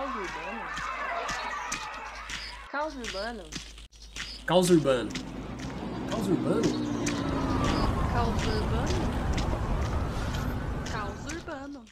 Caos 0.00 0.16
urbano? 0.16 0.64
Caos 2.70 2.94
urbano? 2.94 3.42
Caos 4.46 4.70
urbano. 4.70 5.10
Caos 6.10 6.26
urbano? 6.26 6.62
Caos 8.10 8.46
urbano? 8.46 8.94
Caos 10.90 11.26
urbano. 11.30 11.84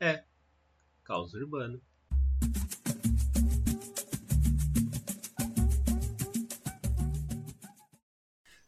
É. 0.00 0.24
Caos 1.02 1.32
urbano. 1.32 1.80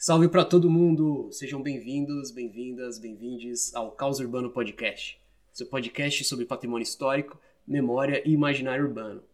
Salve 0.07 0.29
para 0.29 0.45
todo 0.45 0.71
mundo! 0.71 1.33
Sejam 1.33 1.61
bem-vindos, 1.61 2.31
bem-vindas, 2.31 2.97
bem-vindes 2.97 3.75
ao 3.75 3.91
Caos 3.91 4.21
Urbano 4.21 4.49
Podcast, 4.49 5.21
seu 5.53 5.67
podcast 5.67 6.23
sobre 6.23 6.47
patrimônio 6.47 6.85
histórico, 6.85 7.41
memória 7.67 8.23
e 8.25 8.31
imaginário 8.31 8.85
urbano. 8.85 9.25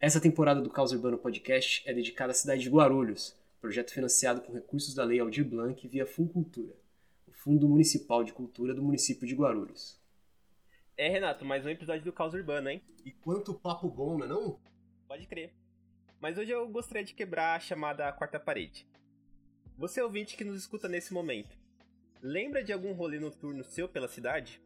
Essa 0.00 0.18
temporada 0.18 0.62
do 0.62 0.70
Caos 0.70 0.92
Urbano 0.92 1.18
Podcast 1.18 1.82
é 1.86 1.92
dedicada 1.92 2.30
à 2.30 2.34
cidade 2.34 2.62
de 2.62 2.70
Guarulhos, 2.70 3.38
projeto 3.60 3.92
financiado 3.92 4.40
com 4.40 4.54
recursos 4.54 4.94
da 4.94 5.04
Lei 5.04 5.20
Aldir 5.20 5.44
Blanc 5.44 5.86
via 5.86 6.06
Funcultura, 6.06 6.74
o 7.28 7.32
Fundo 7.32 7.68
Municipal 7.68 8.24
de 8.24 8.32
Cultura 8.32 8.72
do 8.72 8.82
município 8.82 9.28
de 9.28 9.34
Guarulhos. 9.34 10.00
É, 10.96 11.10
Renato, 11.10 11.44
mais 11.44 11.66
um 11.66 11.68
episódio 11.68 12.04
do 12.04 12.12
Caos 12.14 12.32
Urbano, 12.32 12.70
hein? 12.70 12.80
E 13.04 13.10
quanto 13.10 13.52
papo 13.52 13.86
bom, 13.86 14.16
não 14.16 14.24
é 14.24 14.28
não? 14.30 14.58
Pode 15.06 15.26
crer. 15.26 15.52
Mas 16.18 16.38
hoje 16.38 16.52
eu 16.52 16.66
gostaria 16.70 17.04
de 17.04 17.12
quebrar 17.12 17.54
a 17.54 17.60
chamada 17.60 18.10
quarta 18.14 18.40
parede. 18.40 18.88
Você 19.80 20.02
ouvinte 20.02 20.36
que 20.36 20.44
nos 20.44 20.60
escuta 20.60 20.90
nesse 20.90 21.10
momento, 21.10 21.56
lembra 22.20 22.62
de 22.62 22.70
algum 22.70 22.92
rolê 22.92 23.18
noturno 23.18 23.64
seu 23.64 23.88
pela 23.88 24.08
cidade? 24.08 24.60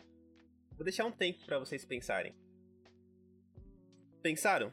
Vou 0.72 0.82
deixar 0.82 1.04
um 1.04 1.12
tempo 1.12 1.46
para 1.46 1.56
vocês 1.56 1.84
pensarem. 1.84 2.34
Pensaram? 4.20 4.72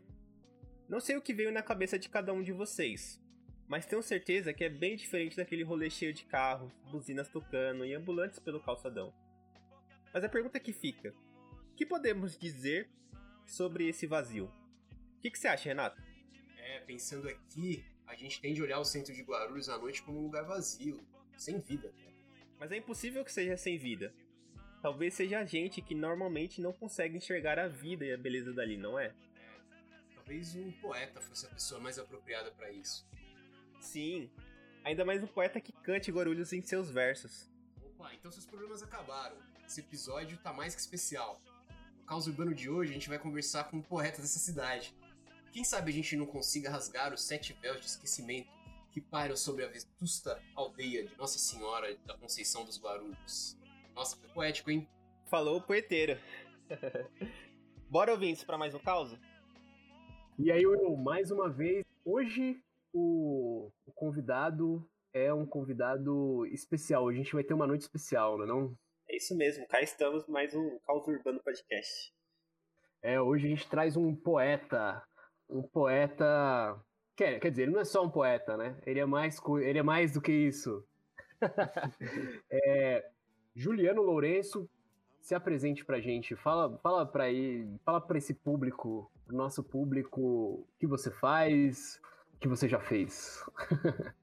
Não 0.89 0.99
sei 0.99 1.15
o 1.15 1.21
que 1.21 1.31
veio 1.31 1.51
na 1.51 1.61
cabeça 1.61 1.99
de 1.99 2.09
cada 2.09 2.33
um 2.33 2.41
de 2.41 2.51
vocês, 2.51 3.23
mas 3.67 3.85
tenho 3.85 4.01
certeza 4.01 4.51
que 4.51 4.63
é 4.63 4.69
bem 4.69 4.95
diferente 4.95 5.37
daquele 5.37 5.61
rolê 5.61 5.91
cheio 5.91 6.11
de 6.11 6.25
carros, 6.25 6.73
buzinas 6.91 7.29
tocando 7.29 7.85
e 7.85 7.93
ambulantes 7.93 8.39
pelo 8.39 8.59
calçadão. 8.59 9.13
Mas 10.11 10.23
a 10.23 10.29
pergunta 10.29 10.59
que 10.59 10.73
fica: 10.73 11.13
o 11.71 11.75
que 11.75 11.85
podemos 11.85 12.35
dizer 12.35 12.89
sobre 13.45 13.87
esse 13.87 14.07
vazio? 14.07 14.51
O 15.17 15.21
que, 15.21 15.29
que 15.29 15.37
você 15.37 15.49
acha, 15.49 15.69
Renato? 15.69 16.01
É, 16.57 16.79
pensando 16.79 17.29
aqui, 17.29 17.85
a 18.11 18.15
gente 18.15 18.41
tende 18.41 18.59
a 18.59 18.63
olhar 18.65 18.79
o 18.79 18.83
centro 18.83 19.13
de 19.13 19.23
Guarulhos 19.23 19.69
à 19.69 19.77
noite 19.77 20.03
como 20.03 20.19
um 20.19 20.23
lugar 20.23 20.43
vazio, 20.43 20.99
sem 21.37 21.59
vida. 21.59 21.93
Mas 22.59 22.71
é 22.71 22.77
impossível 22.77 23.23
que 23.23 23.31
seja 23.31 23.55
sem 23.55 23.77
vida. 23.77 24.13
Talvez 24.81 25.13
seja 25.13 25.39
a 25.39 25.45
gente 25.45 25.81
que 25.81 25.95
normalmente 25.95 26.59
não 26.59 26.73
consegue 26.73 27.15
enxergar 27.15 27.57
a 27.57 27.69
vida 27.69 28.05
e 28.05 28.11
a 28.11 28.17
beleza 28.17 28.51
dali, 28.51 28.75
não 28.75 28.99
é? 28.99 29.13
Talvez 30.13 30.55
um 30.55 30.71
poeta 30.73 31.21
fosse 31.21 31.45
a 31.45 31.49
pessoa 31.49 31.79
mais 31.79 31.97
apropriada 31.97 32.51
para 32.51 32.69
isso. 32.69 33.07
Sim, 33.79 34.29
ainda 34.83 35.05
mais 35.05 35.23
um 35.23 35.27
poeta 35.27 35.61
que 35.61 35.71
cante 35.71 36.11
Guarulhos 36.11 36.51
em 36.51 36.61
seus 36.61 36.91
versos. 36.91 37.49
Opa, 37.81 38.13
então 38.13 38.29
seus 38.29 38.45
problemas 38.45 38.83
acabaram. 38.83 39.37
Esse 39.65 39.79
episódio 39.79 40.37
tá 40.39 40.51
mais 40.51 40.75
que 40.75 40.81
especial. 40.81 41.39
No 41.97 42.03
Caos 42.03 42.27
Urbano 42.27 42.53
de 42.53 42.69
hoje, 42.69 42.91
a 42.91 42.93
gente 42.93 43.07
vai 43.07 43.17
conversar 43.17 43.65
com 43.65 43.77
um 43.77 43.81
poeta 43.81 44.21
dessa 44.21 44.37
cidade. 44.37 44.93
Quem 45.51 45.65
sabe 45.65 45.91
a 45.91 45.93
gente 45.93 46.15
não 46.15 46.25
consiga 46.25 46.69
rasgar 46.69 47.13
os 47.13 47.23
sete 47.23 47.51
véus 47.61 47.81
de 47.81 47.85
esquecimento 47.87 48.49
que 48.89 49.01
pairam 49.01 49.35
sobre 49.35 49.65
a 49.65 49.67
vetusta 49.67 50.41
aldeia 50.55 51.05
de 51.05 51.15
Nossa 51.17 51.37
Senhora 51.37 51.93
da 52.05 52.17
Conceição 52.17 52.63
dos 52.63 52.81
Guarulhos. 52.81 53.57
Nossa, 53.93 54.15
foi 54.15 54.29
poético, 54.29 54.71
hein? 54.71 54.87
Falou 55.29 55.57
o 55.57 55.61
poeteiro. 55.61 56.17
Bora 57.89 58.13
ouvir 58.13 58.31
isso 58.31 58.45
pra 58.45 58.57
mais 58.57 58.73
um 58.73 58.79
caos? 58.79 59.13
E 60.39 60.49
aí, 60.49 60.65
Will, 60.65 60.95
mais 60.95 61.31
uma 61.31 61.49
vez, 61.49 61.85
hoje 62.05 62.63
o, 62.93 63.69
o 63.85 63.91
convidado 63.91 64.89
é 65.13 65.33
um 65.33 65.45
convidado 65.45 66.45
especial. 66.47 67.09
A 67.09 67.13
gente 67.13 67.33
vai 67.33 67.43
ter 67.43 67.53
uma 67.53 67.67
noite 67.67 67.81
especial, 67.81 68.37
não 68.37 68.45
é 68.45 68.47
não? 68.47 68.77
É 69.09 69.17
isso 69.17 69.35
mesmo, 69.35 69.67
cá 69.67 69.81
estamos 69.81 70.25
mais 70.27 70.55
um 70.55 70.79
Caos 70.79 71.05
Urbano 71.05 71.43
Podcast. 71.43 72.13
É, 73.03 73.19
hoje 73.19 73.47
a 73.47 73.49
gente 73.49 73.67
traz 73.67 73.97
um 73.97 74.15
poeta, 74.15 75.03
um 75.51 75.61
poeta. 75.61 76.75
Quer, 77.15 77.39
quer 77.39 77.49
dizer, 77.51 77.63
ele 77.63 77.71
não 77.71 77.81
é 77.81 77.85
só 77.85 78.03
um 78.03 78.09
poeta, 78.09 78.55
né? 78.57 78.77
Ele 78.85 78.99
é 78.99 79.05
mais, 79.05 79.39
ele 79.61 79.79
é 79.79 79.83
mais 79.83 80.13
do 80.13 80.21
que 80.21 80.31
isso. 80.31 80.83
É, 82.51 83.09
Juliano 83.55 84.01
Lourenço, 84.01 84.69
se 85.21 85.33
apresente 85.35 85.83
pra 85.85 85.99
gente. 85.99 86.35
Fala, 86.35 86.77
fala 86.79 87.05
para 87.05 87.25
aí, 87.25 87.67
fala 87.85 87.99
para 87.99 88.17
esse 88.17 88.33
público, 88.33 89.11
pro 89.25 89.35
nosso 89.35 89.63
público, 89.63 90.21
o 90.21 90.67
que 90.79 90.85
você 90.87 91.09
faz, 91.11 91.99
o 92.35 92.37
que 92.39 92.47
você 92.47 92.67
já 92.67 92.79
fez. 92.79 93.43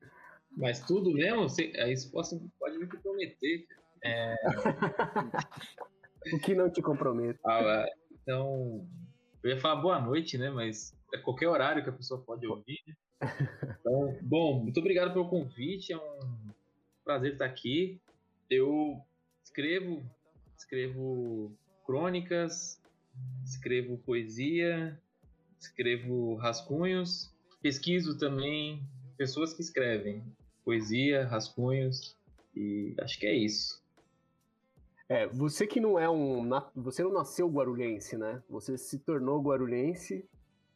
Mas 0.57 0.81
tudo 0.81 1.13
mesmo? 1.13 1.49
Você- 1.49 1.73
A 1.79 1.87
resposta 1.87 2.39
pode 2.59 2.79
me 2.79 2.87
comprometer. 2.87 3.67
O 6.33 6.39
que 6.41 6.55
não 6.55 6.69
te 6.69 6.83
compromete. 6.83 7.39
Ah, 7.47 7.87
então, 8.13 8.87
eu 9.43 9.51
ia 9.51 9.61
falar 9.61 9.77
boa 9.81 10.01
noite, 10.01 10.37
né? 10.37 10.51
Mas 10.51 10.93
é 11.13 11.19
qualquer 11.19 11.49
horário 11.49 11.83
que 11.83 11.91
a 11.91 11.93
pessoa 11.93 12.21
pode 12.21 12.47
ouvir. 12.47 12.81
né? 12.87 12.95
Então, 13.81 14.17
bom, 14.23 14.63
muito 14.63 14.81
obrigado 14.81 15.13
pelo 15.13 15.29
convite. 15.29 15.93
É 15.93 15.97
um 15.97 16.53
prazer 17.05 17.33
estar 17.33 17.47
aqui. 17.47 18.01
Eu 18.51 19.01
escrevo, 19.45 20.03
escrevo 20.57 21.53
crônicas, 21.85 22.81
escrevo 23.45 23.99
poesia, 23.99 25.01
escrevo 25.59 26.35
rascunhos, 26.37 27.33
pesquiso 27.61 28.19
também 28.19 28.83
pessoas 29.17 29.53
que 29.53 29.63
escrevem 29.63 30.23
poesia, 30.65 31.27
rascunhos 31.27 32.17
e 32.55 32.95
acho 33.01 33.19
que 33.19 33.27
é 33.27 33.35
isso. 33.35 33.83
É, 35.09 35.27
você 35.27 35.67
que 35.67 35.81
não 35.81 35.99
é 35.99 36.09
um. 36.09 36.47
Você 36.77 37.03
não 37.03 37.13
nasceu 37.13 37.49
guarulhense, 37.49 38.17
né? 38.17 38.43
Você 38.51 38.77
se 38.77 38.99
tornou 38.99 39.41
guarulhense. 39.41 40.29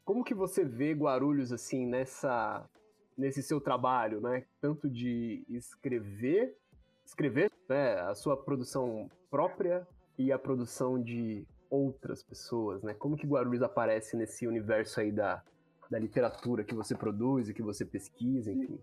Como 0.04 0.24
que 0.24 0.34
você 0.34 0.64
vê 0.64 0.92
Guarulhos 0.92 1.52
assim 1.52 1.86
nessa 1.86 2.68
nesse 3.16 3.42
seu 3.42 3.60
trabalho, 3.60 4.20
né? 4.20 4.44
Tanto 4.60 4.88
de 4.88 5.44
escrever, 5.48 6.56
escrever, 7.04 7.50
né, 7.68 8.00
a 8.00 8.14
sua 8.14 8.36
produção 8.36 9.10
própria 9.30 9.86
e 10.18 10.32
a 10.32 10.38
produção 10.38 11.00
de 11.00 11.46
outras 11.70 12.22
pessoas, 12.22 12.82
né? 12.82 12.94
Como 12.94 13.16
que 13.16 13.26
Guarulhos 13.26 13.62
aparece 13.62 14.16
nesse 14.16 14.46
universo 14.46 15.00
aí 15.00 15.12
da, 15.12 15.42
da 15.90 15.98
literatura 15.98 16.64
que 16.64 16.74
você 16.74 16.94
produz 16.94 17.48
e 17.48 17.54
que 17.54 17.62
você 17.62 17.84
pesquisa, 17.84 18.50
enfim. 18.52 18.78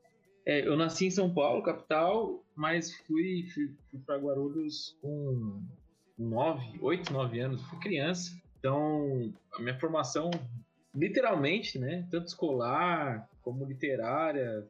É, 0.45 0.67
eu 0.67 0.75
nasci 0.75 1.05
em 1.05 1.11
São 1.11 1.31
Paulo, 1.31 1.61
capital, 1.61 2.43
mas 2.55 2.95
fui, 3.05 3.47
fui, 3.53 3.75
fui 3.91 3.99
para 3.99 4.17
Guarulhos 4.17 4.97
com 5.01 5.61
9, 6.17 6.79
8, 6.81 7.13
9 7.13 7.39
anos, 7.39 7.61
fui 7.63 7.79
criança. 7.79 8.31
Então, 8.57 9.31
a 9.53 9.61
minha 9.61 9.79
formação, 9.79 10.31
literalmente, 10.93 11.77
né, 11.79 12.07
tanto 12.09 12.27
escolar 12.27 13.27
como 13.41 13.65
literária, 13.65 14.67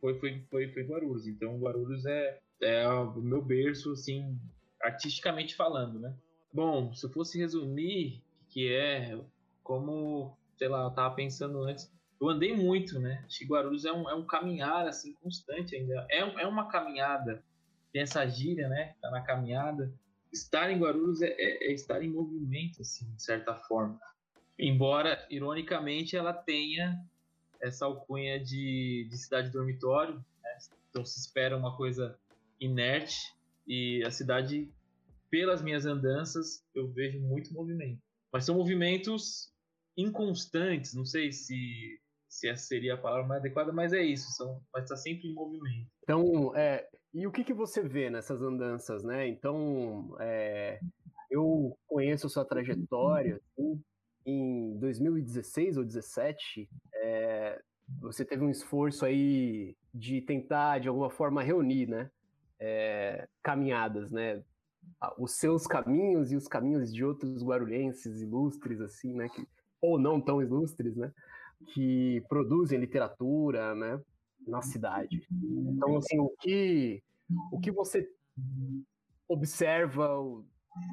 foi, 0.00 0.18
foi, 0.18 0.44
foi, 0.50 0.68
foi 0.72 0.82
Guarulhos. 0.84 1.26
Então, 1.26 1.58
Guarulhos 1.58 2.04
é, 2.06 2.38
é 2.62 2.88
o 2.88 3.20
meu 3.20 3.42
berço, 3.42 3.92
assim, 3.92 4.38
artisticamente 4.82 5.54
falando, 5.54 5.98
né. 5.98 6.14
Bom, 6.52 6.92
se 6.92 7.06
eu 7.06 7.10
fosse 7.10 7.38
resumir 7.38 8.22
que 8.48 8.72
é, 8.72 9.18
como, 9.62 10.36
sei 10.56 10.68
lá, 10.68 10.84
eu 10.84 10.90
tava 10.90 11.14
pensando 11.14 11.62
antes, 11.62 11.90
eu 12.20 12.28
andei 12.28 12.54
muito, 12.54 12.98
né? 12.98 13.22
Acho 13.24 13.38
que 13.38 13.46
Guarulhos 13.46 13.84
é 13.84 13.92
um, 13.92 14.08
é 14.08 14.14
um 14.14 14.26
caminhar, 14.26 14.86
assim, 14.86 15.14
constante 15.14 15.74
ainda. 15.76 16.06
É, 16.10 16.18
é 16.18 16.46
uma 16.46 16.68
caminhada. 16.68 17.42
Tem 17.92 18.02
essa 18.02 18.26
gíria, 18.26 18.68
né? 18.68 18.94
Tá 19.00 19.10
na 19.10 19.22
caminhada. 19.22 19.92
Estar 20.32 20.70
em 20.70 20.78
Guarulhos 20.78 21.22
é, 21.22 21.28
é- 21.28 21.68
é 21.70 21.72
estar 21.72 22.02
em 22.02 22.10
movimento, 22.10 22.82
assim, 22.82 23.10
de 23.14 23.22
certa 23.22 23.54
forma. 23.54 23.98
Embora, 24.60 25.26
ironicamente, 25.30 26.16
ela 26.16 26.32
tenha 26.32 27.02
essa 27.60 27.86
alcunha 27.86 28.38
de, 28.38 29.06
de 29.10 29.18
cidade 29.18 29.50
dormitório, 29.50 30.16
né? 30.42 30.58
Então 30.90 31.04
se 31.04 31.18
espera 31.18 31.56
uma 31.56 31.76
coisa 31.76 32.18
inerte 32.60 33.34
e 33.66 34.02
a 34.04 34.10
cidade, 34.10 34.70
pelas 35.30 35.62
minhas 35.62 35.86
andanças, 35.86 36.64
eu 36.74 36.88
vejo 36.88 37.20
muito 37.20 37.54
movimento. 37.54 38.00
Mas 38.32 38.44
são 38.44 38.54
movimentos 38.56 39.52
inconstantes, 39.96 40.94
não 40.94 41.04
sei 41.04 41.32
se 41.32 41.98
se 42.30 42.48
essa 42.48 42.64
seria 42.64 42.94
a 42.94 42.96
palavra 42.96 43.26
mais 43.26 43.40
adequada, 43.40 43.72
mas 43.72 43.92
é 43.92 44.00
isso, 44.02 44.30
são, 44.30 44.62
mas 44.72 44.84
está 44.84 44.96
sempre 44.96 45.28
em 45.28 45.34
movimento. 45.34 45.90
Então, 46.04 46.54
é, 46.56 46.88
e 47.12 47.26
o 47.26 47.32
que, 47.32 47.42
que 47.42 47.52
você 47.52 47.82
vê 47.82 48.08
nessas 48.08 48.40
andanças, 48.40 49.02
né? 49.02 49.26
Então, 49.26 50.16
é, 50.20 50.78
eu 51.28 51.76
conheço 51.88 52.28
sua 52.28 52.44
trajetória, 52.44 53.40
assim, 53.58 53.82
em 54.30 54.78
2016 54.78 55.76
ou 55.76 55.84
2017, 55.84 56.68
é, 56.94 57.60
você 57.98 58.24
teve 58.24 58.44
um 58.44 58.50
esforço 58.50 59.04
aí 59.04 59.76
de 59.92 60.20
tentar, 60.20 60.78
de 60.78 60.88
alguma 60.88 61.10
forma, 61.10 61.42
reunir, 61.42 61.86
né? 61.86 62.10
É, 62.58 63.26
caminhadas, 63.42 64.10
né? 64.10 64.42
Os 65.18 65.32
seus 65.32 65.66
caminhos 65.66 66.30
e 66.30 66.36
os 66.36 66.46
caminhos 66.46 66.92
de 66.92 67.04
outros 67.04 67.42
guarulhenses 67.42 68.20
ilustres, 68.20 68.80
assim, 68.80 69.14
né? 69.14 69.28
Que, 69.28 69.46
ou 69.80 69.98
não 69.98 70.20
tão 70.20 70.40
ilustres, 70.42 70.96
né? 70.96 71.12
Que 71.72 72.22
produzem 72.28 72.78
literatura, 72.78 73.74
né? 73.74 74.00
Na 74.46 74.62
cidade. 74.62 75.26
Então, 75.30 75.96
assim, 75.96 76.18
o 76.18 76.30
que, 76.40 77.02
o 77.52 77.60
que 77.60 77.70
você 77.70 78.08
observa 79.28 80.08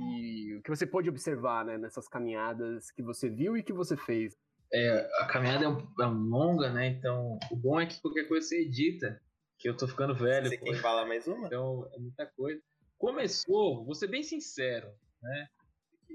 e 0.01 0.55
o 0.55 0.61
que 0.61 0.69
você 0.69 0.85
pode 0.85 1.09
observar, 1.09 1.65
né? 1.65 1.77
Nessas 1.77 2.07
caminhadas 2.07 2.89
que 2.91 3.03
você 3.03 3.29
viu 3.29 3.55
e 3.55 3.63
que 3.63 3.73
você 3.73 3.95
fez? 3.95 4.35
É, 4.73 5.09
a 5.21 5.25
caminhada 5.25 5.65
é, 5.65 5.67
um, 5.67 5.77
é 5.77 6.05
longa, 6.05 6.71
né? 6.71 6.87
Então, 6.87 7.37
o 7.51 7.55
bom 7.55 7.79
é 7.79 7.85
que 7.85 8.01
qualquer 8.01 8.27
coisa 8.27 8.47
você 8.47 8.61
edita, 8.61 9.21
que 9.57 9.69
eu 9.69 9.77
tô 9.77 9.87
ficando 9.87 10.15
velho. 10.15 10.49
Você 10.49 10.57
quer 10.57 10.75
falar 10.75 11.05
mais 11.05 11.27
uma? 11.27 11.47
Então, 11.47 11.89
é 11.93 11.99
muita 11.99 12.25
coisa. 12.25 12.61
Começou, 12.97 13.85
vou 13.85 13.93
ser 13.93 14.07
bem 14.07 14.23
sincero, 14.23 14.89
né? 15.21 15.47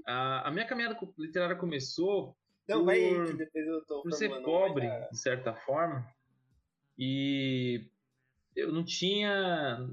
A, 0.05 0.49
a 0.49 0.51
minha 0.51 0.67
caminhada 0.67 0.99
literária 1.17 1.55
começou 1.55 2.35
Não, 2.67 2.79
por, 2.79 2.85
vai 2.85 2.99
aí, 2.99 3.25
que 3.25 3.33
depois 3.33 3.65
eu 3.65 3.85
tô 3.85 4.01
por 4.03 4.11
ser 4.11 4.29
pobre, 4.41 4.87
de 5.09 5.17
certa 5.17 5.53
forma, 5.53 6.05
e 6.97 7.89
eu 8.55 8.71
não 8.71 8.83
tinha 8.83 9.89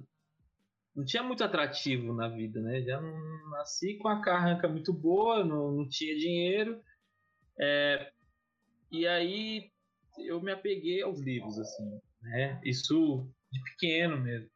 não 0.95 1.05
tinha 1.05 1.23
muito 1.23 1.45
atrativo 1.45 2.13
na 2.13 2.29
vida, 2.29 2.61
né? 2.61 2.83
Já 2.83 3.01
não 3.01 3.51
nasci 3.51 3.97
com 3.99 4.09
a 4.09 4.21
carranca 4.21 4.69
muito 4.69 4.93
boa, 4.93 5.45
não, 5.45 5.73
não 5.73 5.89
tinha 5.89 6.17
dinheiro, 6.17 6.83
é, 7.59 8.11
e 8.91 9.07
aí 9.07 9.71
eu 10.19 10.41
me 10.41 10.51
apeguei 10.51 11.03
aos 11.03 11.21
livros, 11.21 11.59
assim, 11.59 12.01
né? 12.23 12.61
Isso 12.65 13.31
de 13.53 13.63
pequeno 13.63 14.19
mesmo. 14.19 14.51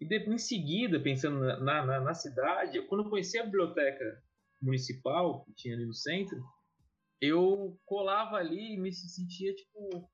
E 0.00 0.06
de, 0.06 0.18
em 0.18 0.38
seguida, 0.38 1.00
pensando 1.00 1.40
na, 1.40 1.84
na, 1.84 2.00
na 2.00 2.14
cidade, 2.14 2.82
quando 2.82 3.04
eu 3.04 3.10
conheci 3.10 3.38
a 3.38 3.44
biblioteca 3.44 4.22
municipal 4.60 5.44
que 5.44 5.54
tinha 5.54 5.74
ali 5.74 5.86
no 5.86 5.94
centro, 5.94 6.42
eu 7.20 7.78
colava 7.84 8.36
ali 8.36 8.74
e 8.74 8.78
me 8.78 8.92
sentia, 8.92 9.54
tipo, 9.54 10.10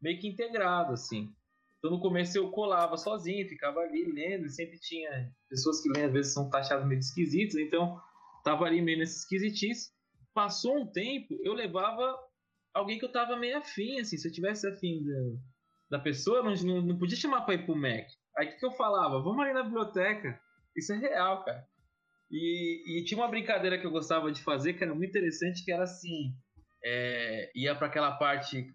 meio 0.00 0.20
que 0.20 0.28
integrado, 0.28 0.92
assim. 0.92 1.34
Então, 1.82 1.90
no 1.90 2.00
começo 2.00 2.38
eu 2.38 2.48
colava 2.52 2.96
sozinho, 2.96 3.48
ficava 3.48 3.80
ali 3.80 4.04
lendo, 4.04 4.46
e 4.46 4.50
sempre 4.50 4.78
tinha 4.78 5.28
pessoas 5.50 5.82
que 5.82 5.88
lêem, 5.88 6.06
às 6.06 6.12
vezes 6.12 6.32
são 6.32 6.48
taxadas 6.48 6.86
meio 6.86 7.00
esquisitas, 7.00 7.56
então 7.56 8.00
tava 8.44 8.66
ali 8.66 8.80
meio 8.80 8.98
nesse 8.98 9.18
esquisitice. 9.18 9.90
Passou 10.32 10.78
um 10.78 10.86
tempo, 10.86 11.36
eu 11.42 11.52
levava 11.52 12.16
alguém 12.72 13.00
que 13.00 13.04
eu 13.04 13.10
tava 13.10 13.36
meio 13.36 13.58
afim, 13.58 13.98
assim, 13.98 14.16
se 14.16 14.28
eu 14.28 14.32
tivesse 14.32 14.64
afim 14.68 15.02
da, 15.02 15.98
da 15.98 16.02
pessoa, 16.04 16.40
não, 16.40 16.82
não 16.82 16.96
podia 16.96 17.16
chamar 17.16 17.40
pra 17.40 17.54
ir 17.54 17.66
pro 17.66 17.74
Mac. 17.74 18.06
Aí 18.38 18.46
o 18.46 18.50
que, 18.50 18.58
que 18.58 18.66
eu 18.66 18.70
falava? 18.70 19.20
Vamos 19.20 19.40
ali 19.40 19.52
na 19.52 19.64
biblioteca. 19.64 20.40
Isso 20.76 20.92
é 20.92 20.98
real, 20.98 21.44
cara. 21.44 21.66
E, 22.30 23.00
e 23.00 23.04
tinha 23.04 23.18
uma 23.18 23.28
brincadeira 23.28 23.76
que 23.76 23.84
eu 23.84 23.90
gostava 23.90 24.30
de 24.30 24.40
fazer, 24.40 24.74
que 24.74 24.84
era 24.84 24.94
muito 24.94 25.10
interessante, 25.10 25.64
que 25.64 25.72
era 25.72 25.82
assim, 25.82 26.32
é, 26.84 27.50
ia 27.56 27.74
para 27.74 27.88
aquela 27.88 28.12
parte, 28.12 28.72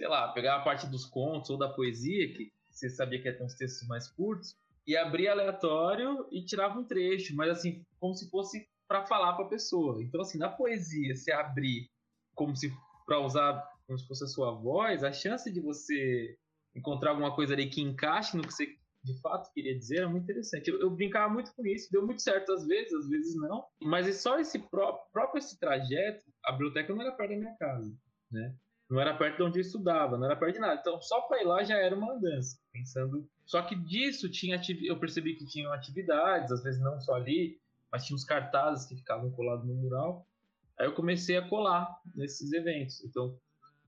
sei 0.00 0.08
lá, 0.08 0.28
pegava 0.32 0.62
a 0.62 0.64
parte 0.64 0.86
dos 0.86 1.04
contos 1.04 1.50
ou 1.50 1.58
da 1.58 1.68
poesia, 1.68 2.32
que 2.32 2.50
você 2.70 2.88
sabia 2.88 3.20
que 3.20 3.28
ia 3.28 3.36
ter 3.36 3.44
uns 3.44 3.54
textos 3.54 3.86
mais 3.86 4.08
curtos, 4.08 4.56
e 4.86 4.96
abria 4.96 5.32
aleatório 5.32 6.26
e 6.32 6.42
tirava 6.42 6.78
um 6.78 6.84
trecho, 6.84 7.36
mas 7.36 7.50
assim, 7.50 7.84
como 7.98 8.14
se 8.14 8.30
fosse 8.30 8.66
para 8.88 9.04
falar 9.04 9.34
para 9.34 9.44
a 9.44 9.48
pessoa. 9.48 10.02
Então, 10.02 10.22
assim, 10.22 10.38
na 10.38 10.48
poesia, 10.48 11.14
se 11.14 11.30
abrir 11.30 11.86
como 12.34 12.56
se 12.56 12.72
para 13.04 13.20
usar 13.20 13.62
como 13.86 13.98
se 13.98 14.06
fosse 14.06 14.24
a 14.24 14.28
sua 14.28 14.52
voz, 14.52 15.04
a 15.04 15.12
chance 15.12 15.52
de 15.52 15.60
você 15.60 16.34
encontrar 16.74 17.10
alguma 17.10 17.34
coisa 17.34 17.52
ali 17.52 17.68
que 17.68 17.82
encaixe 17.82 18.38
no 18.38 18.42
que 18.42 18.54
você 18.54 18.74
de 19.04 19.20
fato 19.20 19.52
queria 19.52 19.76
dizer 19.76 20.02
é 20.02 20.06
muito 20.06 20.24
interessante. 20.24 20.70
Eu, 20.70 20.80
eu, 20.80 20.90
brincava 20.90 21.30
muito 21.30 21.52
com 21.54 21.66
isso, 21.66 21.92
deu 21.92 22.06
muito 22.06 22.22
certo 22.22 22.52
às 22.52 22.66
vezes, 22.66 22.92
às 22.94 23.08
vezes 23.08 23.34
não. 23.34 23.66
Mas 23.82 24.08
é 24.08 24.12
só 24.12 24.38
esse 24.38 24.58
pró 24.58 24.98
próprio 25.12 25.40
esse 25.40 25.58
trajeto, 25.58 26.24
a 26.46 26.52
biblioteca 26.52 26.94
não 26.94 27.02
era 27.02 27.12
perto 27.12 27.30
da 27.32 27.36
minha 27.36 27.56
casa, 27.56 27.94
né? 28.30 28.54
Não 28.90 29.00
era 29.00 29.16
perto 29.16 29.36
de 29.36 29.42
onde 29.44 29.58
eu 29.58 29.62
estudava, 29.62 30.18
não 30.18 30.26
era 30.26 30.36
perto 30.36 30.54
de 30.54 30.60
nada. 30.60 30.80
Então, 30.80 31.00
só 31.00 31.20
para 31.22 31.40
ir 31.40 31.46
lá 31.46 31.62
já 31.62 31.76
era 31.76 31.94
uma 31.94 32.12
andança, 32.12 32.58
pensando. 32.72 33.28
Só 33.46 33.62
que 33.62 33.76
disso 33.76 34.28
tinha 34.28 34.60
eu 34.82 34.98
percebi 34.98 35.36
que 35.36 35.46
tinham 35.46 35.72
atividades, 35.72 36.50
às 36.50 36.62
vezes 36.62 36.80
não 36.80 37.00
só 37.00 37.14
ali, 37.14 37.60
mas 37.90 38.04
tinha 38.04 38.16
uns 38.16 38.24
cartazes 38.24 38.86
que 38.86 38.96
ficavam 38.96 39.30
colados 39.30 39.64
no 39.66 39.74
mural. 39.74 40.26
Aí 40.78 40.86
eu 40.86 40.94
comecei 40.94 41.36
a 41.36 41.48
colar 41.48 41.88
nesses 42.14 42.52
eventos. 42.52 43.04
Então, 43.04 43.38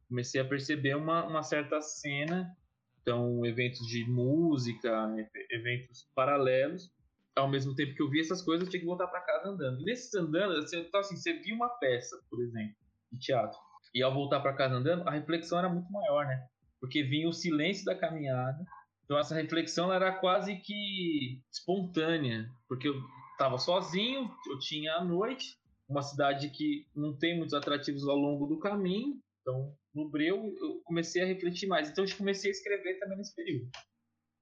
comecei 0.09 0.41
a 0.41 0.45
perceber 0.45 0.95
uma, 0.95 1.25
uma 1.27 1.43
certa 1.43 1.81
cena 1.81 2.57
então 3.03 3.45
eventos 3.45 3.85
de 3.87 4.09
música, 4.09 5.09
eventos 5.51 6.09
paralelos. 6.15 6.91
Ao 7.35 7.49
mesmo 7.49 7.75
tempo 7.75 7.95
que 7.95 8.03
eu 8.03 8.11
via 8.11 8.21
essas 8.21 8.43
coisas, 8.43 8.67
eu 8.67 8.71
tinha 8.71 8.81
que 8.81 8.87
voltar 8.87 9.07
para 9.09 9.21
casa 9.21 9.49
andando. 9.49 9.81
E 9.81 9.85
nesses 9.85 10.15
andando, 10.15 10.57
assim, 10.59 10.79
então, 10.79 11.01
assim, 11.01 11.17
você 11.17 11.33
via 11.33 11.55
uma 11.55 11.69
peça, 11.69 12.21
por 12.31 12.41
exemplo, 12.43 12.77
de 13.11 13.19
teatro, 13.19 13.59
e 13.95 14.03
ao 14.03 14.13
voltar 14.13 14.41
para 14.41 14.55
casa 14.55 14.75
andando, 14.75 15.07
a 15.07 15.13
reflexão 15.13 15.59
era 15.59 15.69
muito 15.69 15.91
maior, 15.93 16.27
né? 16.27 16.47
Porque 16.81 17.03
vinha 17.03 17.29
o 17.29 17.33
silêncio 17.33 17.85
da 17.85 17.95
caminhada. 17.95 18.65
Então 19.05 19.19
essa 19.19 19.35
reflexão 19.35 19.93
era 19.93 20.13
quase 20.13 20.57
que 20.57 21.41
espontânea, 21.51 22.51
porque 22.69 22.89
eu 22.89 22.95
estava 23.33 23.59
sozinho, 23.59 24.31
eu 24.49 24.59
tinha 24.59 24.95
a 24.95 25.05
noite, 25.05 25.57
uma 25.89 26.03
cidade 26.03 26.49
que 26.51 26.87
não 26.95 27.17
tem 27.17 27.37
muitos 27.37 27.55
atrativos 27.55 28.09
ao 28.09 28.17
longo 28.17 28.47
do 28.47 28.59
caminho, 28.59 29.21
então, 29.43 29.77
no 29.93 30.09
Breu, 30.09 30.55
eu 30.61 30.81
comecei 30.85 31.23
a 31.23 31.27
refletir 31.27 31.67
mais. 31.67 31.91
Então, 31.91 32.05
eu 32.05 32.17
comecei 32.17 32.51
a 32.51 32.53
escrever 32.53 32.99
também 32.99 33.19
nesse 33.19 33.35
período. 33.35 33.71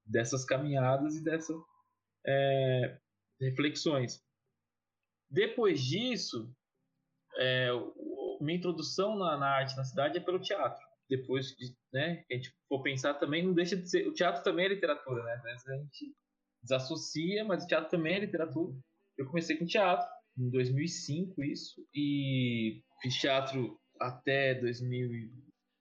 Dessas 0.04 0.44
caminhadas 0.44 1.16
e 1.16 1.24
dessas 1.24 1.56
é, 2.26 2.98
reflexões. 3.40 4.22
Depois 5.28 5.80
disso, 5.82 6.54
é, 7.36 7.70
minha 8.44 8.58
introdução 8.58 9.18
na, 9.18 9.36
na, 9.36 9.48
arte 9.48 9.76
na 9.76 9.84
cidade 9.84 10.18
é 10.18 10.20
pelo 10.20 10.40
teatro. 10.40 10.82
Depois, 11.08 11.46
de, 11.56 11.74
né, 11.92 12.24
a 12.30 12.34
gente 12.34 12.52
for 12.68 12.82
pensar 12.82 13.14
também, 13.14 13.44
não 13.44 13.52
deixa 13.52 13.76
de 13.76 13.88
ser... 13.88 14.06
O 14.06 14.14
teatro 14.14 14.42
também 14.42 14.66
é 14.66 14.68
literatura, 14.68 15.22
né? 15.24 15.40
Mas 15.42 15.66
a 15.66 15.76
gente 15.76 16.14
desassocia, 16.62 17.44
mas 17.44 17.64
o 17.64 17.66
teatro 17.66 17.90
também 17.90 18.14
é 18.14 18.20
literatura. 18.20 18.72
Eu 19.18 19.26
comecei 19.26 19.56
com 19.56 19.66
teatro, 19.66 20.06
em 20.38 20.50
2005, 20.50 21.42
isso. 21.42 21.84
E 21.94 22.82
fiz 23.02 23.14
teatro 23.14 23.78
até 24.00 24.54
2000 24.54 25.30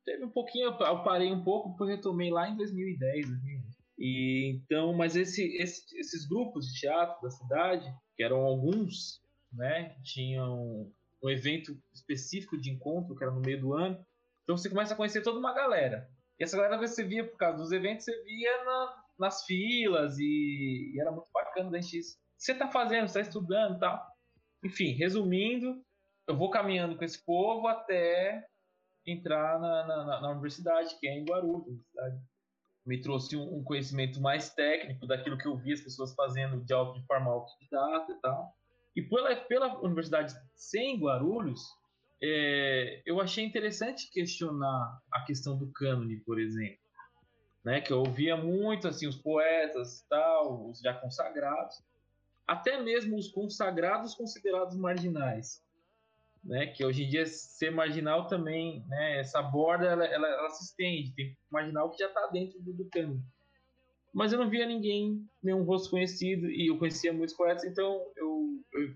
teve 0.06 0.26
um 0.26 0.30
pouquinho 0.30 0.66
eu 0.66 1.04
parei 1.04 1.32
um 1.32 1.44
pouco 1.44 1.72
depois 1.72 1.90
retomei 1.90 2.32
lá 2.32 2.50
em 2.50 2.58
2010 2.58 3.28
2011. 3.28 3.78
e 3.98 4.52
então 4.56 4.94
mas 4.94 5.16
esse, 5.16 5.56
esse, 5.58 5.98
esses 5.98 6.28
grupos 6.28 6.66
de 6.68 6.80
teatro 6.80 7.22
da 7.22 7.30
cidade 7.30 7.94
que 8.16 8.24
eram 8.24 8.42
alguns 8.42 9.22
né 9.54 9.96
tinham 10.04 10.92
um 11.24 11.30
evento 11.30 11.78
específico 11.94 12.60
de 12.60 12.72
encontro 12.72 13.16
que 13.16 13.24
era 13.24 13.34
no 13.34 13.42
meio 13.42 13.60
do 13.60 13.74
ano 13.74 14.06
então 14.44 14.58
você 14.58 14.70
começa 14.70 14.94
a 14.94 14.98
conhecer 14.98 15.22
toda 15.22 15.40
uma 15.40 15.54
galera 15.54 16.10
e 16.40 16.44
essa 16.44 16.58
galera 16.58 16.78
você 16.78 17.04
via 17.04 17.28
por 17.28 17.38
causa 17.38 17.58
dos 17.58 17.72
eventos 17.72 18.06
você 18.06 18.24
via 18.24 18.64
na, 18.64 19.04
nas 19.20 19.46
filas 19.46 20.18
e, 20.18 20.94
e, 20.94 21.00
era 21.00 21.12
muito 21.12 21.28
bacana 21.34 21.72
da 21.72 21.82
gente 21.82 22.00
você 22.38 22.56
tá 22.56 22.70
fazendo 22.70 23.08
você 23.08 23.22
tá 23.22 23.22
estudando 23.22 23.78
e 23.78 23.80
tal 23.80 24.06
enfim 24.64 24.94
resumindo 24.94 25.82
eu 26.30 26.38
vou 26.38 26.52
caminhando 26.52 26.96
com 26.96 27.04
esse 27.04 27.26
povo 27.26 27.68
até 27.68 28.46
entrar 29.04 29.60
na, 29.60 29.88
na, 29.88 30.22
na 30.22 30.30
universidade, 30.30 30.96
que 31.00 31.08
é 31.08 31.18
em 31.18 31.26
Guarulhos. 31.26 31.80
Me 32.86 33.02
trouxe 33.02 33.36
um, 33.36 33.58
um, 33.58 33.64
conhecimento 33.64 34.22
mais 34.22 34.54
técnico 34.54 35.08
daquilo 35.08 35.38
que 35.38 35.48
eu 35.48 35.58
vi 35.58 35.74
as 35.74 35.82
pessoas 35.82 36.14
fazendo 36.14 36.58
de, 36.60 36.66
de 36.66 37.06
forma 37.08 37.32
autodidata 37.32 38.12
e 38.12 38.22
tal. 38.22 38.54
E 38.96 39.02
pela, 39.02 39.36
pela 39.36 39.80
universidade 39.82 40.34
ser 40.56 40.82
em 40.82 41.00
Guarulhos, 41.00 41.62
é, 42.22 43.02
eu 43.06 43.22
achei 43.22 43.46
interessante 43.46 44.12
questionar 44.12 45.00
a 45.12 45.24
questão 45.26 45.58
do 45.58 45.72
cânone, 45.72 46.18
por 46.22 46.40
exemplo. 46.40 46.80
Né, 47.64 47.82
que 47.82 47.92
eu 47.92 48.00
ouvia 48.00 48.38
muito 48.38 48.88
assim 48.88 49.06
os 49.06 49.18
poetas 49.18 50.06
tal, 50.10 50.70
os 50.70 50.80
já 50.80 50.94
consagrados, 50.94 51.76
até 52.48 52.82
mesmo 52.82 53.18
os 53.18 53.28
consagrados 53.28 54.16
considerados 54.16 54.78
marginais 54.78 55.62
né? 56.44 56.68
Que 56.68 56.84
hoje 56.86 57.04
em 57.04 57.10
dia 57.10 57.26
ser 57.26 57.72
marginal 57.72 58.28
também, 58.28 58.84
né? 58.88 59.20
Essa 59.20 59.42
borda 59.42 59.86
ela, 59.86 60.06
ela, 60.06 60.28
ela 60.28 60.50
se 60.50 60.66
estende, 60.66 61.14
tem 61.14 61.38
marginal 61.52 61.90
que 61.90 62.00
já 62.00 62.08
está 62.08 62.28
dentro 62.28 62.60
do, 62.62 62.74
do 62.74 62.86
cano. 62.90 63.22
Mas 64.14 64.34
eu 64.34 64.40
não 64.40 64.50
via 64.50 64.66
ninguém, 64.66 65.24
nenhum 65.42 65.64
rosto 65.64 65.92
conhecido 65.92 66.50
e 66.50 66.68
eu 66.68 66.78
conhecia 66.78 67.14
muitos 67.14 67.36
poetas, 67.36 67.64
então 67.64 68.02
eu, 68.16 68.39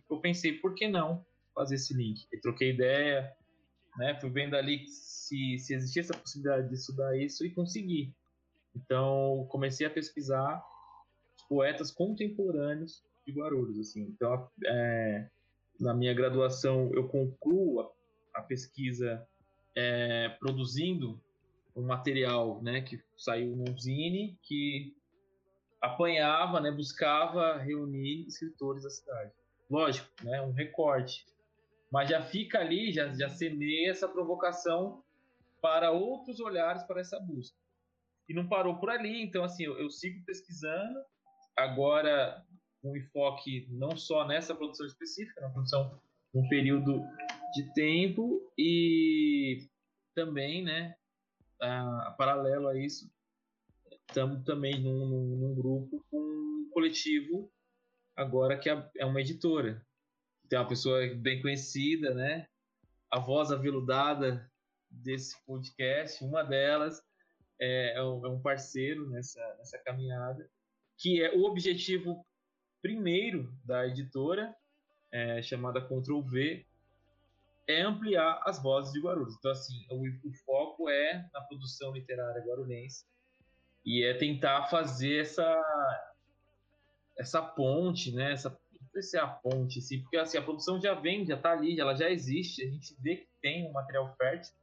eu, 0.10 0.20
pensei 0.20 0.54
por 0.54 0.74
que 0.76 0.88
não 0.88 1.26
fazer 1.54 1.76
esse 1.76 1.94
link? 1.94 2.26
Eu 2.32 2.42
troquei 2.42 2.72
ideia, 2.72 3.32
né? 3.98 4.20
Fui 4.20 4.30
vendo 4.30 4.56
ali 4.56 4.88
se, 4.88 5.58
se 5.60 5.74
existia 5.74 6.02
essa 6.02 6.18
possibilidade 6.18 6.70
de 6.70 6.76
estudar 6.76 7.18
isso 7.18 7.46
e 7.46 7.54
consegui. 7.54 8.14
Então 8.76 9.46
comecei 9.50 9.86
a 9.86 9.90
pesquisar 9.90 10.64
os 11.38 11.44
poetas 11.48 11.92
contemporâneos 11.92 13.04
de 13.26 13.34
Guarulhos, 13.34 13.80
assim. 13.80 14.02
Então 14.02 14.50
é, 14.66 15.30
na 15.80 15.94
minha 15.94 16.14
graduação 16.14 16.92
eu 16.94 17.08
concluo 17.08 17.82
a, 17.82 18.40
a 18.40 18.42
pesquisa 18.42 19.26
é, 19.76 20.30
produzindo 20.40 21.22
um 21.76 21.84
material, 21.84 22.62
né, 22.62 22.82
que 22.82 23.02
saiu 23.18 23.56
num 23.56 23.78
zine 23.78 24.38
que 24.44 24.96
apanhava, 25.82 26.62
né, 26.62 26.72
buscava 26.72 27.58
reunir 27.58 28.26
escritores 28.28 28.84
da 28.84 28.90
cidade. 28.90 29.32
Lógico, 29.74 30.08
né, 30.24 30.40
um 30.40 30.52
recorte, 30.52 31.26
mas 31.92 32.08
já 32.08 32.22
fica 32.22 32.60
ali, 32.60 32.94
já, 32.94 33.12
já 33.12 33.28
semeia 33.28 33.90
essa 33.90 34.08
provocação 34.08 35.04
para 35.60 35.90
outros 35.90 36.40
olhares 36.40 36.84
para 36.84 37.02
essa 37.02 37.20
busca. 37.20 37.58
E 38.30 38.36
não 38.36 38.48
parou 38.48 38.78
por 38.78 38.92
ali, 38.92 39.24
então 39.24 39.44
assim, 39.44 39.64
eu, 39.64 39.80
eu 39.80 39.90
sigo 39.90 40.24
pesquisando, 40.26 41.00
agora 41.58 42.46
um 42.84 42.96
enfoque 42.96 43.66
não 43.72 43.98
só 43.98 44.28
nessa 44.28 44.54
produção 44.54 44.86
específica, 44.86 45.42
na 45.42 45.50
produção 45.50 46.00
um 46.36 46.48
período 46.48 47.02
de 47.56 47.74
tempo 47.74 48.54
e 48.56 49.68
também, 50.14 50.64
né, 50.64 50.94
a, 51.60 52.14
paralelo 52.16 52.68
a 52.68 52.78
isso, 52.78 53.12
estamos 54.08 54.44
também 54.44 54.80
num, 54.80 55.08
num, 55.08 55.36
num, 55.36 55.56
grupo 55.56 56.06
com 56.12 56.20
um 56.20 56.70
coletivo 56.72 57.52
agora 58.16 58.58
que 58.58 58.70
é, 58.70 58.90
é 58.98 59.06
uma 59.06 59.22
editora. 59.22 59.86
Tem 60.50 60.60
uma 60.60 60.68
pessoa 60.68 61.00
bem 61.16 61.42
conhecida, 61.42 62.14
né, 62.14 62.48
a 63.14 63.20
voz 63.20 63.52
aveludada 63.52 64.50
desse 64.90 65.36
podcast, 65.46 66.24
uma 66.24 66.44
delas 66.44 67.02
é, 67.62 67.94
é 67.96 68.04
um 68.04 68.40
é 68.40 68.42
parceiro 68.42 69.08
nessa, 69.10 69.40
nessa 69.58 69.78
caminhada, 69.80 70.50
que 70.98 71.24
é 71.24 71.32
o 71.36 71.44
objetivo 71.44 72.26
primeiro 72.82 73.54
da 73.64 73.88
editora, 73.88 74.54
é, 75.12 75.42
chamada 75.44 75.80
Ctrl 75.80 76.22
V, 76.22 76.66
é 77.68 77.82
ampliar 77.82 78.42
as 78.46 78.62
vozes 78.62 78.92
de 78.92 79.00
Guarulhos. 79.00 79.36
Então, 79.38 79.52
assim, 79.52 79.86
o, 79.90 80.28
o, 80.28 80.34
foco 80.44 80.90
é 80.90 81.30
na 81.32 81.42
produção 81.42 81.94
literária 81.94 82.44
guarulhense 82.44 83.06
e 83.86 84.04
é 84.04 84.14
tentar 84.16 84.66
fazer 84.66 85.22
essa 85.22 85.44
essa 87.18 87.42
ponte, 87.42 88.12
né? 88.12 88.34
Essa, 88.34 88.50
não 88.50 88.90
sei 88.92 89.02
se 89.02 89.18
é 89.18 89.22
a 89.22 89.28
ponte, 89.28 89.80
assim, 89.80 90.02
porque 90.02 90.18
assim, 90.18 90.38
a 90.38 90.42
produção 90.42 90.80
já 90.80 90.94
vem, 90.94 91.26
já 91.26 91.36
está 91.36 91.52
ali, 91.52 91.80
ela 91.80 91.96
já 91.96 92.10
existe, 92.10 92.64
a 92.64 92.70
gente 92.70 92.96
vê 93.00 93.18
que 93.18 93.28
tem 93.42 93.68
um 93.68 93.72
material 93.72 94.14
fértil. 94.16 94.54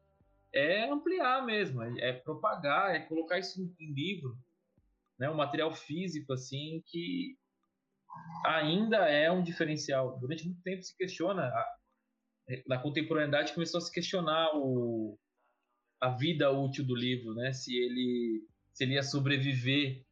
É 0.53 0.91
ampliar 0.91 1.45
mesmo, 1.47 1.83
é, 1.83 2.11
é 2.11 2.13
propagar, 2.13 2.95
é 2.95 3.01
colocar 3.01 3.39
isso 3.39 3.63
em 3.79 3.93
livro, 3.93 4.37
né? 5.19 5.31
Um 5.31 5.35
material 5.35 5.73
físico, 5.73 6.33
assim, 6.33 6.83
que 6.87 7.37
ainda 8.45 9.09
é 9.09 9.31
um 9.31 9.43
diferencial. 9.43 10.19
Durante 10.19 10.45
muito 10.45 10.63
tempo 10.63 10.83
se 10.83 10.97
questiona, 10.97 11.53
na 12.67 12.79
contemporaneidade 12.79 13.53
começou 13.53 13.79
a 13.79 13.81
se 13.81 13.93
questionar 13.93 14.51
o, 14.55 15.17
a 16.01 16.11
vida 16.11 16.51
útil 16.51 16.85
do 16.85 16.97
livro, 16.97 17.35
né? 17.35 17.53
Se 17.53 17.77
ele, 17.77 18.45
se 18.73 18.85
ele 18.85 18.95
ia 18.95 19.03
sobreviver 19.03 20.05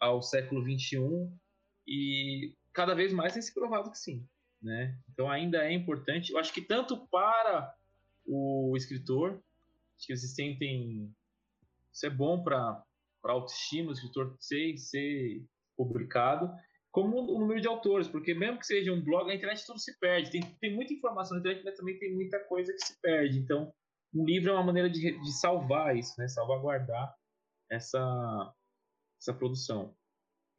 ao 0.00 0.22
século 0.22 0.64
21 0.64 1.36
e 1.86 2.54
cada 2.72 2.94
vez 2.94 3.12
mais 3.12 3.32
tem 3.32 3.42
se 3.42 3.52
provado 3.52 3.90
que 3.90 3.98
sim, 3.98 4.26
né? 4.60 4.98
Então 5.10 5.30
ainda 5.30 5.64
é 5.64 5.72
importante. 5.72 6.32
Eu 6.32 6.38
acho 6.38 6.52
que 6.52 6.62
tanto 6.62 7.06
para 7.08 7.74
o 8.26 8.74
escritor, 8.76 9.42
acho 9.96 10.06
que 10.06 10.12
eles 10.12 10.34
sentem 10.34 11.14
isso 11.92 12.06
é 12.06 12.10
bom 12.10 12.42
para 12.42 12.82
para 13.22 13.34
autoestima 13.34 13.92
do 13.92 13.94
escritor 13.94 14.36
ser, 14.40 14.76
ser 14.76 15.44
publicado 15.76 16.52
como 16.92 17.18
o 17.20 17.38
número 17.38 17.60
de 17.60 17.66
autores, 17.66 18.06
porque 18.06 18.34
mesmo 18.34 18.58
que 18.58 18.66
seja 18.66 18.92
um 18.92 19.02
blog, 19.02 19.26
na 19.26 19.34
internet 19.34 19.64
tudo 19.64 19.78
se 19.78 19.98
perde. 19.98 20.30
Tem, 20.30 20.42
tem 20.60 20.74
muita 20.74 20.92
informação 20.92 21.36
na 21.36 21.40
internet, 21.40 21.64
mas 21.64 21.76
também 21.76 21.98
tem 21.98 22.14
muita 22.14 22.38
coisa 22.40 22.70
que 22.72 22.84
se 22.84 23.00
perde. 23.00 23.38
Então, 23.38 23.72
um 24.14 24.26
livro 24.26 24.50
é 24.50 24.52
uma 24.52 24.62
maneira 24.62 24.90
de, 24.90 25.18
de 25.18 25.32
salvar 25.32 25.96
isso, 25.96 26.14
né? 26.18 26.28
Salvaguardar 26.28 27.16
essa, 27.70 28.54
essa 29.18 29.32
produção. 29.32 29.96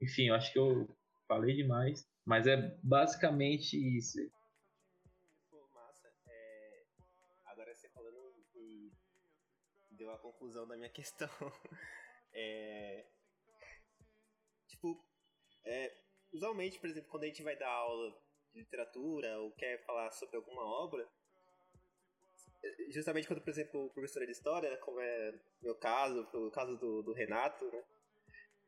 Enfim, 0.02 0.30
eu 0.30 0.36
acho 0.36 0.52
que 0.52 0.58
eu 0.58 0.90
falei 1.28 1.56
demais, 1.56 2.08
mas 2.26 2.48
é 2.48 2.78
basicamente 2.84 3.76
isso. 3.98 4.20
Pô, 5.50 5.68
massa. 5.74 6.12
É... 6.28 6.84
Agora 7.46 7.74
você 7.74 7.90
falando 7.90 8.34
e 8.56 8.92
deu 9.92 10.12
a 10.12 10.18
conclusão 10.18 10.68
da 10.68 10.76
minha 10.76 10.90
questão. 10.94 11.30
é... 12.34 13.06
Tipo, 14.68 15.04
é, 15.66 15.96
usualmente, 16.32 16.80
por 16.80 16.90
exemplo, 16.90 17.10
quando 17.10 17.24
a 17.24 17.28
gente 17.28 17.44
vai 17.44 17.56
dar 17.56 17.70
aula 17.70 18.12
de 18.54 18.60
literatura 18.60 19.40
ou 19.40 19.52
quer 19.52 19.84
falar 19.86 20.12
sobre 20.12 20.36
alguma 20.36 20.64
obra, 20.64 21.08
justamente 22.90 23.28
quando, 23.28 23.42
por 23.42 23.50
exemplo, 23.50 23.86
o 23.86 23.90
professor 23.90 24.26
de 24.26 24.32
história, 24.32 24.78
como 24.78 25.00
é 25.00 25.40
meu 25.62 25.76
caso, 25.76 26.22
o 26.34 26.52
caso 26.52 26.78
do, 26.78 27.02
do 27.02 27.14
Renato, 27.14 27.66
né? 27.66 27.84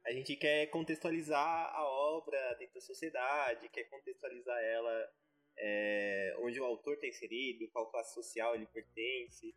A 0.06 0.12
gente 0.12 0.36
quer 0.36 0.68
contextualizar 0.68 1.74
a 1.76 1.84
obra 1.84 2.56
dentro 2.60 2.76
da 2.76 2.82
sociedade, 2.82 3.70
quer 3.70 3.86
contextualizar 3.86 4.58
ela 4.64 5.14
é, 5.58 6.36
onde 6.40 6.60
o 6.60 6.66
autor 6.66 6.94
está 6.94 7.08
inserido, 7.08 7.70
qual 7.72 7.90
classe 7.90 8.14
social 8.14 8.54
ele 8.54 8.68
pertence. 8.68 9.56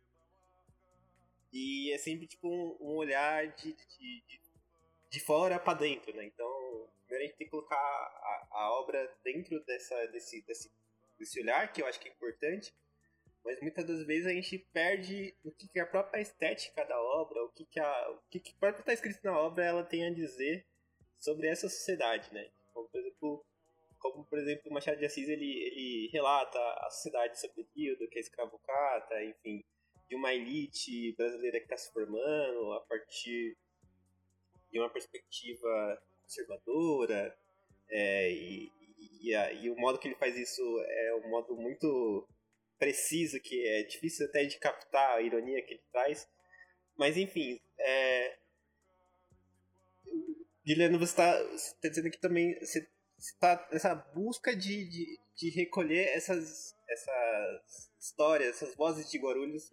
E 1.53 1.91
é 1.91 1.97
sempre 1.97 2.27
tipo 2.27 2.47
um, 2.47 2.95
olhar 2.95 3.47
de, 3.55 3.73
de, 3.73 4.23
de, 4.27 4.41
de 5.09 5.19
fora 5.19 5.59
para 5.59 5.77
dentro, 5.77 6.15
né? 6.15 6.25
Então 6.25 6.89
primeiro 7.09 7.25
a 7.25 7.27
gente 7.27 7.37
tem 7.37 7.47
que 7.47 7.51
colocar 7.51 7.75
a, 7.75 8.47
a 8.51 8.71
obra 8.79 9.17
dentro 9.23 9.59
dessa, 9.65 10.05
desse, 10.07 10.41
desse, 10.43 10.71
desse 11.17 11.41
olhar, 11.41 11.71
que 11.73 11.81
eu 11.81 11.87
acho 11.87 11.99
que 11.99 12.07
é 12.07 12.11
importante, 12.11 12.73
mas 13.43 13.59
muitas 13.61 13.85
das 13.85 14.05
vezes 14.05 14.25
a 14.25 14.33
gente 14.33 14.57
perde 14.73 15.35
o 15.43 15.51
que, 15.51 15.67
que 15.67 15.79
a 15.79 15.85
própria 15.85 16.21
estética 16.21 16.85
da 16.85 17.01
obra, 17.01 17.43
o 17.43 17.49
que, 17.49 17.65
que 17.65 17.79
a 17.79 18.11
o 18.11 18.19
que, 18.29 18.39
que 18.39 18.55
próprio 18.55 18.81
está 18.81 18.93
escrito 18.93 19.23
na 19.23 19.37
obra 19.39 19.65
ela 19.65 19.83
tem 19.83 20.05
a 20.05 20.13
dizer 20.13 20.65
sobre 21.17 21.47
essa 21.47 21.69
sociedade, 21.69 22.33
né? 22.33 22.49
Como 22.73 22.87
por 22.89 22.99
exemplo, 22.99 23.45
como 23.97 24.25
por 24.25 24.39
exemplo 24.39 24.71
Machado 24.71 24.99
de 24.99 25.05
Assis 25.05 25.27
ele, 25.27 25.45
ele 25.45 26.09
relata 26.11 26.59
a 26.59 26.89
sociedade 26.89 27.39
sobre 27.39 27.61
o 27.61 27.65
período, 27.65 28.07
que 28.09 28.17
é 28.17 28.21
escravocrata, 28.21 29.23
enfim, 29.23 29.63
de 30.07 30.15
uma 30.15 30.33
elite 30.33 31.13
brasileira 31.15 31.59
que 31.59 31.65
está 31.65 31.77
se 31.77 31.91
formando 31.91 32.73
a 32.73 32.81
partir 32.81 33.57
de 34.71 34.79
uma 34.79 34.89
perspectiva 34.89 36.01
conservadora, 36.21 37.35
é, 37.89 38.31
e, 38.31 38.71
e, 39.21 39.35
a, 39.35 39.51
e, 39.51 39.69
o 39.69 39.75
modo 39.75 39.97
que 39.97 40.07
ele 40.07 40.15
faz 40.15 40.37
isso 40.37 40.61
é 40.87 41.15
um 41.15 41.29
modo 41.29 41.55
muito 41.55 42.27
preciso, 42.79 43.39
que 43.39 43.67
é 43.67 43.83
difícil 43.83 44.25
até 44.25 44.45
de 44.45 44.57
captar 44.57 45.17
a 45.17 45.21
ironia 45.21 45.61
que 45.61 45.73
ele 45.73 45.83
traz. 45.91 46.27
Mas 46.97 47.17
enfim, 47.17 47.59
é... 47.77 48.37
Guilherme, 50.65 50.97
você 50.97 51.11
está 51.11 51.43
tá 51.81 51.89
dizendo 51.89 52.09
que 52.09 52.19
também 52.19 52.57
você 52.59 52.87
está 53.17 53.67
nessa 53.71 53.93
busca 53.93 54.55
de, 54.55 54.85
de, 54.85 55.19
de, 55.35 55.49
recolher 55.49 56.07
essas, 56.15 56.75
essas 56.87 57.91
histórias, 57.99 58.55
essas 58.55 58.75
vozes 58.75 59.09
de 59.09 59.17
Guarulhos 59.17 59.71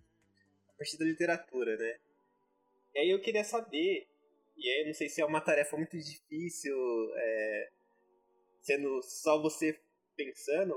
a 0.68 0.72
partir 0.78 0.98
da 0.98 1.04
literatura, 1.04 1.76
né? 1.76 1.98
E 2.94 2.98
aí 2.98 3.10
eu 3.10 3.20
queria 3.20 3.44
saber 3.44 4.08
e 4.56 4.70
aí 4.70 4.86
não 4.86 4.94
sei 4.94 5.08
se 5.08 5.20
é 5.20 5.24
uma 5.24 5.40
tarefa 5.40 5.76
muito 5.76 5.98
difícil, 5.98 6.74
é, 7.14 7.70
sendo 8.62 9.02
só 9.02 9.40
você 9.40 9.78
pensando, 10.16 10.74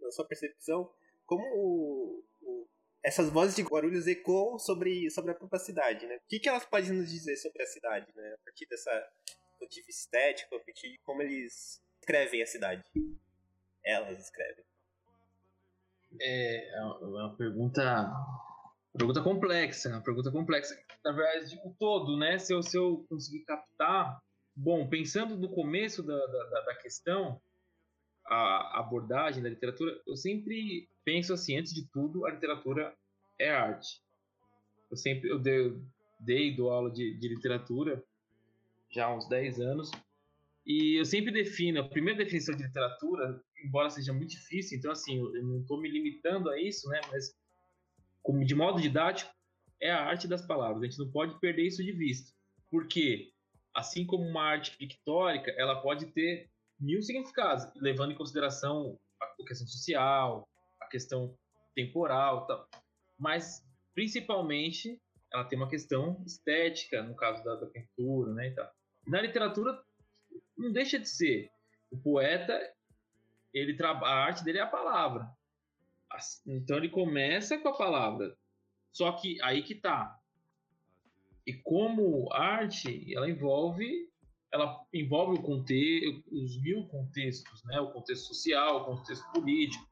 na 0.00 0.10
sua 0.10 0.26
percepção, 0.26 0.90
como 1.28 1.44
o, 1.54 2.24
o, 2.42 2.68
essas 3.04 3.30
vozes 3.30 3.54
de 3.54 3.62
Guarulhos 3.62 4.06
ecoam 4.06 4.58
sobre, 4.58 5.10
sobre 5.10 5.30
a 5.30 5.34
própria 5.34 5.60
cidade, 5.60 6.06
né? 6.06 6.16
O 6.16 6.28
que, 6.28 6.40
que 6.40 6.48
elas 6.48 6.64
podem 6.64 6.92
nos 6.92 7.10
dizer 7.10 7.36
sobre 7.36 7.62
a 7.62 7.66
cidade, 7.66 8.06
né? 8.16 8.34
A 8.34 8.44
partir 8.44 8.66
dessa 8.66 8.90
motivo 9.60 9.88
estético, 9.88 10.56
a 10.56 10.60
partir 10.60 10.90
de 10.90 10.98
como 11.04 11.22
eles 11.22 11.80
escrevem 12.00 12.42
a 12.42 12.46
cidade. 12.46 12.82
Elas 13.84 14.18
escrevem. 14.18 14.64
É, 16.20 16.78
é 16.78 16.82
uma 16.82 17.36
pergunta 17.36 18.10
Pergunta 18.98 19.22
complexa, 19.22 19.90
uma 19.90 20.02
pergunta 20.02 20.32
complexa. 20.32 20.74
Na 21.04 21.12
verdade, 21.12 21.60
o 21.64 21.72
todo, 21.78 22.16
né? 22.18 22.38
Se 22.38 22.52
eu, 22.52 22.62
se 22.62 22.76
eu 22.76 23.06
conseguir 23.08 23.44
captar. 23.44 24.18
Bom, 24.56 24.88
pensando 24.88 25.36
no 25.36 25.48
começo 25.48 26.02
da, 26.02 26.16
da, 26.16 26.60
da 26.62 26.74
questão, 26.76 27.40
a 28.34 28.80
abordagem 28.80 29.42
da 29.42 29.48
literatura, 29.48 30.00
eu 30.06 30.16
sempre 30.16 30.88
penso 31.04 31.32
assim, 31.32 31.56
antes 31.56 31.72
de 31.72 31.86
tudo, 31.90 32.26
a 32.26 32.30
literatura 32.30 32.94
é 33.38 33.50
arte. 33.50 34.00
Eu 34.90 34.96
sempre 34.96 35.28
eu 35.30 35.38
dei, 35.38 35.76
dei 36.20 36.54
do 36.54 36.68
aula 36.68 36.90
de, 36.90 37.14
de 37.18 37.28
literatura 37.28 38.02
já 38.90 39.06
há 39.06 39.14
uns 39.14 39.28
10 39.28 39.60
anos, 39.60 39.90
e 40.66 40.98
eu 40.98 41.04
sempre 41.04 41.32
defino, 41.32 41.80
a 41.80 41.88
primeira 41.88 42.24
definição 42.24 42.54
de 42.54 42.62
literatura, 42.62 43.42
embora 43.64 43.90
seja 43.90 44.12
muito 44.12 44.30
difícil, 44.30 44.78
então 44.78 44.90
assim, 44.90 45.18
eu 45.18 45.42
não 45.42 45.60
estou 45.60 45.80
me 45.80 45.90
limitando 45.90 46.50
a 46.50 46.60
isso, 46.60 46.88
né, 46.88 47.00
mas 47.10 47.34
como 48.22 48.44
de 48.44 48.54
modo 48.54 48.80
didático, 48.80 49.32
é 49.80 49.90
a 49.90 50.04
arte 50.04 50.26
das 50.26 50.44
palavras. 50.44 50.82
A 50.82 50.84
gente 50.86 50.98
não 50.98 51.10
pode 51.10 51.38
perder 51.40 51.66
isso 51.66 51.82
de 51.82 51.92
vista. 51.92 52.32
Porque, 52.70 53.32
assim 53.74 54.04
como 54.04 54.24
uma 54.24 54.42
arte 54.42 54.76
pictórica, 54.76 55.50
ela 55.56 55.80
pode 55.80 56.06
ter 56.06 56.50
mil 56.78 57.02
significados, 57.02 57.66
levando 57.76 58.12
em 58.12 58.16
consideração 58.16 58.98
a 59.20 59.44
questão 59.44 59.66
social, 59.66 60.48
a 60.80 60.86
questão 60.86 61.36
temporal, 61.74 62.46
tal. 62.46 62.68
mas 63.18 63.64
principalmente 63.94 65.00
ela 65.32 65.44
tem 65.44 65.58
uma 65.58 65.68
questão 65.68 66.22
estética, 66.26 67.02
no 67.02 67.14
caso 67.14 67.42
da, 67.44 67.56
da 67.56 67.66
pintura, 67.66 68.32
né, 68.32 68.48
e 68.48 68.54
tal. 68.54 68.70
Na 69.06 69.20
literatura, 69.20 69.82
não 70.56 70.72
deixa 70.72 70.98
de 70.98 71.08
ser. 71.08 71.50
O 71.90 71.98
poeta, 71.98 72.58
ele 73.52 73.76
a 73.82 74.08
arte 74.08 74.44
dele 74.44 74.58
é 74.58 74.62
a 74.62 74.66
palavra. 74.66 75.28
Então 76.46 76.76
ele 76.76 76.88
começa 76.88 77.58
com 77.58 77.68
a 77.68 77.76
palavra. 77.76 78.36
Só 78.92 79.12
que 79.12 79.40
aí 79.42 79.62
que 79.62 79.74
tá. 79.74 80.18
E 81.46 81.52
como 81.52 82.32
arte, 82.32 83.14
ela 83.14 83.28
envolve 83.28 84.08
ela 84.52 84.84
envolve 84.92 85.38
o 85.38 85.42
contexto, 85.42 86.24
os 86.30 86.60
mil 86.60 86.86
contextos, 86.86 87.62
né? 87.64 87.80
O 87.80 87.92
contexto 87.92 88.26
social, 88.26 88.82
o 88.82 88.84
contexto 88.84 89.30
político. 89.32 89.86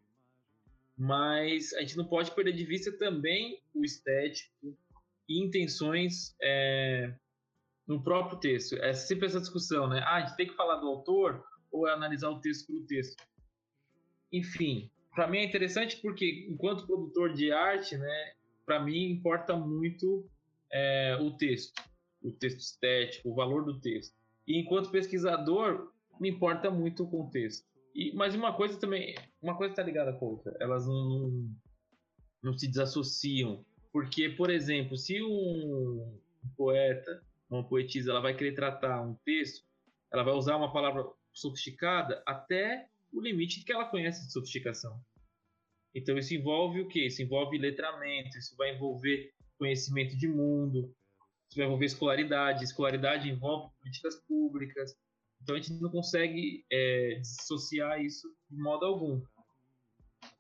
Mas 0.96 1.74
a 1.74 1.80
gente 1.80 1.96
não 1.96 2.06
pode 2.06 2.30
perder 2.30 2.52
de 2.52 2.64
vista 2.64 2.90
também 2.96 3.62
o 3.74 3.84
estético 3.84 4.76
e 5.28 5.44
intenções 5.44 6.34
é, 6.40 7.14
no 7.86 8.02
próprio 8.02 8.38
texto. 8.38 8.76
É 8.76 8.94
sempre 8.94 9.26
essa 9.26 9.40
discussão, 9.40 9.88
né? 9.88 10.00
Ah, 10.04 10.16
a 10.16 10.20
gente 10.20 10.36
tem 10.36 10.46
que 10.46 10.56
falar 10.56 10.76
do 10.76 10.88
autor 10.88 11.44
ou 11.70 11.86
é 11.86 11.92
analisar 11.92 12.30
o 12.30 12.40
texto 12.40 12.66
pelo 12.66 12.86
texto. 12.86 13.22
Enfim, 14.32 14.90
para 15.14 15.26
mim 15.26 15.38
é 15.38 15.44
interessante 15.44 15.98
porque, 16.00 16.46
enquanto 16.48 16.86
produtor 16.86 17.34
de 17.34 17.52
arte, 17.52 17.96
né, 17.96 18.32
para 18.64 18.80
mim 18.82 19.10
importa 19.10 19.54
muito 19.54 20.28
é, 20.72 21.18
o 21.20 21.36
texto, 21.36 21.80
o 22.22 22.32
texto 22.32 22.60
estético, 22.60 23.30
o 23.30 23.34
valor 23.34 23.64
do 23.64 23.78
texto. 23.80 24.15
E 24.46 24.60
enquanto 24.60 24.90
pesquisador, 24.90 25.90
me 26.20 26.30
importa 26.30 26.70
muito 26.70 27.04
o 27.04 27.10
contexto. 27.10 27.66
E, 27.94 28.12
mas 28.14 28.34
uma 28.34 28.52
coisa 28.54 28.78
também, 28.78 29.14
uma 29.40 29.56
coisa 29.56 29.72
está 29.72 29.82
ligada 29.82 30.12
com 30.12 30.26
a 30.26 30.28
outra. 30.28 30.56
Elas 30.60 30.86
não, 30.86 31.08
não, 31.08 31.50
não 32.42 32.58
se 32.58 32.68
desassociam. 32.68 33.64
Porque, 33.92 34.28
por 34.28 34.50
exemplo, 34.50 34.96
se 34.96 35.22
um 35.22 36.20
poeta, 36.56 37.22
uma 37.48 37.66
poetisa, 37.66 38.10
ela 38.10 38.20
vai 38.20 38.36
querer 38.36 38.54
tratar 38.54 39.00
um 39.00 39.14
texto, 39.24 39.64
ela 40.12 40.22
vai 40.22 40.34
usar 40.34 40.56
uma 40.56 40.72
palavra 40.72 41.06
sofisticada 41.32 42.22
até 42.26 42.88
o 43.12 43.20
limite 43.20 43.64
que 43.64 43.72
ela 43.72 43.86
conhece 43.86 44.26
de 44.26 44.32
sofisticação. 44.32 45.00
Então 45.94 46.18
isso 46.18 46.34
envolve 46.34 46.80
o 46.80 46.88
quê? 46.88 47.06
Isso 47.06 47.22
envolve 47.22 47.56
letramento, 47.56 48.36
isso 48.36 48.54
vai 48.56 48.74
envolver 48.74 49.32
conhecimento 49.58 50.16
de 50.16 50.28
mundo, 50.28 50.94
isso 51.48 51.56
vai 51.56 51.66
envolver 51.66 51.86
escolaridade, 51.86 52.64
escolaridade 52.64 53.28
envolve 53.28 53.72
políticas 53.78 54.16
públicas. 54.26 54.96
Então 55.42 55.54
a 55.54 55.58
gente 55.58 55.80
não 55.80 55.90
consegue 55.90 56.64
é, 56.70 57.18
dissociar 57.20 58.00
isso 58.00 58.28
de 58.50 58.56
modo 58.56 58.84
algum. 58.84 59.22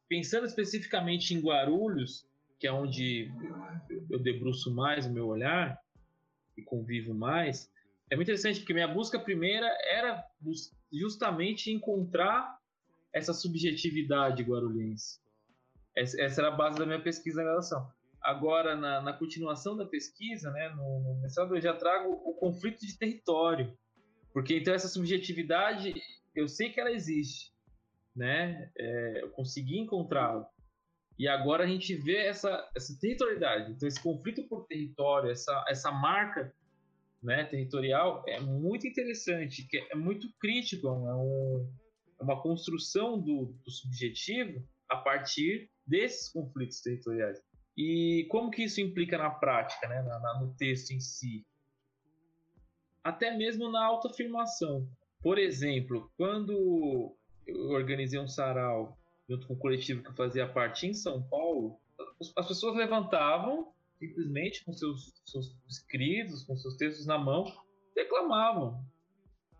Pensando 0.08 0.46
especificamente 0.46 1.34
em 1.34 1.40
Guarulhos, 1.40 2.26
que 2.58 2.66
é 2.66 2.72
onde 2.72 3.30
eu 4.10 4.18
debruço 4.18 4.74
mais 4.74 5.06
o 5.06 5.12
meu 5.12 5.26
olhar 5.26 5.78
e 6.56 6.62
convivo 6.62 7.12
mais, 7.12 7.70
é 8.10 8.16
muito 8.16 8.28
interessante 8.28 8.60
porque 8.60 8.72
minha 8.72 8.88
busca 8.88 9.18
primeira 9.18 9.66
era 9.90 10.24
justamente 10.92 11.70
encontrar 11.70 12.56
essa 13.12 13.32
subjetividade 13.32 14.42
guarulhense. 14.42 15.20
Essa 15.96 16.40
era 16.42 16.48
a 16.48 16.56
base 16.56 16.78
da 16.78 16.86
minha 16.86 17.00
pesquisa 17.00 17.42
na 17.42 17.50
relação. 17.50 17.90
Agora, 18.26 18.74
na, 18.74 19.00
na 19.00 19.12
continuação 19.12 19.76
da 19.76 19.86
pesquisa, 19.86 20.50
né, 20.50 20.68
no, 20.70 20.98
no 21.00 21.20
mestrado, 21.22 21.54
eu 21.54 21.60
já 21.60 21.72
trago 21.72 22.10
o 22.10 22.34
conflito 22.34 22.80
de 22.80 22.98
território. 22.98 23.72
Porque 24.32 24.58
então 24.58 24.74
essa 24.74 24.88
subjetividade, 24.88 25.94
eu 26.34 26.48
sei 26.48 26.70
que 26.70 26.80
ela 26.80 26.90
existe, 26.90 27.52
né? 28.14 28.68
É, 28.76 29.22
eu 29.22 29.30
consegui 29.30 29.78
encontrá-la. 29.78 30.44
E 31.16 31.28
agora 31.28 31.62
a 31.62 31.66
gente 31.68 31.94
vê 31.94 32.16
essa, 32.16 32.68
essa 32.76 32.98
territorialidade. 33.00 33.70
Então, 33.70 33.86
esse 33.86 34.02
conflito 34.02 34.42
por 34.48 34.66
território, 34.66 35.30
essa, 35.30 35.64
essa 35.68 35.92
marca 35.92 36.52
né, 37.22 37.44
territorial 37.44 38.24
é 38.26 38.40
muito 38.40 38.88
interessante, 38.88 39.66
que 39.68 39.78
é 39.78 39.94
muito 39.94 40.28
crítico, 40.40 40.88
é, 40.88 40.90
um, 41.14 41.72
é 42.20 42.24
uma 42.24 42.42
construção 42.42 43.20
do, 43.20 43.56
do, 43.64 43.70
subjetivo 43.70 44.66
a 44.88 44.96
partir 44.96 45.70
desses 45.86 46.28
conflitos 46.28 46.80
territoriais. 46.80 47.40
E 47.76 48.26
como 48.30 48.50
que 48.50 48.64
isso 48.64 48.80
implica 48.80 49.18
na 49.18 49.30
prática, 49.30 49.86
né, 49.86 50.02
na, 50.02 50.18
na, 50.18 50.40
no 50.40 50.54
texto 50.54 50.92
em 50.92 51.00
si? 51.00 51.46
Até 53.04 53.36
mesmo 53.36 53.70
na 53.70 53.84
autoafirmação. 53.84 54.88
Por 55.22 55.38
exemplo, 55.38 56.10
quando 56.16 57.14
eu 57.46 57.70
organizei 57.70 58.18
um 58.18 58.28
sarau 58.28 58.96
junto 59.28 59.46
com 59.46 59.54
o 59.54 59.58
coletivo 59.58 60.02
que 60.02 60.10
eu 60.10 60.14
fazia 60.14 60.48
parte 60.48 60.86
em 60.86 60.94
São 60.94 61.22
Paulo, 61.28 61.78
as 62.36 62.48
pessoas 62.48 62.76
levantavam 62.76 63.72
simplesmente 63.98 64.64
com 64.64 64.72
seus, 64.72 65.20
seus 65.24 65.56
escritos, 65.68 66.44
com 66.44 66.56
seus 66.56 66.76
textos 66.76 67.06
na 67.06 67.18
mão, 67.18 67.44
declamavam 67.94 68.84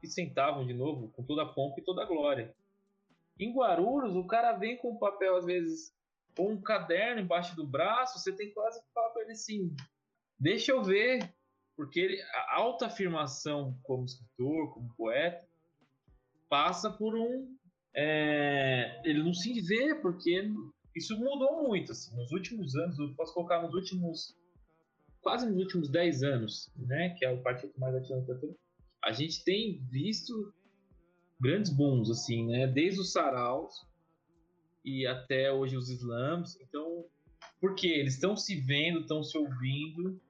e 0.03 0.09
sentavam 0.09 0.67
de 0.67 0.75
novo 0.75 1.09
com 1.09 1.23
toda 1.23 1.43
a 1.43 1.47
pompa 1.47 1.81
e 1.81 1.85
toda 1.85 2.03
a 2.03 2.07
glória. 2.07 2.55
Em 3.39 3.53
Guarulhos, 3.53 4.15
o 4.15 4.27
cara 4.27 4.53
vem 4.53 4.77
com 4.79 4.93
o 4.93 4.99
papel, 4.99 5.37
às 5.37 5.45
vezes, 5.45 5.95
ou 6.39 6.51
um 6.51 6.61
caderno 6.61 7.21
embaixo 7.21 7.57
do 7.57 7.67
braço, 7.67 8.19
você 8.19 8.33
tem 8.33 8.53
quase 8.53 8.81
que 8.81 8.93
falar 8.93 9.11
para 9.11 9.23
ele 9.23 9.33
assim: 9.33 9.75
deixa 10.39 10.73
eu 10.73 10.83
ver, 10.83 11.35
porque 11.77 12.01
ele, 12.01 12.23
a 12.23 12.57
autoafirmação 12.57 13.79
como 13.83 14.05
escritor, 14.05 14.73
como 14.73 14.95
poeta, 14.97 15.47
passa 16.49 16.91
por 16.91 17.15
um. 17.17 17.57
É, 17.95 19.01
ele 19.05 19.23
não 19.23 19.33
se 19.33 19.59
vê, 19.63 19.95
porque 19.95 20.53
isso 20.95 21.19
mudou 21.19 21.69
muito, 21.69 21.93
assim, 21.93 22.15
nos 22.17 22.31
últimos 22.33 22.75
anos, 22.75 22.99
eu 22.99 23.15
posso 23.15 23.35
colocar 23.35 23.63
nos 23.63 23.75
últimos, 23.75 24.35
quase 25.21 25.47
nos 25.47 25.59
últimos 25.59 25.91
10 25.91 26.23
anos, 26.23 26.71
né, 26.77 27.11
que 27.19 27.25
é 27.25 27.31
o 27.31 27.43
partido 27.43 27.73
mais 27.79 27.95
ativo 27.95 28.15
na 28.15 28.21
literatura, 28.21 28.55
a 29.05 29.13
gente 29.13 29.45
tem 29.45 29.83
visto 29.91 30.55
grandes 31.41 31.71
booms, 31.71 32.11
assim, 32.11 32.47
né, 32.47 32.67
desde 32.67 33.01
os 33.01 33.13
saraus 33.13 33.87
e 34.87 35.07
até 35.07 35.53
hoje 35.53 35.77
os 35.77 35.91
slams, 35.91 36.59
então, 36.61 37.05
porque 37.61 37.89
eles 37.89 38.15
estão 38.15 38.37
se 38.37 38.55
vendo, 38.61 39.01
estão 39.01 39.23
se 39.23 39.37
ouvindo, 39.37 40.21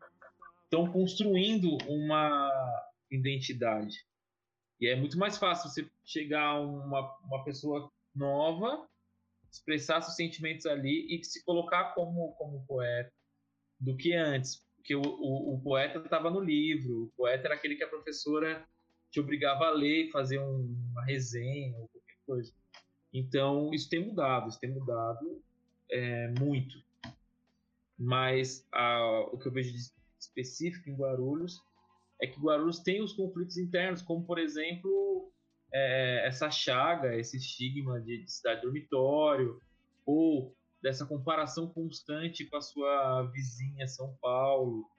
estão 0.65 0.91
construindo 0.91 1.77
uma 1.87 2.51
identidade. 3.11 4.07
E 4.81 4.89
é 4.89 4.97
muito 4.97 5.19
mais 5.19 5.37
fácil 5.37 5.71
você 5.71 5.89
chegar 6.05 6.43
a 6.43 6.61
uma, 6.61 7.19
uma 7.25 7.45
pessoa 7.45 7.93
nova 8.15 8.89
expressar 9.51 10.01
seus 10.03 10.17
sentimentos 10.17 10.67
ali 10.67 11.07
e 11.09 11.25
se 11.25 11.45
colocar 11.45 11.95
como, 11.95 12.33
como 12.33 12.65
poeta 12.67 13.13
do 13.81 13.97
que 13.97 14.13
antes. 14.15 14.65
Porque 14.77 14.95
o, 14.95 15.03
o, 15.03 15.55
o 15.55 15.61
poeta 15.61 15.99
estava 15.99 16.31
no 16.31 16.41
livro, 16.41 17.05
o 17.05 17.13
poeta 17.17 17.47
era 17.47 17.55
aquele 17.55 17.77
que 17.77 17.85
a 17.85 17.89
professora 17.89 18.67
te 19.11 19.21
obrigava 19.21 19.67
a 19.67 19.71
ler 19.71 20.11
fazer 20.11 20.39
um, 20.39 20.91
uma 20.93 21.05
resenha 21.05 21.77
ou 21.77 21.89
qualquer 21.89 22.17
coisa. 22.27 22.53
Então, 23.17 23.73
isso 23.73 23.89
tem 23.89 24.05
mudado, 24.05 24.51
isso 24.51 24.61
tem 24.61 24.71
mudado 24.71 25.43
é, 25.91 26.29
muito. 26.39 26.85
Mas 27.99 28.69
a, 28.71 29.27
o 29.33 29.39
que 29.39 29.49
eu 29.49 29.53
vejo 29.53 29.73
de 29.73 29.79
específico 30.21 30.91
em 30.91 30.95
Guarulhos 30.95 31.63
é 32.21 32.27
que 32.27 32.39
Guarulhos 32.39 32.81
tem 32.81 33.03
os 33.03 33.15
conflitos 33.15 33.57
internos, 33.57 34.03
como, 34.03 34.23
por 34.27 34.39
exemplo, 34.39 35.33
é, 35.73 36.27
essa 36.27 36.51
chaga, 36.51 37.17
esse 37.17 37.39
estigma 37.39 37.99
de, 38.03 38.23
de 38.23 38.31
cidade 38.31 38.61
dormitório, 38.61 39.63
ou 40.05 40.55
dessa 40.83 41.07
comparação 41.07 41.69
constante 41.71 42.45
com 42.45 42.59
a 42.59 42.61
sua 42.61 43.23
vizinha 43.33 43.89
São 43.89 44.15
Paulo, 44.21 44.91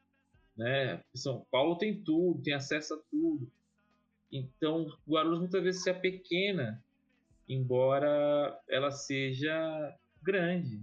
né? 0.58 1.04
São 1.14 1.46
Paulo 1.52 1.78
tem 1.78 2.04
tudo, 2.04 2.42
tem 2.42 2.56
acesso 2.56 2.96
a 2.96 2.98
tudo. 3.12 3.48
Então, 4.32 4.92
Guarulhos 5.08 5.40
muitas 5.40 5.62
vezes 5.62 5.84
se 5.84 5.94
pequena, 5.94 6.84
embora 7.48 8.60
ela 8.70 8.92
seja 8.92 9.94
grande, 10.22 10.82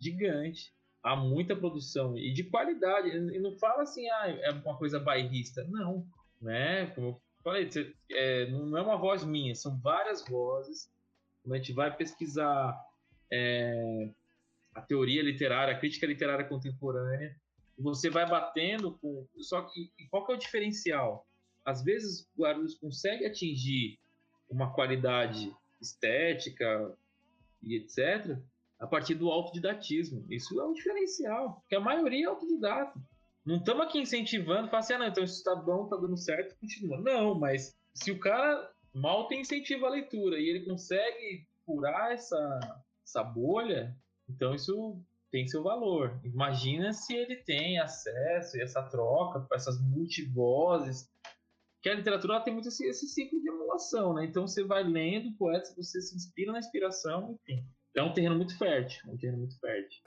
gigante. 0.00 0.72
Há 1.02 1.14
muita 1.14 1.54
produção 1.54 2.16
e 2.16 2.32
de 2.32 2.44
qualidade. 2.44 3.10
E 3.10 3.38
não 3.38 3.58
fala 3.58 3.82
assim, 3.82 4.08
ah, 4.08 4.28
é 4.28 4.50
uma 4.50 4.76
coisa 4.78 4.98
bairrista. 4.98 5.62
Não, 5.64 6.06
né? 6.40 6.86
Como 6.94 7.20
falei, 7.42 7.68
é, 8.10 8.50
não 8.50 8.76
é 8.78 8.82
uma 8.82 8.96
voz 8.96 9.22
minha, 9.22 9.54
são 9.54 9.78
várias 9.80 10.24
vozes. 10.26 10.90
Quando 11.42 11.54
a 11.54 11.56
gente 11.58 11.74
vai 11.74 11.94
pesquisar 11.94 12.74
é, 13.30 14.08
a 14.74 14.80
teoria 14.80 15.22
literária, 15.22 15.74
a 15.74 15.78
crítica 15.78 16.06
literária 16.06 16.46
contemporânea, 16.46 17.36
você 17.78 18.08
vai 18.08 18.26
batendo 18.26 18.92
com. 18.98 19.26
Só 19.40 19.62
que 19.62 19.92
qual 20.10 20.24
que 20.24 20.32
é 20.32 20.36
o 20.36 20.38
diferencial? 20.38 21.26
Às 21.64 21.82
vezes 21.82 22.26
o 22.34 22.42
Guarulhos 22.42 22.74
consegue 22.76 23.26
atingir 23.26 23.98
uma 24.48 24.72
qualidade 24.72 25.54
estética 25.80 26.96
e 27.62 27.76
etc. 27.76 28.38
a 28.78 28.86
partir 28.86 29.14
do 29.14 29.30
autodidatismo. 29.30 30.24
Isso 30.30 30.60
é 30.60 30.64
um 30.64 30.72
diferencial, 30.72 31.56
porque 31.60 31.76
a 31.76 31.80
maioria 31.80 32.26
é 32.26 32.28
autodidata. 32.28 32.98
Não 33.44 33.56
estamos 33.56 33.86
aqui 33.86 33.98
incentivando, 33.98 34.68
falando 34.68 34.84
assim, 34.84 34.94
ah, 34.94 34.98
não, 34.98 35.06
então 35.06 35.24
isso 35.24 35.36
está 35.36 35.54
bom, 35.54 35.84
está 35.84 35.96
dando 35.96 36.16
certo, 36.16 36.56
continua. 36.58 36.98
Não, 36.98 37.34
mas 37.34 37.76
se 37.92 38.10
o 38.10 38.18
cara 38.18 38.70
mal 38.94 39.28
tem 39.28 39.40
incentivo 39.40 39.84
à 39.86 39.90
leitura 39.90 40.38
e 40.38 40.48
ele 40.48 40.64
consegue 40.64 41.46
curar 41.66 42.12
essa, 42.12 42.60
essa 43.04 43.22
bolha, 43.22 43.94
então 44.28 44.54
isso 44.54 44.98
tem 45.30 45.46
seu 45.48 45.62
valor. 45.62 46.18
Imagina 46.24 46.92
se 46.92 47.14
ele 47.14 47.36
tem 47.36 47.78
acesso 47.78 48.56
e 48.56 48.62
essa 48.62 48.82
troca, 48.82 49.46
essas 49.52 49.80
multivozes. 49.80 51.10
Que 51.84 51.90
a 51.90 51.94
literatura 51.94 52.40
tem 52.40 52.54
muito 52.54 52.68
esse, 52.68 52.86
esse 52.86 53.06
ciclo 53.06 53.38
de 53.42 53.46
emulação, 53.46 54.14
né? 54.14 54.24
Então 54.24 54.46
você 54.46 54.64
vai 54.64 54.82
lendo 54.82 55.36
poetas, 55.36 55.76
você 55.76 56.00
se 56.00 56.16
inspira 56.16 56.50
na 56.50 56.58
inspiração, 56.58 57.38
enfim. 57.42 57.62
É 57.94 58.02
um 58.02 58.10
terreno 58.10 58.36
muito 58.36 58.56
fértil, 58.56 59.02
um 59.12 59.18
terreno 59.18 59.40
muito 59.40 59.60
fértil. 59.60 60.02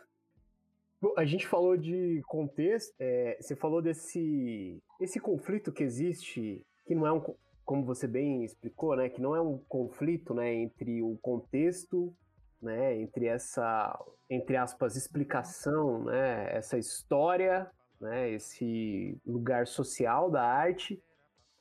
A 1.15 1.23
gente 1.23 1.45
falou 1.45 1.77
de 1.77 2.19
contexto, 2.25 2.95
é, 2.97 3.37
você 3.39 3.55
falou 3.55 3.79
desse 3.79 4.81
esse 4.99 5.19
conflito 5.19 5.71
que 5.71 5.83
existe, 5.83 6.65
que 6.87 6.95
não 6.95 7.05
é 7.05 7.13
um, 7.13 7.21
como 7.63 7.85
você 7.85 8.07
bem 8.07 8.43
explicou, 8.43 8.95
né, 8.95 9.07
que 9.07 9.21
não 9.21 9.35
é 9.35 9.39
um 9.39 9.59
conflito, 9.69 10.33
né, 10.33 10.51
entre 10.51 11.03
o 11.03 11.15
contexto, 11.21 12.11
né, 12.59 12.99
entre 12.99 13.27
essa, 13.27 13.95
entre 14.27 14.57
aspas, 14.57 14.95
explicação, 14.95 16.05
né, 16.05 16.47
essa 16.57 16.75
história, 16.75 17.69
né, 18.01 18.31
esse 18.31 19.15
lugar 19.23 19.67
social 19.67 20.31
da 20.31 20.41
arte 20.41 20.99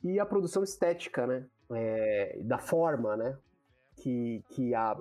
e 0.02 0.18
a 0.20 0.26
produção 0.26 0.62
estética, 0.62 1.26
né, 1.26 1.46
é, 1.72 2.38
da 2.42 2.58
forma, 2.58 3.16
né, 3.16 3.36
que, 3.96 4.42
que 4.50 4.74
a 4.74 4.96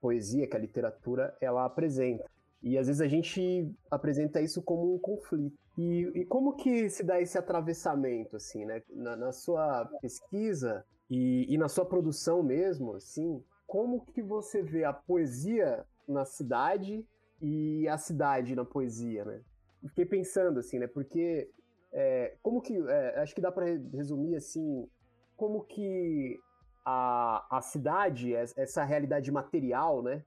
poesia, 0.00 0.46
que 0.46 0.56
a 0.56 0.60
literatura, 0.60 1.36
ela 1.40 1.64
apresenta. 1.64 2.24
E 2.62 2.76
às 2.76 2.86
vezes 2.86 3.00
a 3.00 3.08
gente 3.08 3.72
apresenta 3.90 4.40
isso 4.40 4.62
como 4.62 4.94
um 4.94 4.98
conflito. 4.98 5.56
E, 5.78 6.10
e 6.14 6.24
como 6.26 6.56
que 6.56 6.90
se 6.90 7.02
dá 7.02 7.20
esse 7.20 7.38
atravessamento, 7.38 8.36
assim, 8.36 8.64
né? 8.66 8.82
Na, 8.90 9.16
na 9.16 9.32
sua 9.32 9.86
pesquisa 10.02 10.84
e, 11.08 11.46
e, 11.48 11.56
na 11.56 11.68
sua 11.68 11.86
produção 11.86 12.42
mesmo, 12.42 12.94
assim, 12.94 13.42
como 13.66 14.04
que 14.04 14.20
você 14.20 14.62
vê 14.62 14.84
a 14.84 14.92
poesia 14.92 15.84
na 16.06 16.24
cidade 16.24 17.06
e 17.40 17.88
a 17.88 17.96
cidade 17.96 18.54
na 18.54 18.64
poesia, 18.64 19.24
né? 19.24 19.40
Fiquei 19.88 20.04
pensando, 20.04 20.60
assim, 20.60 20.78
né? 20.78 20.86
Porque 20.86 21.48
é, 21.92 22.36
como 22.42 22.60
que... 22.60 22.76
É, 22.76 23.20
acho 23.20 23.34
que 23.34 23.40
dá 23.40 23.50
para 23.50 23.66
resumir, 23.92 24.36
assim, 24.36 24.88
como 25.36 25.64
que 25.64 26.38
a, 26.84 27.58
a 27.58 27.62
cidade, 27.62 28.34
essa 28.34 28.84
realidade 28.84 29.30
material, 29.30 30.02
né? 30.02 30.24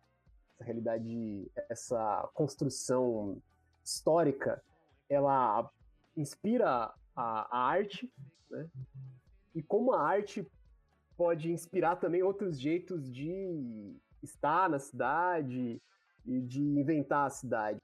essa 0.53 0.63
realidade, 0.63 1.51
essa 1.69 2.29
construção 2.33 3.41
histórica, 3.83 4.63
ela 5.09 5.69
inspira 6.15 6.93
a, 7.15 7.57
a 7.57 7.57
arte, 7.67 8.11
né? 8.49 8.69
E 9.53 9.61
como 9.61 9.93
a 9.93 10.01
arte 10.01 10.47
pode 11.15 11.51
inspirar 11.51 11.97
também 11.97 12.23
outros 12.23 12.59
jeitos 12.59 13.11
de 13.11 13.95
estar 14.21 14.69
na 14.69 14.79
cidade 14.79 15.81
e 16.25 16.41
de 16.41 16.61
inventar 16.61 17.27
a 17.27 17.29
cidade. 17.29 17.79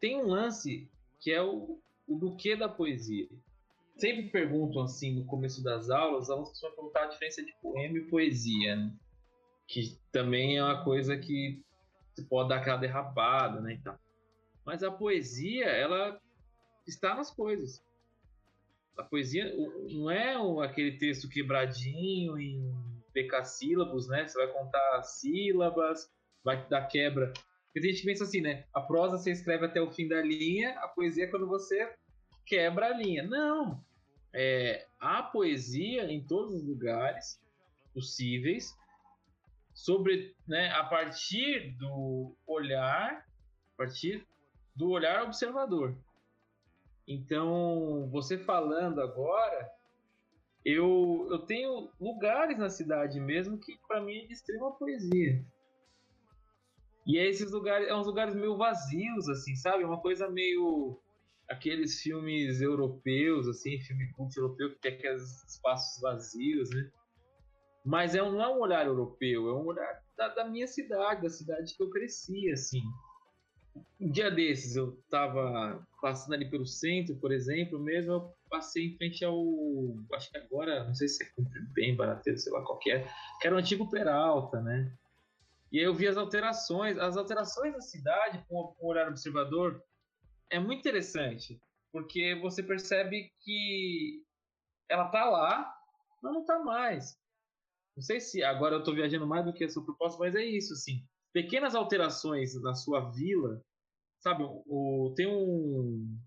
Tem 0.00 0.16
um 0.16 0.26
lance 0.26 0.90
que 1.20 1.32
é 1.32 1.42
o, 1.42 1.78
o 2.08 2.16
do 2.16 2.36
que 2.36 2.56
da 2.56 2.68
poesia. 2.68 3.28
Sempre 3.96 4.30
perguntam 4.30 4.82
assim 4.82 5.14
no 5.14 5.26
começo 5.26 5.62
das 5.62 5.90
aulas, 5.90 6.24
os 6.24 6.30
alunos 6.30 6.60
vão 6.60 6.70
perguntar 6.72 7.04
a 7.04 7.06
diferença 7.06 7.44
de 7.44 7.52
poema 7.60 7.98
e 7.98 8.08
poesia. 8.08 8.76
Né? 8.76 8.92
que 9.68 9.98
também 10.10 10.56
é 10.56 10.64
uma 10.64 10.82
coisa 10.82 11.16
que 11.16 11.62
você 12.10 12.24
pode 12.24 12.48
dar 12.48 12.56
aquela 12.56 12.78
derrapada, 12.78 13.60
né, 13.60 13.74
então. 13.74 13.96
Mas 14.64 14.82
a 14.82 14.90
poesia, 14.90 15.66
ela 15.66 16.18
está 16.86 17.14
nas 17.14 17.30
coisas. 17.30 17.84
A 18.96 19.02
poesia 19.02 19.54
não 19.92 20.10
é 20.10 20.34
aquele 20.64 20.98
texto 20.98 21.28
quebradinho 21.28 22.38
em 22.38 22.74
decassílabos, 23.14 24.08
né? 24.08 24.26
Você 24.26 24.36
vai 24.36 24.52
contar 24.52 25.02
sílabas, 25.04 26.10
vai 26.42 26.66
dar 26.68 26.86
quebra. 26.86 27.32
Porque 27.72 27.88
a 27.88 27.92
gente 27.92 28.04
pensa 28.04 28.24
assim, 28.24 28.40
né? 28.40 28.64
A 28.72 28.80
prosa 28.80 29.18
você 29.18 29.30
escreve 29.30 29.66
até 29.66 29.80
o 29.80 29.90
fim 29.90 30.08
da 30.08 30.20
linha, 30.22 30.78
a 30.80 30.88
poesia 30.88 31.24
é 31.24 31.26
quando 31.28 31.46
você 31.46 31.92
quebra 32.46 32.86
a 32.86 32.96
linha. 32.96 33.22
Não! 33.22 33.84
É, 34.32 34.86
a 34.98 35.22
poesia 35.22 36.04
em 36.10 36.24
todos 36.24 36.54
os 36.54 36.64
lugares 36.64 37.40
possíveis 37.94 38.74
sobre, 39.74 40.34
né, 40.46 40.70
a 40.72 40.84
partir 40.84 41.76
do 41.78 42.34
olhar, 42.46 43.24
a 43.74 43.76
partir 43.76 44.26
do 44.74 44.90
olhar 44.90 45.22
observador. 45.22 45.96
Então, 47.06 48.08
você 48.10 48.36
falando 48.36 49.00
agora, 49.00 49.70
eu, 50.64 51.26
eu 51.30 51.38
tenho 51.38 51.90
lugares 52.00 52.58
na 52.58 52.68
cidade 52.68 53.18
mesmo 53.18 53.58
que 53.58 53.78
para 53.86 54.00
mim 54.00 54.18
é 54.18 54.26
de 54.26 54.34
extrema 54.34 54.72
poesia. 54.72 55.42
E 57.08 57.16
é 57.16 57.26
esses 57.26 57.50
lugares, 57.50 57.88
é 57.88 57.94
uns 57.94 58.06
lugares 58.06 58.34
meio 58.34 58.58
vazios, 58.58 59.30
assim, 59.30 59.56
sabe? 59.56 59.82
Uma 59.82 59.98
coisa 59.98 60.28
meio 60.28 61.00
aqueles 61.48 62.02
filmes 62.02 62.60
europeus, 62.60 63.48
assim, 63.48 63.80
filme 63.80 64.12
cult 64.12 64.36
europeu 64.36 64.70
que 64.74 64.80
tem 64.80 64.92
aqueles 64.92 65.42
espaços 65.48 66.02
vazios, 66.02 66.68
né? 66.68 66.90
Mas 67.82 68.14
é 68.14 68.22
um, 68.22 68.32
não 68.32 68.42
é 68.42 68.48
um 68.48 68.60
olhar 68.60 68.86
europeu, 68.86 69.48
é 69.48 69.54
um 69.54 69.64
olhar 69.64 70.02
da, 70.18 70.28
da, 70.28 70.44
minha 70.44 70.66
cidade, 70.66 71.22
da 71.22 71.30
cidade 71.30 71.74
que 71.74 71.82
eu 71.82 71.88
cresci, 71.88 72.50
assim. 72.50 72.82
Um 73.98 74.10
dia 74.10 74.30
desses, 74.30 74.76
eu 74.76 74.98
estava 75.02 75.82
passando 76.02 76.34
ali 76.34 76.50
pelo 76.50 76.66
centro, 76.66 77.16
por 77.16 77.32
exemplo, 77.32 77.78
mesmo, 77.78 78.12
eu 78.12 78.34
passei 78.50 78.88
em 78.88 78.96
frente 78.98 79.24
ao. 79.24 79.42
Acho 80.12 80.30
que 80.30 80.36
agora, 80.36 80.84
não 80.84 80.94
sei 80.94 81.08
se 81.08 81.24
é 81.24 81.28
bem 81.72 81.96
barateiro, 81.96 82.38
sei 82.38 82.52
lá 82.52 82.62
qual 82.62 82.78
que 82.78 82.90
é, 82.90 83.08
que 83.40 83.46
era 83.46 83.56
o 83.56 83.58
antigo 83.58 83.88
Peralta, 83.88 84.60
né? 84.60 84.92
E 85.70 85.78
eu 85.78 85.94
vi 85.94 86.06
as 86.06 86.16
alterações. 86.16 86.98
As 86.98 87.16
alterações 87.16 87.72
da 87.74 87.80
cidade, 87.80 88.44
com 88.48 88.74
o 88.78 88.88
olhar 88.88 89.08
observador, 89.08 89.82
é 90.50 90.58
muito 90.58 90.80
interessante, 90.80 91.60
porque 91.92 92.34
você 92.36 92.62
percebe 92.62 93.30
que 93.40 94.22
ela 94.88 95.08
tá 95.08 95.24
lá, 95.28 95.74
mas 96.22 96.32
não 96.32 96.44
tá 96.44 96.58
mais. 96.58 97.16
Não 97.96 98.02
sei 98.02 98.20
se 98.20 98.42
agora 98.42 98.76
eu 98.76 98.78
estou 98.78 98.94
viajando 98.94 99.26
mais 99.26 99.44
do 99.44 99.52
que 99.52 99.64
a 99.64 99.68
sua 99.68 99.84
proposta, 99.84 100.18
mas 100.18 100.34
é 100.34 100.44
isso, 100.44 100.72
assim. 100.72 101.04
Pequenas 101.32 101.74
alterações 101.74 102.54
na 102.62 102.74
sua 102.74 103.10
vila, 103.10 103.62
sabe? 104.20 104.44
O, 104.44 105.12
tem 105.14 105.26
um 105.26 106.18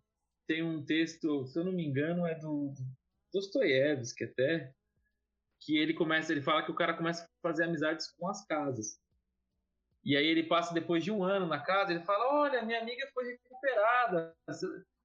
tem 0.48 0.62
um 0.64 0.84
texto, 0.84 1.48
se 1.48 1.58
eu 1.58 1.64
não 1.64 1.72
me 1.72 1.86
engano, 1.86 2.28
é 2.28 2.36
do, 2.36 2.74
do 2.74 2.84
Dostoiévski 3.34 4.26
até, 4.26 4.74
que 5.62 5.78
ele 5.78 5.94
começa, 5.94 6.34
ele 6.34 6.42
fala 6.42 6.62
que 6.62 6.72
o 6.72 6.76
cara 6.76 6.94
começa 6.94 7.24
a 7.24 7.28
fazer 7.42 7.64
amizades 7.64 8.12
com 8.12 8.28
as 8.28 8.46
casas. 8.46 9.00
E 10.04 10.18
aí 10.18 10.26
ele 10.26 10.44
passa 10.44 10.74
depois 10.74 11.04
de 11.04 11.12
um 11.12 11.24
ano 11.24 11.46
na 11.46 11.60
casa, 11.60 11.92
ele 11.92 12.04
fala: 12.04 12.42
"Olha, 12.42 12.64
minha 12.64 12.82
amiga 12.82 13.08
foi 13.14 13.26
recuperada 13.26 14.36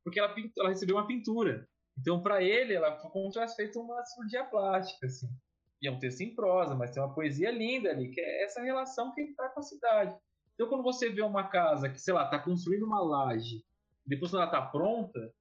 porque 0.03 0.19
ela, 0.21 0.35
ela 0.59 0.69
recebeu 0.69 0.97
uma 0.97 1.07
pintura". 1.07 1.69
Então, 1.99 2.23
para 2.23 2.43
ele, 2.43 2.75
ela 2.75 2.97
foi 2.99 3.11
como 3.11 3.27
se 3.27 3.35
tivesse 3.35 3.57
feito 3.57 3.81
uma 3.81 4.05
cirurgia 4.05 4.45
plástica, 4.45 5.07
assim. 5.07 5.29
E 5.81 5.89
é 5.89 5.91
um 5.91 5.99
texto 5.99 6.21
em 6.21 6.35
prosa, 6.35 6.75
mas 6.75 6.91
tem 6.91 7.03
uma 7.03 7.15
poesia 7.15 7.51
linda 7.51 7.91
ali, 7.91 8.11
que 8.11 8.21
é 8.21 8.45
essa 8.45 8.63
relação 8.63 9.13
que 9.15 9.21
ele 9.21 9.31
está 9.31 9.49
com 9.49 9.61
a 9.61 9.63
cidade. 9.63 10.17
Então, 10.55 10.69
quando 10.69 10.83
você 10.83 11.11
vê 11.11 11.23
uma 11.23 11.49
casa 11.49 11.89
que, 11.89 11.99
sei 12.01 12.15
lá, 12.15 12.25
está 12.25 12.39
construindo 12.39 12.85
uma 12.85 13.03
laje, 13.03 13.63
depois 14.07 14.31
quando 14.31 14.43
ela 14.43 14.51
está 14.51 14.63
pronta, 14.63 15.33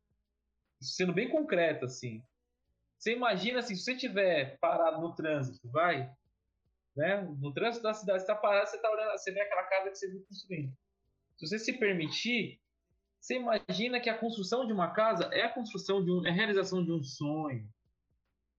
sendo 0.82 1.14
bem 1.14 1.30
concreto, 1.30 1.86
assim, 1.86 2.22
você 2.98 3.14
imagina 3.14 3.60
assim, 3.60 3.76
se 3.76 3.84
você 3.84 3.94
estiver 3.94 4.58
parado 4.60 5.02
no 5.02 5.14
trânsito, 5.14 5.70
vai, 5.70 6.12
né? 6.96 7.22
No 7.40 7.54
trânsito 7.54 7.84
da 7.84 7.94
cidade, 7.94 8.20
você 8.20 8.32
está 8.32 8.36
parado, 8.36 8.70
você 8.70 8.82
tá 8.82 8.92
olhando, 8.92 9.12
você 9.12 9.32
vê 9.32 9.42
aquela 9.42 9.64
casa 9.64 9.90
que 9.90 9.98
você 9.98 10.10
viu 10.10 10.26
construindo. 10.28 10.74
Se 11.38 11.48
você 11.48 11.60
se 11.60 11.74
permitir, 11.74 12.60
você 13.20 13.36
imagina 13.36 14.00
que 14.00 14.10
a 14.10 14.18
construção 14.18 14.66
de 14.66 14.74
uma 14.74 14.92
casa 14.92 15.26
é 15.34 15.44
a 15.44 15.54
construção 15.54 16.04
de 16.04 16.12
um, 16.12 16.26
é 16.26 16.30
a 16.30 16.34
realização 16.34 16.84
de 16.84 16.92
um 16.92 17.04
sonho, 17.04 17.68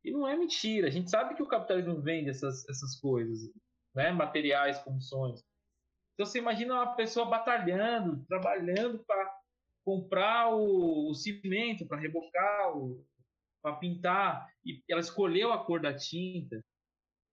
e 0.07 0.13
não 0.13 0.27
é 0.27 0.37
mentira. 0.37 0.87
A 0.87 0.91
gente 0.91 1.11
sabe 1.11 1.35
que 1.35 1.43
o 1.43 1.49
capitalismo 1.49 2.01
vende 2.01 2.31
essas, 2.31 2.67
essas 2.69 2.95
coisas, 3.01 3.51
né? 3.93 4.13
materiais 4.13 4.79
como 4.79 5.03
sonhos. 5.03 5.45
Então 6.15 6.25
você 6.25 6.39
imagina 6.39 6.75
uma 6.75 6.95
pessoa 6.95 7.27
batalhando, 7.27 8.25
trabalhando 8.27 9.03
para 9.05 9.37
comprar 9.85 10.55
o, 10.55 11.11
o 11.11 11.15
cimento, 11.15 11.87
para 11.87 11.99
rebocar, 11.99 12.73
para 13.61 13.77
pintar, 13.77 14.49
e 14.65 14.81
ela 14.89 15.01
escolheu 15.01 15.53
a 15.53 15.65
cor 15.65 15.81
da 15.81 15.93
tinta. 15.93 16.65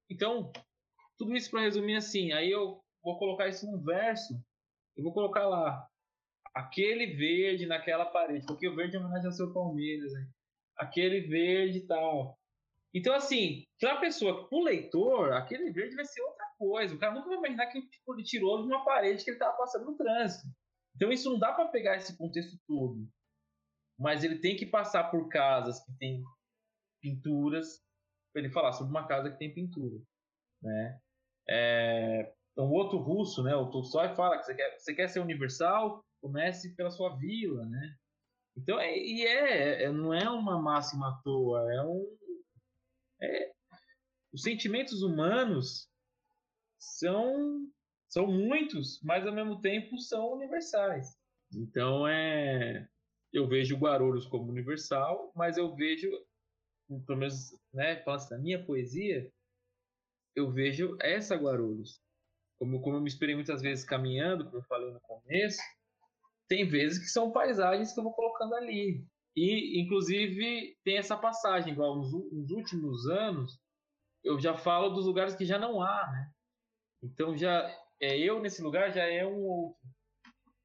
Então, 0.10 0.52
tudo 1.24 1.36
isso 1.36 1.50
para 1.50 1.62
resumir 1.62 1.96
assim, 1.96 2.34
aí 2.34 2.52
eu 2.52 2.82
vou 3.02 3.18
colocar 3.18 3.48
isso 3.48 3.66
num 3.66 3.82
verso, 3.82 4.34
eu 4.98 5.04
vou 5.04 5.14
colocar 5.14 5.48
lá, 5.48 5.88
aquele 6.54 7.08
verde 7.16 7.66
naquela 7.66 8.06
parede, 8.06 8.46
porque 8.46 8.68
o 8.68 8.76
verde 8.76 8.98
é 8.98 9.00
homenagem 9.00 9.28
ao 9.28 9.32
seu 9.32 9.54
Palmeiras, 9.54 10.12
aquele 10.78 11.22
verde 11.22 11.80
e 11.80 11.88
tal. 11.88 12.38
Então, 12.94 13.16
assim, 13.16 13.64
para 13.80 13.94
a 13.94 14.00
pessoa, 14.00 14.48
para 14.48 14.58
o 14.58 14.64
leitor, 14.64 15.34
aquele 15.34 15.72
verde 15.72 15.96
vai 15.96 16.06
ser 16.06 16.22
outra 16.22 16.46
coisa. 16.60 16.94
O 16.94 17.00
cara 17.00 17.14
nunca 17.14 17.28
vai 17.28 17.40
imaginar 17.40 17.66
que 17.68 17.82
tipo, 17.82 18.14
ele 18.14 18.24
tirou 18.24 18.62
de 18.62 18.68
uma 18.68 18.86
parede 18.86 19.24
que 19.24 19.32
ele 19.32 19.38
estava 19.38 19.58
passando 19.58 19.86
no 19.86 19.98
trânsito. 19.98 20.48
Então, 20.96 21.12
isso 21.12 21.28
não 21.32 21.40
dá 21.40 21.52
para 21.54 21.70
pegar 21.70 21.96
esse 21.96 22.16
contexto 22.16 22.56
todo. 22.68 23.08
Mas 23.98 24.24
ele 24.24 24.38
tem 24.38 24.56
que 24.56 24.66
passar 24.66 25.10
por 25.10 25.28
casas 25.28 25.84
que 25.84 25.92
tem 25.98 26.24
pinturas, 27.02 27.82
para 28.32 28.44
ele 28.44 28.52
falar 28.52 28.74
sobre 28.74 28.92
uma 28.92 29.08
casa 29.08 29.32
que 29.32 29.40
tem 29.40 29.54
pintura. 29.54 30.00
Né? 30.62 31.00
É, 31.50 32.32
um 32.58 32.72
outro 32.72 32.98
russo, 32.98 33.44
né, 33.44 33.56
o 33.56 33.70
Tolstói, 33.70 34.16
fala 34.16 34.38
que 34.38 34.46
você 34.46 34.56
quer, 34.56 34.78
você 34.78 34.94
quer 34.94 35.08
ser 35.08 35.20
universal 35.20 36.04
comece 36.24 36.74
pela 36.74 36.90
sua 36.90 37.18
vila, 37.18 37.66
né? 37.66 37.98
Então, 38.56 38.80
é, 38.80 38.98
e 38.98 39.26
é, 39.26 39.84
é, 39.84 39.92
não 39.92 40.14
é 40.14 40.30
uma 40.30 40.62
máxima 40.62 41.10
à 41.10 41.22
toa, 41.22 41.60
é 41.74 41.82
um. 41.84 42.18
É, 43.22 43.52
os 44.32 44.42
sentimentos 44.42 45.04
humanos 45.04 45.90
são, 46.80 47.68
são 48.08 48.26
muitos, 48.26 49.02
mas 49.04 49.28
ao 49.28 49.34
mesmo 49.34 49.60
tempo 49.60 50.00
são 50.00 50.32
universais. 50.32 51.14
Então, 51.54 52.08
é, 52.08 52.88
eu 53.34 53.48
vejo 53.48 53.78
Guarulhos 53.78 54.26
como 54.26 54.50
universal, 54.50 55.32
mas 55.36 55.58
eu 55.58 55.76
vejo, 55.76 56.10
pelo 57.06 57.20
menos, 57.20 57.52
né, 57.74 58.02
falando 58.04 58.30
na 58.30 58.38
minha 58.38 58.66
poesia, 58.66 59.30
eu 60.36 60.52
vejo 60.52 60.98
essa 61.02 61.36
Guarulhos. 61.36 62.02
Como, 62.60 62.82
como 62.82 62.98
eu 62.98 63.02
me 63.02 63.08
inspirei 63.08 63.36
muitas 63.36 63.62
vezes 63.62 63.86
caminhando, 63.86 64.46
como 64.46 64.58
eu 64.58 64.64
falei 64.64 64.92
no 64.92 65.02
começo, 65.02 65.62
tem 66.48 66.68
vezes 66.68 67.00
que 67.00 67.08
são 67.08 67.32
paisagens 67.32 67.94
que 67.94 68.00
eu 68.00 68.04
vou 68.04 68.14
colocando 68.14 68.56
ali. 68.56 69.06
E, 69.36 69.82
inclusive, 69.82 70.78
tem 70.84 70.98
essa 70.98 71.18
passagem, 71.18 71.74
igual 71.74 71.96
nos, 71.98 72.12
nos 72.32 72.52
últimos 72.52 73.08
anos, 73.08 73.60
eu 74.24 74.40
já 74.40 74.56
falo 74.56 74.90
dos 74.90 75.06
lugares 75.06 75.36
que 75.36 75.46
já 75.46 75.58
não 75.58 75.82
há, 75.82 76.12
né? 76.12 76.32
Então, 77.02 77.36
já 77.36 77.70
é 78.00 78.18
eu 78.18 78.42
nesse 78.42 78.62
lugar 78.62 78.92
já 78.92 79.04
é 79.04 79.26
um 79.26 79.44
outro. 79.44 79.82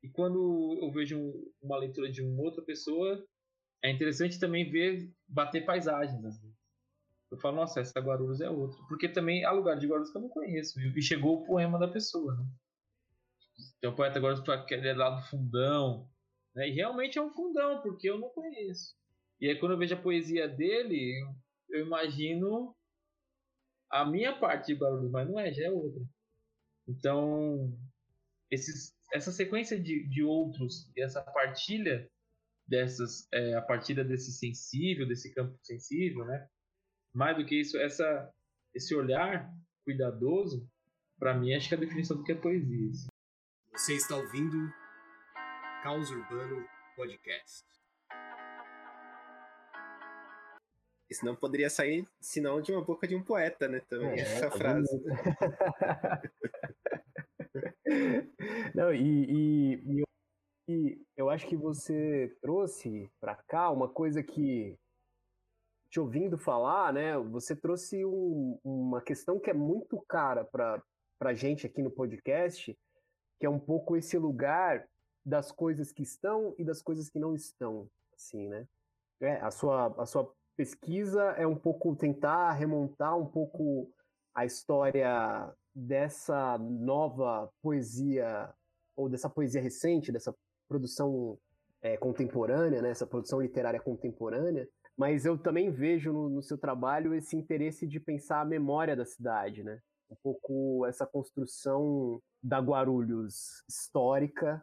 E 0.03 0.09
quando 0.09 0.79
eu 0.81 0.93
vejo 0.93 1.19
um, 1.19 1.53
uma 1.61 1.79
leitura 1.79 2.11
de 2.11 2.23
uma 2.23 2.43
outra 2.43 2.63
pessoa, 2.63 3.25
é 3.83 3.91
interessante 3.91 4.39
também 4.39 4.71
ver 4.71 5.11
bater 5.27 5.65
paisagens. 5.65 6.21
Eu 7.31 7.39
falo, 7.39 7.57
nossa, 7.57 7.81
essa 7.81 8.01
Guarulhos 8.01 8.41
é 8.41 8.49
outra. 8.49 8.79
Porque 8.89 9.09
também 9.09 9.45
há 9.45 9.51
lugar 9.51 9.79
de 9.79 9.87
Guarulhos 9.87 10.11
que 10.11 10.17
eu 10.17 10.23
não 10.23 10.29
conheço. 10.29 10.81
E 10.81 11.03
chegou 11.03 11.37
o 11.37 11.45
poema 11.45 11.79
da 11.79 11.89
pessoa, 11.89 12.35
né? 12.35 12.47
Tem 13.81 13.91
um 13.91 13.95
poeta 13.95 14.19
agora 14.19 14.65
que 14.65 14.75
é 14.75 14.95
lá 14.95 15.11
do 15.11 15.27
fundão. 15.27 16.09
Né? 16.55 16.69
E 16.69 16.73
realmente 16.73 17.19
é 17.19 17.23
um 17.23 17.31
fundão, 17.31 17.83
porque 17.83 18.09
eu 18.09 18.19
não 18.19 18.31
conheço. 18.31 18.95
E 19.41 19.49
aí 19.49 19.59
quando 19.59 19.73
eu 19.73 19.79
vejo 19.79 19.95
a 19.95 20.01
poesia 20.01 20.49
dele, 20.49 21.15
eu 21.69 21.85
imagino 21.85 22.75
a 23.91 24.05
minha 24.05 24.39
parte 24.39 24.73
de 24.73 24.81
Guarulhos, 24.81 25.11
mas 25.11 25.29
não 25.29 25.39
é, 25.39 25.53
já 25.53 25.65
é 25.65 25.71
outra. 25.71 26.03
Então, 26.87 27.73
esses, 28.51 28.95
essa 29.13 29.31
sequência 29.31 29.79
de, 29.79 30.09
de 30.09 30.23
outros 30.23 30.91
e 30.97 31.03
essa 31.03 31.23
partilha 31.23 32.11
dessas, 32.67 33.27
é, 33.33 33.55
a 33.55 33.63
partilha 33.63 34.05
desse 34.05 34.33
sensível, 34.33 35.07
desse 35.07 35.33
campo 35.33 35.59
sensível, 35.63 36.25
né? 36.25 36.49
Mais 37.13 37.37
do 37.37 37.45
que 37.45 37.61
isso, 37.61 37.77
essa, 37.79 38.33
esse 38.75 38.95
olhar 38.95 39.53
cuidadoso, 39.85 40.67
para 41.19 41.35
mim, 41.35 41.55
acho 41.55 41.69
que 41.69 41.75
é 41.75 41.77
a 41.77 41.81
definição 41.81 42.17
do 42.17 42.25
que 42.25 42.33
é 42.33 42.35
poesia. 42.35 42.91
Assim. 42.91 43.07
Você 43.73 43.95
está 43.95 44.17
ouvindo 44.17 44.57
Caos 45.83 46.11
Urbano 46.11 46.65
Podcast. 46.97 47.67
Isso 51.11 51.25
não 51.25 51.35
poderia 51.35 51.71
sair 51.71 52.07
senão 52.21 52.61
de 52.61 52.71
uma 52.71 52.85
boca 52.85 53.09
de 53.09 53.17
um 53.17 53.23
poeta, 53.23 53.67
né? 53.67 53.81
Também, 53.89 54.11
É, 54.11 54.21
essa 54.21 54.51
tá 54.51 54.57
frase. 54.57 54.89
Não, 58.75 58.93
e, 58.93 59.25
e- 59.25 59.83
e 59.87 60.01
eu, 60.01 60.07
e 60.69 61.03
eu 61.17 61.31
acho 61.31 61.47
que 61.47 61.57
você 61.57 62.37
trouxe 62.43 63.11
pra 63.19 63.35
cá 63.35 63.71
uma 63.71 63.89
coisa 63.89 64.23
que, 64.23 64.77
te 65.91 65.99
ouvindo 66.01 66.37
falar, 66.37 66.93
né? 66.93 67.17
Você 67.19 67.57
trouxe 67.57 68.05
um- 68.05 68.59
uma 68.63 69.01
questão 69.01 69.39
que 69.39 69.51
é 69.51 69.55
muito 69.55 70.01
cara 70.09 70.45
pra, 70.45 70.83
pra 71.19 71.35
gente 71.35 71.67
aqui 71.67 71.83
no 71.83 71.91
podcast, 71.91 72.77
que 73.39 73.47
é 73.47 73.51
um 73.51 73.59
pouco 73.59 73.97
esse 73.97 74.19
lugar 74.19 74.87
das 75.25 75.51
coisas 75.53 75.93
que 75.93 76.03
estão 76.03 76.55
e 76.59 76.65
das 76.65 76.83
coisas 76.83 77.09
que 77.09 77.19
não 77.19 77.35
estão, 77.35 77.89
assim, 78.15 78.49
né? 78.49 78.67
É, 79.21 79.37
a 79.41 79.51
sua, 79.51 79.87
a 79.99 80.07
sua 80.07 80.31
pesquisa 80.57 81.23
é 81.33 81.47
um 81.47 81.57
pouco 81.57 81.95
tentar 81.97 82.53
remontar 82.53 83.17
um 83.17 83.27
pouco 83.27 83.91
a 84.35 84.45
história 84.45 85.53
dessa 85.75 86.59
nova 86.59 87.51
poesia, 87.63 88.53
ou 88.97 89.09
dessa 89.09 89.29
poesia 89.29 89.61
recente, 89.61 90.13
dessa 90.13 90.35
produção 90.69 91.39
é, 91.81 91.97
contemporânea, 91.97 92.83
né, 92.83 92.91
essa 92.91 93.07
produção 93.07 93.41
literária 93.41 93.81
contemporânea, 93.81 94.69
mas 94.99 95.25
eu 95.25 95.39
também 95.39 95.71
vejo 95.71 96.13
no, 96.13 96.29
no 96.29 96.43
seu 96.43 96.59
trabalho 96.59 97.15
esse 97.15 97.37
interesse 97.37 97.87
de 97.87 98.01
pensar 98.01 98.41
a 98.41 98.45
memória 98.45 98.97
da 98.97 99.05
cidade, 99.05 99.63
né? 99.63 99.81
Um 100.11 100.17
pouco 100.21 100.85
essa 100.87 101.07
construção 101.07 102.21
da 102.43 102.59
Guarulhos 102.59 103.63
histórica 103.69 104.61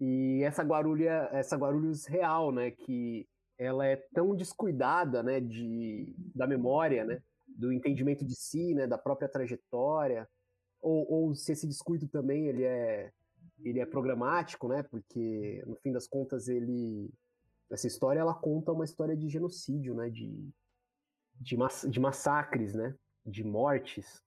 e 0.00 0.42
essa 0.42 0.62
Guarulha, 0.62 1.28
essa 1.32 1.56
Guarulhos 1.56 2.06
real, 2.06 2.50
né, 2.50 2.70
que 2.70 3.28
ela 3.58 3.84
é 3.84 3.96
tão 4.14 4.34
descuidada, 4.34 5.22
né, 5.22 5.40
de, 5.40 6.14
da 6.34 6.46
memória, 6.46 7.04
né, 7.04 7.20
do 7.46 7.72
entendimento 7.72 8.24
de 8.24 8.36
si, 8.36 8.72
né, 8.72 8.86
da 8.86 8.96
própria 8.96 9.28
trajetória, 9.28 10.28
ou, 10.80 11.10
ou 11.10 11.34
se 11.34 11.52
esse 11.52 11.66
descuido 11.66 12.08
também 12.08 12.46
ele 12.46 12.64
é 12.64 13.12
ele 13.64 13.80
é 13.80 13.86
programático, 13.86 14.68
né, 14.68 14.84
porque 14.84 15.64
no 15.66 15.74
fim 15.76 15.90
das 15.90 16.06
contas 16.06 16.46
ele 16.46 17.10
essa 17.70 17.86
história 17.86 18.20
ela 18.20 18.34
conta 18.34 18.72
uma 18.72 18.84
história 18.84 19.16
de 19.16 19.28
genocídio, 19.28 19.94
né, 19.94 20.10
de 20.10 20.50
de, 21.40 21.56
mass, 21.56 21.86
de 21.88 22.00
massacres, 22.00 22.74
né, 22.74 22.94
de 23.24 23.44
mortes. 23.44 24.22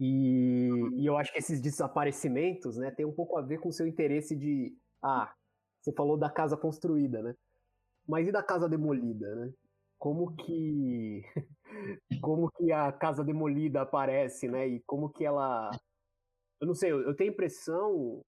E, 0.00 0.70
e 0.96 1.06
eu 1.06 1.16
acho 1.16 1.32
que 1.32 1.38
esses 1.38 1.60
desaparecimentos, 1.60 2.76
né, 2.76 2.90
tem 2.90 3.04
um 3.06 3.12
pouco 3.12 3.36
a 3.38 3.42
ver 3.42 3.58
com 3.58 3.68
o 3.68 3.72
seu 3.72 3.86
interesse 3.86 4.34
de 4.34 4.76
ah, 5.02 5.32
você 5.80 5.92
falou 5.92 6.16
da 6.16 6.30
casa 6.30 6.56
construída, 6.56 7.22
né? 7.22 7.34
Mas 8.08 8.26
e 8.26 8.32
da 8.32 8.42
casa 8.42 8.68
demolida, 8.68 9.34
né? 9.36 9.52
Como 9.98 10.34
que 10.36 11.22
como 12.22 12.50
que 12.52 12.72
a 12.72 12.90
casa 12.92 13.22
demolida 13.22 13.82
aparece, 13.82 14.48
né? 14.48 14.66
E 14.66 14.82
como 14.86 15.10
que 15.10 15.24
ela 15.24 15.70
eu 16.60 16.66
não 16.66 16.74
sei, 16.74 16.90
eu, 16.92 17.02
eu 17.02 17.14
tenho 17.14 17.30
a 17.30 17.32
impressão, 17.34 18.22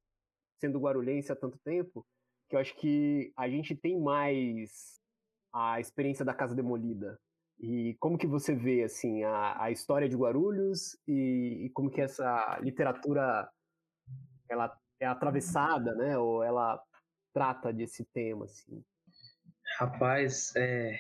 sendo 0.61 0.79
guarulhense 0.79 1.33
há 1.33 1.37
tanto 1.37 1.59
tempo, 1.65 2.07
que 2.49 2.57
eu 2.57 2.61
acho 2.61 2.75
que 2.77 3.33
a 3.37 3.49
gente 3.49 3.75
tem 3.75 4.01
mais 4.01 5.01
a 5.53 5.81
experiência 5.81 6.25
da 6.25 6.35
casa 6.35 6.55
demolida. 6.55 7.19
E 7.59 7.97
como 7.99 8.19
que 8.19 8.27
você 8.27 8.55
vê 8.55 8.83
assim 8.83 9.25
a, 9.25 9.65
a 9.65 9.71
história 9.71 10.09
de 10.09 10.17
Guarulhos 10.17 10.99
e, 11.09 11.65
e 11.65 11.71
como 11.71 11.91
que 11.91 12.03
essa 12.03 12.59
literatura 12.61 13.49
ela 14.49 14.77
é 15.01 15.07
atravessada, 15.07 15.95
né? 15.95 16.19
Ou 16.19 16.43
ela 16.43 16.81
trata 17.33 17.73
desse 17.73 18.05
tema 18.05 18.45
assim? 18.45 18.85
Rapaz, 19.79 20.55
é, 20.57 20.99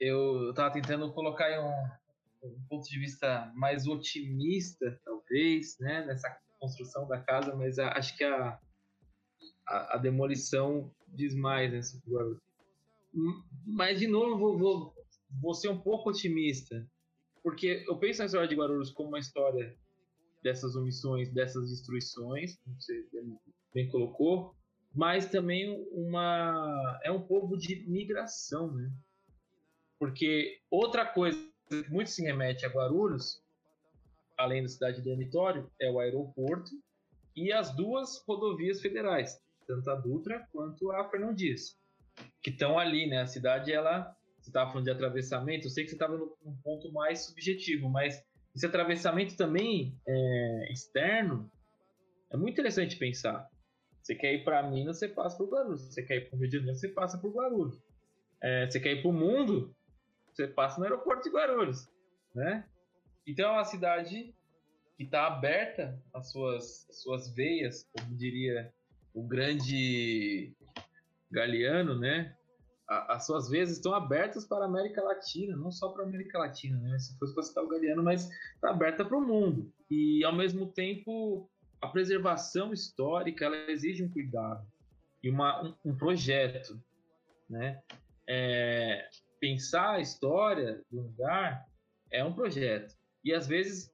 eu 0.00 0.50
estava 0.50 0.72
tentando 0.72 1.12
colocar 1.12 1.48
um, 1.60 2.48
um, 2.48 2.66
ponto 2.68 2.88
de 2.88 2.98
vista 2.98 3.50
mais 3.54 3.86
otimista, 3.86 5.00
talvez, 5.04 5.78
né, 5.78 6.04
nessa 6.06 6.36
construção 6.58 7.06
da 7.06 7.20
casa, 7.20 7.54
mas 7.54 7.78
acho 7.78 8.16
que 8.16 8.24
a, 8.24 8.58
a, 9.72 9.96
a, 9.96 9.98
demolição 9.98 10.90
diz 11.08 11.34
mais 11.34 11.72
nesse 11.72 11.96
né, 12.06 12.36
Mas, 13.66 13.98
de 13.98 14.06
novo, 14.06 14.38
vou, 14.38 14.58
vou, 14.58 14.94
vou 15.40 15.54
ser 15.54 15.68
um 15.68 15.80
pouco 15.80 16.10
otimista, 16.10 16.86
porque 17.42 17.84
eu 17.88 17.96
penso 17.96 18.20
na 18.20 18.26
história 18.26 18.48
de 18.48 18.54
Guarulhos 18.54 18.90
como 18.90 19.08
uma 19.08 19.18
história 19.18 19.76
dessas 20.42 20.76
omissões, 20.76 21.30
dessas 21.30 21.70
destruições, 21.70 22.56
como 22.58 22.80
você 22.80 23.06
bem 23.72 23.88
colocou, 23.88 24.54
mas 24.94 25.30
também 25.30 25.86
uma 25.92 27.00
é 27.02 27.10
um 27.10 27.22
povo 27.22 27.56
de 27.56 27.88
migração, 27.88 28.72
né? 28.72 28.92
Porque 29.98 30.60
outra 30.70 31.06
coisa 31.06 31.38
que 31.68 31.88
muito 31.88 32.10
se 32.10 32.22
remete 32.22 32.66
a 32.66 32.68
Guarulhos, 32.68 33.40
além 34.36 34.62
da 34.62 34.68
cidade 34.68 34.96
de 34.96 35.08
dormitório, 35.08 35.70
é 35.80 35.90
o 35.90 35.98
aeroporto 35.98 36.70
e 37.34 37.52
as 37.52 37.74
duas 37.74 38.22
rodovias 38.26 38.80
federais, 38.80 39.40
tanto 39.66 39.90
a 39.90 39.94
Dutra 39.94 40.46
quanto 40.52 40.90
a 40.92 41.08
Fernão 41.10 41.34
Dias, 41.34 41.78
que 42.42 42.50
estão 42.50 42.78
ali, 42.78 43.06
né? 43.06 43.22
A 43.22 43.26
cidade, 43.26 43.72
ela, 43.72 44.14
você 44.40 44.50
estava 44.50 44.70
falando 44.70 44.84
de 44.84 44.90
atravessamento, 44.90 45.66
eu 45.66 45.70
sei 45.70 45.84
que 45.84 45.90
você 45.90 45.96
estava 45.96 46.16
num 46.16 46.56
ponto 46.62 46.92
mais 46.92 47.26
subjetivo, 47.26 47.88
mas 47.88 48.22
esse 48.54 48.66
atravessamento 48.66 49.36
também 49.36 49.98
é, 50.06 50.72
externo 50.72 51.50
é 52.30 52.36
muito 52.36 52.52
interessante 52.52 52.96
pensar. 52.96 53.48
Você 54.02 54.14
quer 54.14 54.34
ir 54.34 54.44
para 54.44 54.62
Minas, 54.68 54.98
você 54.98 55.08
passa 55.08 55.36
por 55.36 55.48
Guarulhos. 55.48 55.82
Você 55.82 56.02
quer 56.02 56.16
ir 56.16 56.28
para 56.28 56.36
o 56.36 56.40
Rio 56.40 56.48
de 56.48 56.56
Janeiro, 56.56 56.78
você 56.78 56.88
passa 56.88 57.18
por 57.18 57.32
Guarulhos. 57.32 57.80
É, 58.42 58.66
você 58.68 58.80
quer 58.80 58.94
ir 58.94 59.02
para 59.02 59.10
o 59.10 59.14
mundo, 59.14 59.74
você 60.32 60.48
passa 60.48 60.78
no 60.78 60.84
aeroporto 60.84 61.22
de 61.22 61.30
Guarulhos, 61.30 61.88
né? 62.34 62.66
Então 63.26 63.50
é 63.50 63.52
uma 63.52 63.64
cidade 63.64 64.34
que 64.96 65.04
está 65.04 65.26
aberta 65.26 66.02
às 66.12 66.32
suas, 66.32 66.88
às 66.90 67.02
suas 67.02 67.32
veias, 67.34 67.88
como 67.92 68.16
diria 68.16 68.72
o 69.14 69.22
grande 69.22 70.52
Galeano, 71.30 71.98
né? 71.98 72.34
As 72.88 73.26
suas 73.26 73.48
veias 73.48 73.70
estão 73.70 73.94
abertas 73.94 74.44
para 74.44 74.64
a 74.64 74.68
América 74.68 75.02
Latina, 75.02 75.56
não 75.56 75.70
só 75.70 75.88
para 75.88 76.04
a 76.04 76.06
América 76.06 76.38
Latina, 76.38 76.78
né? 76.78 76.98
Se 76.98 77.16
fosse 77.18 77.34
para 77.34 77.42
citar 77.42 77.64
o 77.64 77.68
Galeano, 77.68 78.02
mas 78.02 78.28
está 78.54 78.70
aberta 78.70 79.04
para 79.04 79.16
o 79.16 79.20
mundo. 79.20 79.72
E 79.90 80.22
ao 80.24 80.34
mesmo 80.34 80.66
tempo 80.66 81.48
a 81.80 81.88
preservação 81.88 82.72
histórica 82.72 83.44
ela 83.44 83.70
exige 83.70 84.04
um 84.04 84.08
cuidado. 84.08 84.64
e 85.22 85.30
uma, 85.30 85.62
um, 85.62 85.74
um 85.86 85.96
projeto, 85.96 86.80
né? 87.48 87.80
É, 88.26 89.08
pensar 89.40 89.92
a 89.92 90.00
história 90.00 90.82
do 90.90 91.02
lugar 91.02 91.66
é 92.10 92.24
um 92.24 92.32
projeto. 92.32 92.94
E 93.24 93.32
às 93.32 93.46
vezes, 93.46 93.92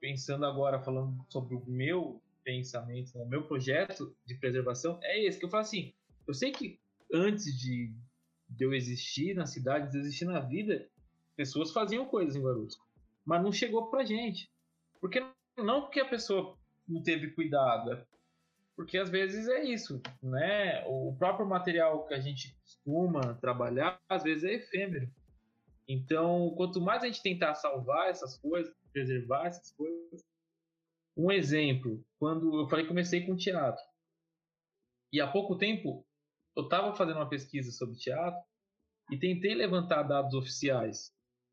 pensando 0.00 0.46
agora, 0.46 0.80
falando 0.80 1.24
sobre 1.28 1.54
o 1.54 1.64
meu 1.66 2.20
pensamento, 2.44 3.18
o 3.18 3.28
meu 3.28 3.46
projeto 3.46 4.14
de 4.24 4.34
preservação, 4.34 4.98
é 5.02 5.24
esse, 5.24 5.38
que 5.38 5.44
eu 5.44 5.50
falo 5.50 5.62
assim, 5.62 5.92
eu 6.26 6.34
sei 6.34 6.52
que 6.52 6.80
antes 7.12 7.44
de, 7.58 7.92
de 8.48 8.64
eu 8.64 8.72
existir 8.72 9.34
na 9.34 9.46
cidade, 9.46 9.90
de 9.90 9.96
eu 9.96 10.00
existir 10.00 10.24
na 10.24 10.40
vida, 10.40 10.88
pessoas 11.36 11.72
faziam 11.72 12.04
coisas 12.04 12.36
em 12.36 12.42
Guarulhos, 12.42 12.78
mas 13.24 13.42
não 13.42 13.52
chegou 13.52 13.88
pra 13.90 14.04
gente. 14.04 14.50
Porque 15.00 15.24
não 15.56 15.82
porque 15.82 16.00
a 16.00 16.08
pessoa 16.08 16.56
não 16.88 17.02
teve 17.02 17.30
cuidado, 17.30 17.92
é 17.92 18.04
porque 18.74 18.98
às 18.98 19.10
vezes 19.10 19.48
é 19.48 19.62
isso, 19.62 20.00
né? 20.22 20.84
O 20.86 21.14
próprio 21.18 21.46
material 21.46 22.06
que 22.06 22.14
a 22.14 22.20
gente 22.20 22.56
costuma 22.62 23.34
trabalhar, 23.34 24.00
às 24.08 24.22
vezes 24.22 24.44
é 24.44 24.54
efêmero. 24.54 25.08
Então, 25.86 26.52
quanto 26.56 26.80
mais 26.80 27.02
a 27.02 27.06
gente 27.06 27.22
tentar 27.22 27.54
salvar 27.54 28.08
essas 28.08 28.36
coisas, 28.38 28.74
preservar 28.92 29.46
essas 29.46 29.70
coisas. 29.72 30.24
Um 31.16 31.30
exemplo, 31.30 32.04
quando 32.18 32.60
eu 32.60 32.68
falei 32.68 32.86
comecei 32.86 33.26
com 33.26 33.36
teatro. 33.36 33.82
E 35.12 35.20
há 35.20 35.26
pouco 35.26 35.56
tempo 35.56 36.06
eu 36.56 36.64
estava 36.64 36.94
fazendo 36.94 37.16
uma 37.16 37.28
pesquisa 37.28 37.70
sobre 37.70 37.96
teatro 37.96 38.40
e 39.10 39.18
tentei 39.18 39.54
levantar 39.54 40.02
dados 40.02 40.34
oficiais. 40.34 41.12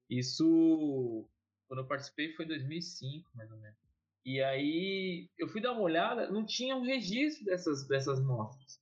Isso, 0.10 1.28
quando 1.68 1.82
eu 1.82 1.88
participei, 1.88 2.34
foi 2.34 2.46
em 2.46 2.50
2005, 2.50 3.30
mais 3.36 3.52
ou 3.52 3.58
menos. 3.58 3.78
E 4.26 4.42
aí 4.42 5.30
eu 5.38 5.48
fui 5.48 5.62
dar 5.62 5.72
uma 5.74 5.82
olhada, 5.82 6.30
não 6.32 6.46
tinha 6.46 6.76
um 6.76 6.84
registro 6.84 7.46
dessas, 7.46 7.88
dessas 7.88 8.22
mostras. 8.22 8.80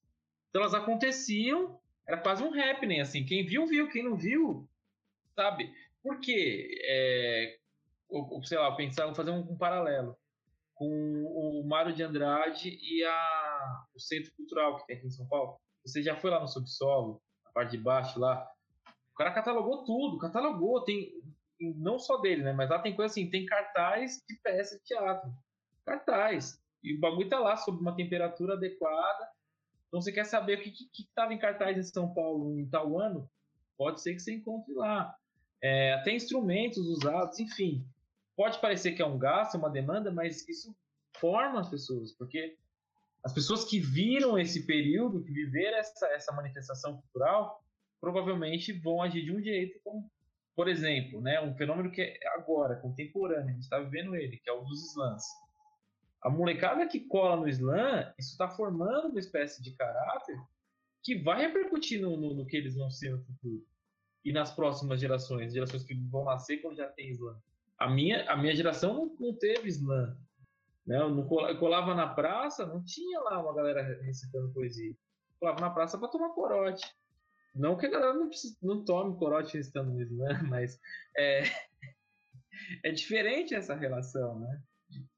Então 0.49 0.61
elas 0.61 0.73
aconteciam, 0.73 1.79
era 2.07 2.17
quase 2.17 2.43
um 2.43 2.53
happening, 2.53 2.99
assim. 2.99 3.25
Quem 3.25 3.45
viu, 3.45 3.65
viu. 3.67 3.89
Quem 3.89 4.03
não 4.03 4.15
viu, 4.15 4.67
sabe? 5.35 5.73
Por 6.01 6.19
quê? 6.19 6.79
É, 6.83 7.59
ou, 8.09 8.43
sei 8.43 8.57
lá, 8.57 8.75
pensar, 8.75 9.13
fazer 9.13 9.31
um, 9.31 9.39
um, 9.39 9.57
paralelo 9.57 10.17
com 10.77 10.87
o 10.87 11.67
Mário 11.67 11.93
de 11.93 12.03
Andrade 12.03 12.77
e 12.81 13.03
a, 13.03 13.85
o 13.95 13.99
Centro 13.99 14.31
Cultural 14.35 14.77
que 14.77 14.85
tem 14.85 14.97
aqui 14.97 15.07
em 15.07 15.11
São 15.11 15.27
Paulo. 15.27 15.57
Você 15.83 16.03
já 16.03 16.15
foi 16.15 16.29
lá 16.29 16.39
no 16.39 16.47
subsolo, 16.47 17.21
na 17.43 17.51
parte 17.51 17.71
de 17.71 17.77
baixo 17.77 18.19
lá. 18.19 18.47
O 19.13 19.17
cara 19.17 19.33
catalogou 19.33 19.83
tudo, 19.83 20.19
catalogou, 20.19 20.83
tem 20.83 21.11
não 21.59 21.97
só 21.97 22.17
dele, 22.17 22.43
né? 22.43 22.53
Mas 22.53 22.69
lá 22.69 22.79
tem 22.79 22.95
coisa 22.95 23.11
assim, 23.11 23.29
tem 23.29 23.45
cartaz 23.45 24.23
de 24.27 24.39
peça 24.43 24.77
de 24.77 24.83
teatro. 24.83 25.31
Cartaz. 25.83 26.61
E 26.83 26.95
o 26.95 26.99
bagulho 26.99 27.29
tá 27.29 27.39
lá 27.39 27.57
sob 27.57 27.79
uma 27.79 27.95
temperatura 27.95 28.53
adequada. 28.53 29.27
Então 29.87 29.99
você 29.99 30.11
quer 30.11 30.25
saber 30.25 30.59
o 30.59 30.61
que 30.61 30.87
estava 30.99 31.33
em 31.33 31.39
cartaz 31.39 31.77
em 31.77 31.83
São 31.83 32.13
Paulo 32.13 32.59
em 32.59 32.69
tal 32.69 32.99
ano? 32.99 33.27
Pode 33.75 34.01
ser 34.01 34.13
que 34.13 34.19
você 34.19 34.35
encontre 34.35 34.73
lá. 34.75 35.15
É, 35.63 35.93
até 35.93 36.13
instrumentos 36.13 36.77
usados, 36.77 37.39
enfim. 37.39 37.83
Pode 38.37 38.61
parecer 38.61 38.93
que 38.93 39.01
é 39.01 39.05
um 39.05 39.17
gasto, 39.17 39.55
uma 39.55 39.69
demanda, 39.69 40.09
mas 40.11 40.47
isso 40.47 40.73
forma 41.17 41.59
as 41.59 41.69
pessoas, 41.69 42.13
porque 42.13 42.55
as 43.23 43.33
pessoas 43.33 43.65
que 43.65 43.79
viram 43.79 44.39
esse 44.39 44.65
período, 44.65 45.23
que 45.23 45.31
viveram 45.31 45.77
essa, 45.77 46.07
essa 46.13 46.31
manifestação 46.31 47.01
cultural, 47.01 47.61
provavelmente 47.99 48.71
vão 48.71 49.01
agir 49.01 49.25
de 49.25 49.35
um 49.35 49.41
jeito 49.41 49.79
como 49.83 50.09
por 50.57 50.67
exemplo, 50.67 51.21
né, 51.21 51.39
um 51.39 51.53
fenômeno 51.53 51.91
que 51.91 52.01
é 52.01 52.27
agora, 52.29 52.77
contemporâneo, 52.77 53.49
a 53.49 53.51
gente 53.51 53.61
está 53.61 53.77
vivendo 53.77 54.15
ele, 54.15 54.37
que 54.37 54.49
é 54.49 54.53
o 54.53 54.61
dos 54.61 54.89
slams. 54.89 55.23
A 56.19 56.31
molecada 56.31 56.87
que 56.87 57.01
cola 57.01 57.35
no 57.35 57.47
slam, 57.47 58.11
isso 58.17 58.31
está 58.31 58.49
formando 58.49 59.09
uma 59.09 59.19
espécie 59.19 59.61
de 59.61 59.73
caráter 59.73 60.35
que 61.03 61.13
vai 61.13 61.41
repercutir 61.41 62.01
no, 62.01 62.17
no, 62.17 62.33
no, 62.33 62.45
que 62.47 62.57
eles 62.57 62.73
vão 62.73 62.89
ser 62.89 63.11
no 63.11 63.23
futuro. 63.23 63.63
E 64.25 64.33
nas 64.33 64.51
próximas 64.51 64.99
gerações, 64.99 65.53
gerações 65.53 65.83
que 65.83 65.93
vão 65.93 66.25
nascer 66.25 66.57
quando 66.57 66.77
já 66.77 66.87
tem 66.87 67.11
slam. 67.11 67.39
A 67.77 67.89
minha, 67.89 68.29
a 68.29 68.35
minha 68.35 68.55
geração 68.55 68.93
não, 68.93 69.15
não 69.19 69.33
teve 69.33 69.69
slam. 69.69 70.17
Né? 70.85 70.99
Eu, 70.99 71.09
não 71.09 71.27
colava, 71.27 71.53
eu 71.53 71.59
colava 71.59 71.95
na 71.95 72.07
praça, 72.07 72.65
não 72.65 72.83
tinha 72.83 73.19
lá 73.19 73.41
uma 73.41 73.53
galera 73.53 73.81
recitando 74.03 74.53
poesia. 74.53 74.91
Eu 74.91 74.95
colava 75.39 75.59
na 75.59 75.69
praça 75.69 75.97
para 75.97 76.07
tomar 76.07 76.29
corote. 76.29 76.85
Não 77.53 77.77
que 77.77 77.85
a 77.85 77.89
galera 77.89 78.13
não, 78.13 78.29
não 78.61 78.85
tome 78.85 79.17
corote 79.17 79.57
estando 79.57 79.91
no 79.91 80.17
né? 80.17 80.41
Mas 80.47 80.79
é, 81.15 81.43
é 82.83 82.91
diferente 82.91 83.53
essa 83.53 83.75
relação, 83.75 84.39
né? 84.39 84.61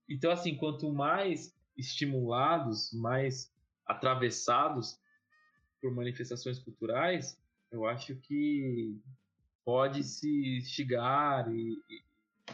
Então, 0.10 0.32
assim, 0.32 0.58
quanto 0.58 0.92
mais 0.92 1.56
estimulados, 1.78 2.92
mais 2.94 3.54
atravessados 3.86 5.00
por 5.82 5.94
manifestações 5.94 6.60
culturais, 6.60 7.40
eu 7.72 7.86
acho 7.86 8.16
que 8.16 9.00
pode 9.64 10.04
se 10.04 10.58
instigar 10.58 11.48
e 11.54 11.78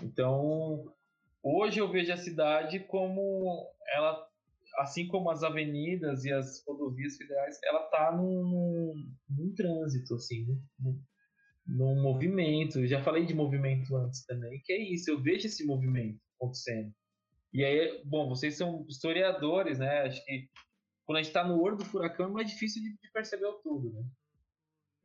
então 0.02 0.94
hoje 1.44 1.80
eu 1.80 1.92
vejo 1.92 2.12
a 2.12 2.18
cidade 2.18 2.80
como 2.80 3.70
ela 3.94 4.28
assim 4.78 5.08
como 5.08 5.30
as 5.30 5.44
avenidas 5.44 6.26
e 6.26 6.32
as 6.32 6.64
rodovias 6.66 7.18
federais, 7.18 7.60
ela 7.64 7.86
está 7.86 8.12
num, 8.12 8.94
num, 9.30 9.54
trânsito, 9.56 10.16
assim, 10.16 10.46
num, 10.80 11.02
num 11.66 12.02
movimento. 12.02 12.80
Eu 12.80 12.88
já 12.88 13.02
falei 13.02 13.26
de 13.26 13.34
movimento 13.34 13.96
antes 13.96 14.26
também, 14.26 14.62
que 14.64 14.74
é 14.74 14.78
isso, 14.78 15.10
eu 15.10 15.22
vejo 15.22 15.48
esse 15.48 15.66
movimento 15.66 16.20
acontecendo. 16.36 16.94
E 17.54 17.64
aí, 17.64 18.02
bom, 18.06 18.28
vocês 18.28 18.58
são 18.58 18.86
historiadores, 18.90 19.80
né? 19.80 20.02
Acho 20.02 20.24
que 20.26 20.50
quando 21.06 21.18
a 21.18 21.22
gente 21.22 21.30
está 21.30 21.48
no 21.48 21.62
olho 21.62 21.78
do 21.78 21.86
furacão 21.86 22.28
é 22.28 22.32
mais 22.32 22.50
difícil 22.50 22.82
de, 22.82 22.90
de 22.90 23.12
perceber 23.12 23.46
o 23.46 23.54
todo, 23.54 23.94
né? 23.94 24.04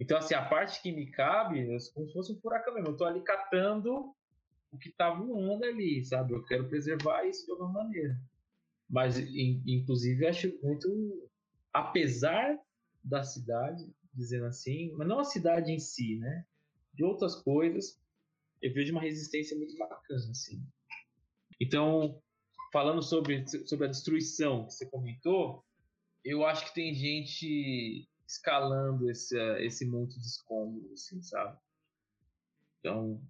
Então, 0.01 0.17
assim, 0.17 0.35
a 0.35 0.45
parte 0.45 0.81
que 0.83 0.91
me 0.91 1.11
cabe 1.11 1.61
é 1.61 1.79
como 1.95 2.07
se 2.07 2.13
fosse 2.13 2.33
um 2.33 2.41
furacão 2.41 2.75
mesmo. 2.75 2.89
Eu 2.89 2.93
estou 2.93 3.07
ali 3.07 3.23
catando 3.23 4.15
o 4.73 4.79
que 4.79 4.89
está 4.89 5.11
voando 5.11 5.65
ali, 5.65 6.05
sabe? 6.05 6.33
Eu 6.33 6.45
quero 6.45 6.69
preservar 6.69 7.25
isso 7.25 7.45
de 7.45 7.53
alguma 7.53 7.73
maneira. 7.73 8.19
Mas, 8.89 9.19
inclusive, 9.19 10.27
acho 10.27 10.53
muito. 10.63 11.31
Apesar 11.73 12.59
da 13.03 13.23
cidade, 13.23 13.89
dizendo 14.13 14.47
assim, 14.47 14.93
mas 14.97 15.07
não 15.07 15.21
a 15.21 15.25
cidade 15.25 15.71
em 15.71 15.79
si, 15.79 16.17
né? 16.19 16.45
De 16.93 17.05
outras 17.05 17.37
coisas, 17.37 17.99
eu 18.61 18.73
vejo 18.73 18.93
uma 18.93 19.01
resistência 19.01 19.57
muito 19.57 19.77
bacana, 19.77 20.31
assim. 20.31 20.63
Então, 21.61 22.21
falando 22.73 23.03
sobre, 23.03 23.47
sobre 23.67 23.87
a 23.87 23.91
destruição 23.91 24.67
que 24.67 24.73
você 24.75 24.87
comentou, 24.87 25.65
eu 26.25 26.45
acho 26.45 26.67
que 26.67 26.75
tem 26.75 26.95
gente 26.95 28.09
escalando 28.27 29.11
esse, 29.11 29.37
esse 29.61 29.85
monte 29.87 30.19
de 30.19 30.27
escombros, 30.27 30.93
assim, 30.93 31.23
sabe? 31.23 31.59
Então, 32.79 33.23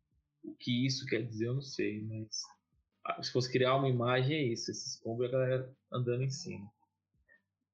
o 0.43 0.55
que 0.55 0.87
isso 0.87 1.07
quer 1.07 1.23
dizer, 1.23 1.47
eu 1.47 1.55
não 1.55 1.63
sei, 1.63 2.03
mas 2.03 2.43
ah, 3.05 3.23
se 3.23 3.33
fosse 3.33 3.51
criar 3.51 3.77
uma 3.77 3.89
imagem, 3.89 4.37
é 4.37 4.43
isso, 4.43 4.71
esses 4.71 5.01
pombos 5.01 5.25
e 5.25 5.29
a 5.29 5.33
galera 5.33 5.75
andando 5.93 6.23
em 6.23 6.31
cima. 6.31 6.71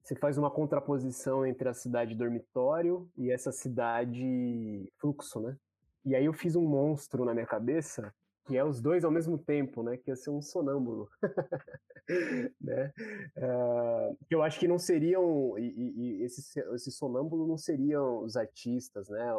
Você 0.02 0.14
faz 0.14 0.38
uma 0.38 0.50
contraposição 0.50 1.44
entre 1.44 1.68
a 1.68 1.74
cidade 1.74 2.14
dormitório 2.14 3.10
e 3.16 3.30
essa 3.30 3.50
cidade 3.50 4.92
fluxo, 4.98 5.40
né? 5.40 5.56
E 6.04 6.14
aí 6.14 6.24
eu 6.24 6.32
fiz 6.32 6.54
um 6.54 6.64
monstro 6.64 7.24
na 7.24 7.34
minha 7.34 7.46
cabeça, 7.46 8.14
que 8.46 8.56
é 8.56 8.64
os 8.64 8.80
dois 8.80 9.04
ao 9.04 9.10
mesmo 9.10 9.36
tempo, 9.36 9.82
né? 9.82 9.96
Que 9.96 10.12
ia 10.12 10.16
ser 10.16 10.30
um 10.30 10.40
sonâmbulo. 10.40 11.08
né? 12.60 12.92
Uh, 13.36 14.16
eu 14.30 14.44
acho 14.44 14.60
que 14.60 14.68
não 14.68 14.78
seriam, 14.78 15.58
e, 15.58 16.20
e 16.20 16.22
esse, 16.22 16.60
esse 16.60 16.92
sonâmbulo 16.92 17.48
não 17.48 17.58
seriam 17.58 18.22
os 18.22 18.36
artistas, 18.36 19.08
né? 19.08 19.34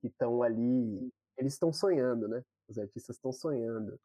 Que 0.00 0.06
estão 0.06 0.42
ali, 0.42 1.12
eles 1.36 1.52
estão 1.52 1.70
sonhando, 1.70 2.26
né? 2.26 2.42
Os 2.68 2.78
artistas 2.78 3.16
estão 3.16 3.32
sonhando. 3.32 3.98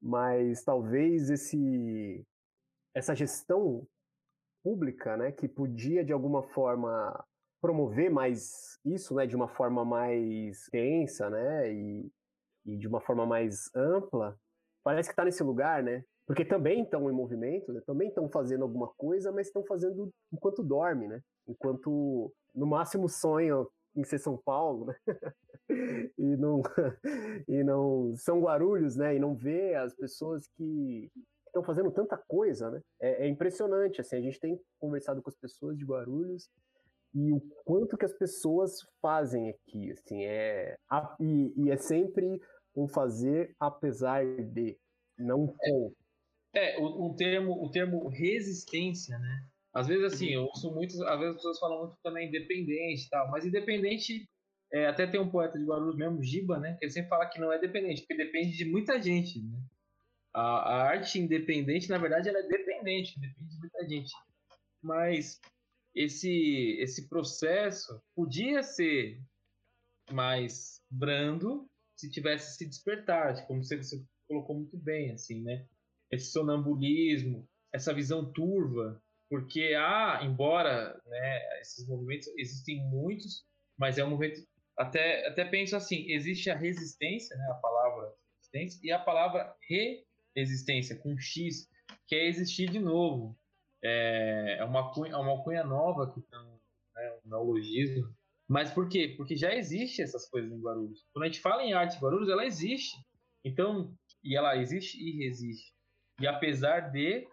Mas 0.00 0.62
talvez 0.64 1.30
esse 1.30 2.24
essa 2.94 3.14
gestão 3.14 3.86
pública, 4.62 5.16
né, 5.16 5.32
que 5.32 5.46
podia 5.48 6.04
de 6.04 6.12
alguma 6.12 6.42
forma 6.42 7.24
promover 7.60 8.10
mais 8.10 8.78
isso, 8.84 9.14
né, 9.14 9.26
de 9.26 9.36
uma 9.36 9.48
forma 9.48 9.84
mais 9.84 10.66
tensa, 10.70 11.30
né, 11.30 11.72
e, 11.72 12.10
e 12.66 12.76
de 12.76 12.86
uma 12.86 13.00
forma 13.00 13.26
mais 13.26 13.70
ampla, 13.74 14.36
parece 14.84 15.08
que 15.08 15.12
está 15.12 15.24
nesse 15.24 15.42
lugar, 15.42 15.82
né, 15.82 16.04
porque 16.26 16.44
também 16.44 16.82
estão 16.82 17.10
em 17.10 17.14
movimento, 17.14 17.72
né, 17.72 17.80
também 17.86 18.08
estão 18.08 18.28
fazendo 18.28 18.62
alguma 18.62 18.88
coisa, 18.96 19.32
mas 19.32 19.46
estão 19.46 19.64
fazendo 19.64 20.10
enquanto 20.32 20.62
dorme, 20.62 21.08
né, 21.08 21.20
enquanto 21.46 22.32
no 22.54 22.66
máximo 22.66 23.08
sonham 23.08 23.68
em 23.96 24.04
ser 24.04 24.18
São 24.18 24.36
Paulo, 24.36 24.86
né? 24.86 24.94
e 26.18 26.36
não 26.36 26.62
e 27.48 27.62
não 27.64 28.16
são 28.16 28.40
Guarulhos, 28.40 28.96
né? 28.96 29.16
E 29.16 29.18
não 29.18 29.34
vê 29.34 29.74
as 29.74 29.94
pessoas 29.94 30.46
que 30.56 31.10
estão 31.46 31.62
fazendo 31.62 31.90
tanta 31.90 32.16
coisa, 32.16 32.70
né? 32.70 32.80
É, 33.00 33.26
é, 33.26 33.28
impressionante, 33.28 34.00
assim, 34.00 34.16
a 34.16 34.20
gente 34.20 34.38
tem 34.38 34.60
conversado 34.78 35.22
com 35.22 35.30
as 35.30 35.36
pessoas 35.36 35.76
de 35.76 35.84
Guarulhos 35.84 36.48
e 37.14 37.32
o 37.32 37.40
quanto 37.64 37.96
que 37.96 38.04
as 38.04 38.12
pessoas 38.12 38.80
fazem 39.00 39.48
aqui, 39.50 39.90
assim, 39.92 40.24
é 40.24 40.76
e, 41.18 41.52
e 41.56 41.70
é 41.70 41.76
sempre 41.76 42.40
um 42.76 42.86
fazer 42.86 43.54
apesar 43.58 44.24
de, 44.24 44.78
não 45.18 45.46
com. 45.46 45.92
É, 46.54 46.78
o, 46.78 47.06
o 47.06 47.14
termo 47.16 47.64
o 47.64 47.70
termo 47.70 48.08
resistência, 48.08 49.18
né? 49.18 49.44
Às 49.74 49.86
vezes, 49.86 50.04
assim, 50.04 50.28
eu 50.30 50.42
ouço 50.42 50.72
muitos, 50.72 51.00
às 51.02 51.18
vezes 51.18 51.30
as 51.30 51.36
pessoas 51.36 51.58
falam 51.58 51.78
muito 51.80 51.96
também 52.02 52.28
independente 52.28 53.06
e 53.06 53.08
tal, 53.08 53.30
mas 53.30 53.44
independente, 53.44 54.28
é, 54.72 54.86
até 54.86 55.06
tem 55.06 55.20
um 55.20 55.30
poeta 55.30 55.58
de 55.58 55.64
Guarulhos 55.64 55.96
mesmo, 55.96 56.22
Giba, 56.22 56.58
né, 56.58 56.76
que 56.78 56.84
ele 56.84 56.92
sempre 56.92 57.10
fala 57.10 57.26
que 57.26 57.40
não 57.40 57.52
é 57.52 57.58
dependente, 57.58 58.02
porque 58.02 58.16
depende 58.16 58.56
de 58.56 58.64
muita 58.64 59.00
gente, 59.00 59.42
né. 59.42 59.58
A, 60.34 60.40
a 60.40 60.82
arte 60.88 61.18
independente, 61.18 61.88
na 61.88 61.98
verdade, 61.98 62.28
ela 62.28 62.38
é 62.38 62.48
dependente, 62.48 63.18
depende 63.18 63.50
de 63.50 63.58
muita 63.58 63.88
gente. 63.88 64.12
Mas 64.82 65.40
esse, 65.94 66.76
esse 66.78 67.08
processo 67.08 68.00
podia 68.14 68.62
ser 68.62 69.20
mais 70.10 70.80
brando 70.90 71.68
se 71.96 72.10
tivesse 72.10 72.56
se 72.56 72.66
despertar, 72.66 73.46
como 73.46 73.62
você, 73.62 73.76
você 73.76 74.02
colocou 74.28 74.56
muito 74.56 74.78
bem, 74.78 75.10
assim, 75.12 75.42
né? 75.42 75.66
Esse 76.10 76.30
sonambulismo, 76.30 77.48
essa 77.72 77.92
visão 77.92 78.32
turva, 78.32 79.02
porque 79.28 79.74
há, 79.74 80.20
embora 80.22 81.00
né, 81.06 81.60
esses 81.60 81.86
movimentos 81.86 82.28
existem 82.38 82.82
muitos, 82.88 83.44
mas 83.76 83.98
é 83.98 84.04
um 84.04 84.10
movimento 84.10 84.40
até 84.76 85.26
até 85.26 85.44
penso 85.44 85.76
assim, 85.76 86.10
existe 86.10 86.50
a 86.50 86.56
resistência, 86.56 87.36
né, 87.36 87.46
a 87.50 87.54
palavra 87.54 88.12
resistência 88.36 88.80
e 88.82 88.92
a 88.92 88.98
palavra 88.98 89.54
resistência 90.34 90.96
com 90.96 91.18
x, 91.18 91.68
que 92.06 92.14
é 92.14 92.26
existir 92.26 92.70
de 92.70 92.78
novo. 92.78 93.36
É, 93.82 94.56
é 94.58 94.64
uma 94.64 94.92
cunha, 94.92 95.12
é 95.12 95.16
uma 95.16 95.42
cunha 95.42 95.64
nova 95.64 96.12
que 96.12 96.20
tem 96.20 96.38
né, 96.94 97.18
um 97.24 97.28
neologismo. 97.28 98.12
Mas 98.48 98.72
por 98.72 98.88
quê? 98.88 99.14
Porque 99.16 99.36
já 99.36 99.54
existe 99.54 100.00
essas 100.00 100.28
coisas 100.28 100.50
em 100.50 100.60
Guarulhos. 100.60 101.04
Quando 101.12 101.24
a 101.24 101.26
gente 101.26 101.40
fala 101.40 101.62
em 101.62 101.74
arte 101.74 101.96
em 101.96 102.00
Guarulhos, 102.00 102.30
ela 102.30 102.46
existe. 102.46 102.96
Então, 103.44 103.94
e 104.24 104.36
ela 104.36 104.56
existe 104.56 104.98
e 104.98 105.24
resiste. 105.24 105.74
E 106.18 106.26
apesar 106.26 106.90
de, 106.90 107.28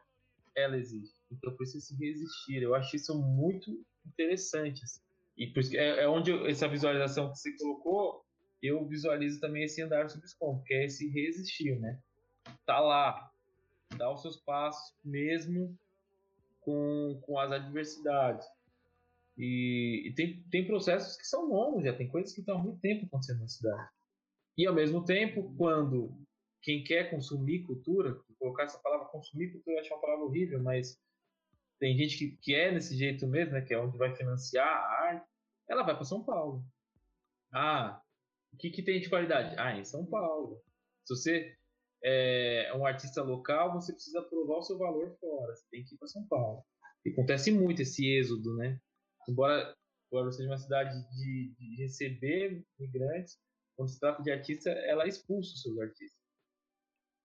ela 0.55 0.77
existe. 0.77 1.14
Então 1.31 1.55
precisa 1.55 1.85
se 1.85 1.95
resistir. 1.95 2.61
Eu 2.61 2.75
acho 2.75 2.95
isso 2.95 3.17
muito 3.19 3.71
interessante. 4.05 4.83
Assim. 4.83 5.01
E 5.37 5.47
por 5.47 5.59
isso 5.59 5.75
é, 5.75 6.03
é 6.03 6.09
onde 6.09 6.31
eu, 6.31 6.45
essa 6.45 6.67
visualização 6.67 7.31
que 7.31 7.37
você 7.37 7.55
colocou, 7.57 8.23
eu 8.61 8.85
visualizo 8.85 9.39
também 9.39 9.63
esse 9.63 9.81
andar 9.81 10.09
sobre 10.09 10.27
que 10.65 10.73
é 10.73 10.85
esse 10.85 11.09
resistir, 11.09 11.79
né? 11.79 11.99
Tá 12.65 12.79
lá, 12.79 13.31
dá 13.97 14.11
os 14.11 14.21
seus 14.21 14.37
passos, 14.37 14.93
mesmo 15.03 15.77
com, 16.61 17.19
com 17.21 17.39
as 17.39 17.51
adversidades. 17.51 18.47
E, 19.37 20.07
e, 20.07 20.13
tem, 20.13 20.41
tem 20.49 20.65
processos 20.65 21.17
que 21.17 21.27
são 21.27 21.45
longos, 21.45 21.83
já 21.83 21.93
tem 21.93 22.07
coisas 22.07 22.33
que 22.33 22.39
estão 22.39 22.57
há 22.57 22.63
muito 22.63 22.79
tempo 22.79 23.05
acontecendo 23.05 23.41
na 23.41 23.47
cidade. 23.47 23.89
E 24.57 24.65
ao 24.65 24.73
mesmo 24.73 25.03
tempo, 25.03 25.53
quando 25.57 26.13
quem 26.61 26.83
quer 26.83 27.11
consumir 27.11 27.63
cultura, 27.63 28.17
colocar 28.39 28.63
essa 28.63 28.79
palavra 28.79 29.07
consumir 29.07 29.51
cultura 29.51 29.75
eu 29.75 29.81
acho 29.81 29.93
uma 29.93 30.01
palavra 30.01 30.25
horrível, 30.25 30.63
mas 30.63 30.97
tem 31.79 31.97
gente 31.97 32.17
que, 32.17 32.37
que 32.37 32.55
é 32.55 32.71
desse 32.73 32.95
jeito 32.97 33.27
mesmo, 33.27 33.53
né, 33.53 33.61
que 33.61 33.73
é 33.73 33.79
onde 33.79 33.97
vai 33.97 34.15
financiar 34.15 34.67
a 34.67 35.07
arte, 35.07 35.27
ela 35.69 35.83
vai 35.83 35.95
para 35.95 36.05
São 36.05 36.23
Paulo. 36.23 36.63
Ah, 37.53 38.01
o 38.53 38.57
que, 38.57 38.69
que 38.69 38.83
tem 38.83 38.99
de 38.99 39.09
qualidade? 39.09 39.55
Ah, 39.57 39.77
em 39.77 39.83
São 39.83 40.05
Paulo. 40.05 40.61
Se 41.05 41.15
você 41.15 41.57
é 42.03 42.71
um 42.75 42.85
artista 42.85 43.21
local, 43.21 43.73
você 43.73 43.91
precisa 43.93 44.21
provar 44.21 44.57
o 44.57 44.63
seu 44.63 44.77
valor 44.77 45.17
fora. 45.19 45.55
Você 45.55 45.65
tem 45.71 45.83
que 45.83 45.95
ir 45.95 45.97
para 45.97 46.07
São 46.07 46.25
Paulo. 46.27 46.63
E 47.03 47.09
acontece 47.09 47.51
muito 47.51 47.81
esse 47.81 48.05
êxodo, 48.07 48.55
né? 48.55 48.79
Embora 49.27 49.75
Guarulhos 50.11 50.35
seja 50.35 50.49
uma 50.49 50.57
cidade 50.57 50.93
de, 51.11 51.53
de 51.57 51.75
receber 51.81 52.63
migrantes, 52.79 53.37
quando 53.75 53.89
se 53.89 53.99
trata 53.99 54.23
de 54.23 54.31
artista, 54.31 54.69
ela 54.69 55.07
expulsa 55.07 55.53
os 55.53 55.61
seus 55.61 55.77
artistas. 55.79 56.23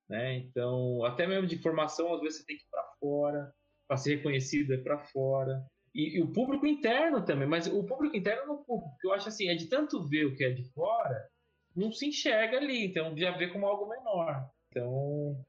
Né? 0.09 0.38
Então, 0.38 1.05
até 1.05 1.26
mesmo 1.26 1.46
de 1.46 1.62
formação, 1.62 2.12
às 2.12 2.20
vezes 2.20 2.38
você 2.38 2.46
tem 2.46 2.57
que 2.57 2.64
ir 2.64 2.70
para 2.70 2.94
fora, 2.98 3.55
para 3.91 3.97
ser 3.97 4.18
reconhecido 4.18 4.72
é 4.72 4.76
para 4.76 5.01
fora. 5.01 5.66
E, 5.93 6.16
e, 6.16 6.22
o 6.22 6.32
público 6.32 6.64
interno 6.64 7.24
também, 7.24 7.49
mas 7.49 7.66
o 7.66 7.84
público 7.84 8.16
interno 8.16 8.47
não 8.47 8.62
público, 8.62 8.97
eu 9.03 9.12
acho 9.12 9.28
assim, 9.28 9.49
é 9.49 9.57
de 9.57 9.68
tanto 9.68 10.07
ver 10.07 10.26
o 10.26 10.36
que 10.36 10.45
é 10.45 10.51
de 10.51 10.62
fora, 10.70 11.28
não 11.74 11.91
se 11.91 12.07
enxerga 12.07 12.59
ali, 12.59 12.86
então 12.86 13.16
já 13.18 13.36
vê 13.36 13.49
como 13.49 13.66
algo 13.66 13.88
menor. 13.88 14.49
Então, 14.70 15.45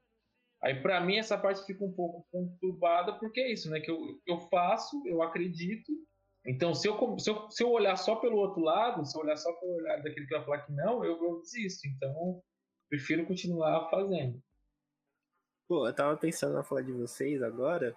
aí 0.60 0.74
para 0.82 1.00
mim 1.00 1.18
essa 1.18 1.38
parte 1.38 1.64
fica 1.64 1.84
um 1.84 1.92
pouco 1.92 2.26
conturbada, 2.32 3.12
porque 3.12 3.40
é 3.40 3.52
isso, 3.52 3.70
né? 3.70 3.78
Que 3.78 3.92
eu, 3.92 4.20
eu 4.26 4.40
faço, 4.48 5.00
eu 5.06 5.22
acredito. 5.22 5.92
Então, 6.44 6.74
se 6.74 6.88
eu, 6.88 7.18
se, 7.20 7.30
eu, 7.30 7.48
se 7.48 7.62
eu 7.62 7.70
olhar 7.70 7.94
só 7.94 8.16
pelo 8.16 8.38
outro 8.38 8.60
lado, 8.60 9.06
se 9.06 9.16
eu 9.16 9.22
olhar 9.22 9.36
só 9.36 9.52
pelo 9.52 9.76
olhar 9.76 10.02
daquele 10.02 10.26
que 10.26 10.34
vai 10.34 10.44
falar 10.44 10.62
que 10.62 10.72
não, 10.72 11.04
eu, 11.04 11.22
eu 11.22 11.38
desisto. 11.38 11.86
Então, 11.86 12.42
prefiro 12.90 13.24
continuar 13.24 13.88
fazendo. 13.88 14.42
Pô, 15.68 15.86
eu 15.86 15.94
tava 15.94 16.16
pensando 16.16 16.54
na 16.54 16.64
falar 16.64 16.82
de 16.82 16.92
vocês 16.92 17.40
agora, 17.40 17.96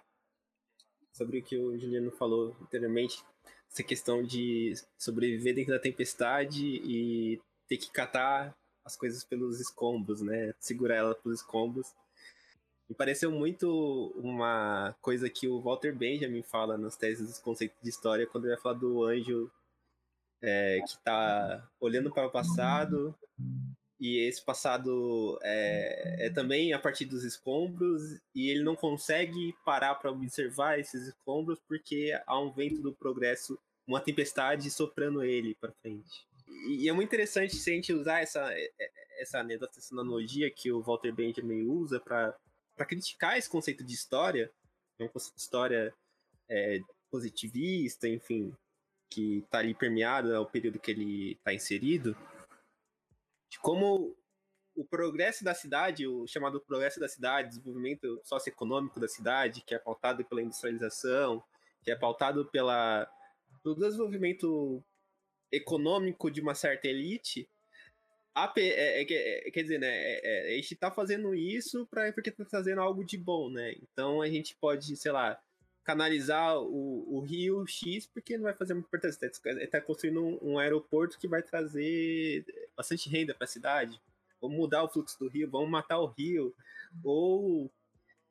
sobre 1.16 1.38
o 1.38 1.42
que 1.42 1.56
o 1.56 1.78
Juliano 1.78 2.10
falou 2.10 2.54
anteriormente, 2.62 3.24
essa 3.70 3.82
questão 3.82 4.22
de 4.22 4.74
sobreviver 4.98 5.54
dentro 5.54 5.72
da 5.72 5.80
tempestade 5.80 6.64
e 6.64 7.40
ter 7.66 7.78
que 7.78 7.90
catar 7.90 8.54
as 8.84 8.96
coisas 8.96 9.24
pelos 9.24 9.60
escombros, 9.60 10.20
né? 10.20 10.54
Segurar 10.60 10.96
ela 10.96 11.14
pelos 11.14 11.40
escombros. 11.40 11.92
Me 12.88 12.94
pareceu 12.94 13.32
muito 13.32 14.12
uma 14.16 14.94
coisa 15.00 15.28
que 15.28 15.48
o 15.48 15.60
Walter 15.60 15.92
Benjamin 15.92 16.42
fala 16.42 16.78
nas 16.78 16.96
teses 16.96 17.26
dos 17.26 17.38
conceitos 17.38 17.76
de 17.82 17.88
história, 17.88 18.26
quando 18.26 18.44
ele 18.44 18.54
vai 18.54 18.62
falar 18.62 18.76
do 18.76 19.02
anjo 19.04 19.50
é, 20.40 20.78
que 20.80 20.92
está 20.92 21.68
olhando 21.80 22.12
para 22.12 22.26
o 22.26 22.30
passado 22.30 23.14
e 23.98 24.18
esse 24.18 24.44
passado 24.44 25.38
é, 25.42 26.26
é, 26.26 26.30
também 26.30 26.72
a 26.72 26.78
partir 26.78 27.06
dos 27.06 27.24
escombros 27.24 28.02
e 28.34 28.50
ele 28.50 28.62
não 28.62 28.76
consegue 28.76 29.54
parar 29.64 29.94
para 29.94 30.10
observar 30.10 30.78
esses 30.78 31.08
escombros 31.08 31.58
porque 31.66 32.12
há 32.26 32.38
um 32.38 32.52
vento 32.52 32.82
do 32.82 32.94
progresso, 32.94 33.58
uma 33.86 34.00
tempestade 34.00 34.70
soprando 34.70 35.22
ele 35.24 35.54
para 35.54 35.72
frente. 35.80 36.26
E, 36.68 36.84
e, 36.84 36.88
é 36.88 36.92
muito 36.92 37.08
interessante 37.08 37.56
se 37.56 37.70
a 37.70 37.74
gente 37.74 37.92
usar 37.92 38.20
essa 38.20 38.52
essa 39.18 39.40
anedota, 39.40 39.78
essa 39.78 39.94
analogia 39.94 40.50
que 40.50 40.70
o 40.70 40.82
Walter 40.82 41.12
Benjamin 41.12 41.62
usa 41.62 41.98
para 41.98 42.36
criticar 42.86 43.38
esse 43.38 43.48
conceito 43.48 43.82
de 43.82 43.94
história, 43.94 44.52
é 44.98 45.04
um 45.04 45.08
conceito 45.08 45.36
de 45.36 45.40
história 45.40 45.94
é, 46.50 46.80
positivista, 47.10 48.06
enfim, 48.06 48.54
que 49.10 49.38
está 49.38 49.58
ali 49.58 49.74
permeado 49.74 50.34
ao 50.34 50.44
período 50.44 50.78
que 50.78 50.90
ele 50.90 51.32
está 51.32 51.54
inserido 51.54 52.14
de 53.48 53.58
como 53.60 54.16
o 54.74 54.84
progresso 54.84 55.42
da 55.42 55.54
cidade, 55.54 56.06
o 56.06 56.26
chamado 56.26 56.60
progresso 56.60 57.00
da 57.00 57.08
cidade, 57.08 57.48
desenvolvimento 57.48 58.20
socioeconômico 58.22 59.00
da 59.00 59.08
cidade, 59.08 59.62
que 59.62 59.74
é 59.74 59.78
pautado 59.78 60.24
pela 60.24 60.42
industrialização, 60.42 61.42
que 61.82 61.90
é 61.90 61.96
pautado 61.96 62.44
pela, 62.46 63.08
pelo 63.62 63.74
desenvolvimento 63.74 64.82
econômico 65.50 66.30
de 66.30 66.40
uma 66.40 66.54
certa 66.54 66.88
elite, 66.88 67.48
a, 68.36 68.52
é, 68.58 69.00
é, 69.00 69.02
é, 69.02 69.50
quer 69.50 69.62
dizer, 69.62 69.78
né, 69.78 69.88
é, 69.88 70.20
é, 70.22 70.52
a 70.52 70.56
gente 70.56 70.74
está 70.74 70.90
fazendo 70.90 71.34
isso 71.34 71.86
pra, 71.86 72.12
porque 72.12 72.28
está 72.28 72.44
fazendo 72.44 72.82
algo 72.82 73.02
de 73.02 73.16
bom, 73.16 73.48
né? 73.48 73.74
Então 73.82 74.20
a 74.20 74.28
gente 74.28 74.54
pode, 74.56 74.94
sei 74.94 75.10
lá, 75.10 75.40
canalizar 75.86 76.58
o, 76.58 77.16
o 77.16 77.20
rio 77.20 77.64
X, 77.64 78.08
porque 78.08 78.36
não 78.36 78.42
vai 78.42 78.54
fazer 78.54 78.74
muita 78.74 78.88
importância. 78.88 79.24
Está 79.24 79.78
tá 79.78 79.80
construindo 79.80 80.20
um, 80.20 80.38
um, 80.42 80.58
aeroporto 80.58 81.16
que 81.16 81.28
vai 81.28 81.42
trazer 81.42 82.44
bastante 82.76 83.08
renda 83.08 83.32
para 83.32 83.44
a 83.44 83.48
cidade. 83.48 84.00
Vamos 84.40 84.56
mudar 84.56 84.82
o 84.82 84.88
fluxo 84.88 85.16
do 85.16 85.28
rio, 85.28 85.48
vamos 85.48 85.70
matar 85.70 86.00
o 86.00 86.06
rio. 86.06 86.52
Ou 87.04 87.70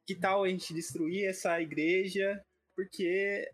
que 0.05 0.13
tal 0.13 0.43
a 0.43 0.49
gente 0.49 0.73
destruir 0.73 1.25
essa 1.25 1.59
igreja, 1.61 2.43
porque 2.75 3.49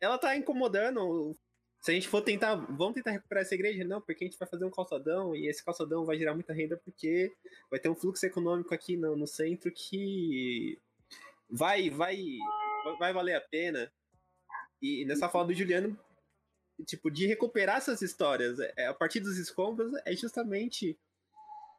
ela 0.00 0.14
está 0.14 0.36
incomodando. 0.36 1.36
Se 1.80 1.90
a 1.90 1.94
gente 1.94 2.06
for 2.06 2.22
tentar, 2.22 2.54
vamos 2.54 2.94
tentar 2.94 3.10
recuperar 3.10 3.42
essa 3.42 3.56
igreja? 3.56 3.82
Não, 3.82 4.00
porque 4.00 4.24
a 4.24 4.28
gente 4.28 4.38
vai 4.38 4.48
fazer 4.48 4.64
um 4.64 4.70
calçadão 4.70 5.34
e 5.34 5.48
esse 5.48 5.64
calçadão 5.64 6.04
vai 6.04 6.16
gerar 6.16 6.34
muita 6.34 6.52
renda 6.52 6.80
porque 6.84 7.32
vai 7.68 7.80
ter 7.80 7.88
um 7.88 7.96
fluxo 7.96 8.24
econômico 8.24 8.72
aqui 8.72 8.96
no, 8.96 9.16
no 9.16 9.26
centro 9.26 9.68
que 9.72 10.78
vai, 11.50 11.90
vai 11.90 12.38
vai 12.98 13.12
valer 13.12 13.34
a 13.34 13.40
pena. 13.40 13.92
E 14.80 15.04
nessa 15.04 15.28
fala 15.28 15.46
do 15.46 15.54
Juliano, 15.54 15.98
tipo, 16.84 17.10
de 17.10 17.26
recuperar 17.26 17.76
essas 17.76 18.02
histórias 18.02 18.58
é, 18.76 18.86
a 18.86 18.94
partir 18.94 19.20
dos 19.20 19.38
escombros 19.38 19.92
é 20.04 20.14
justamente 20.14 20.98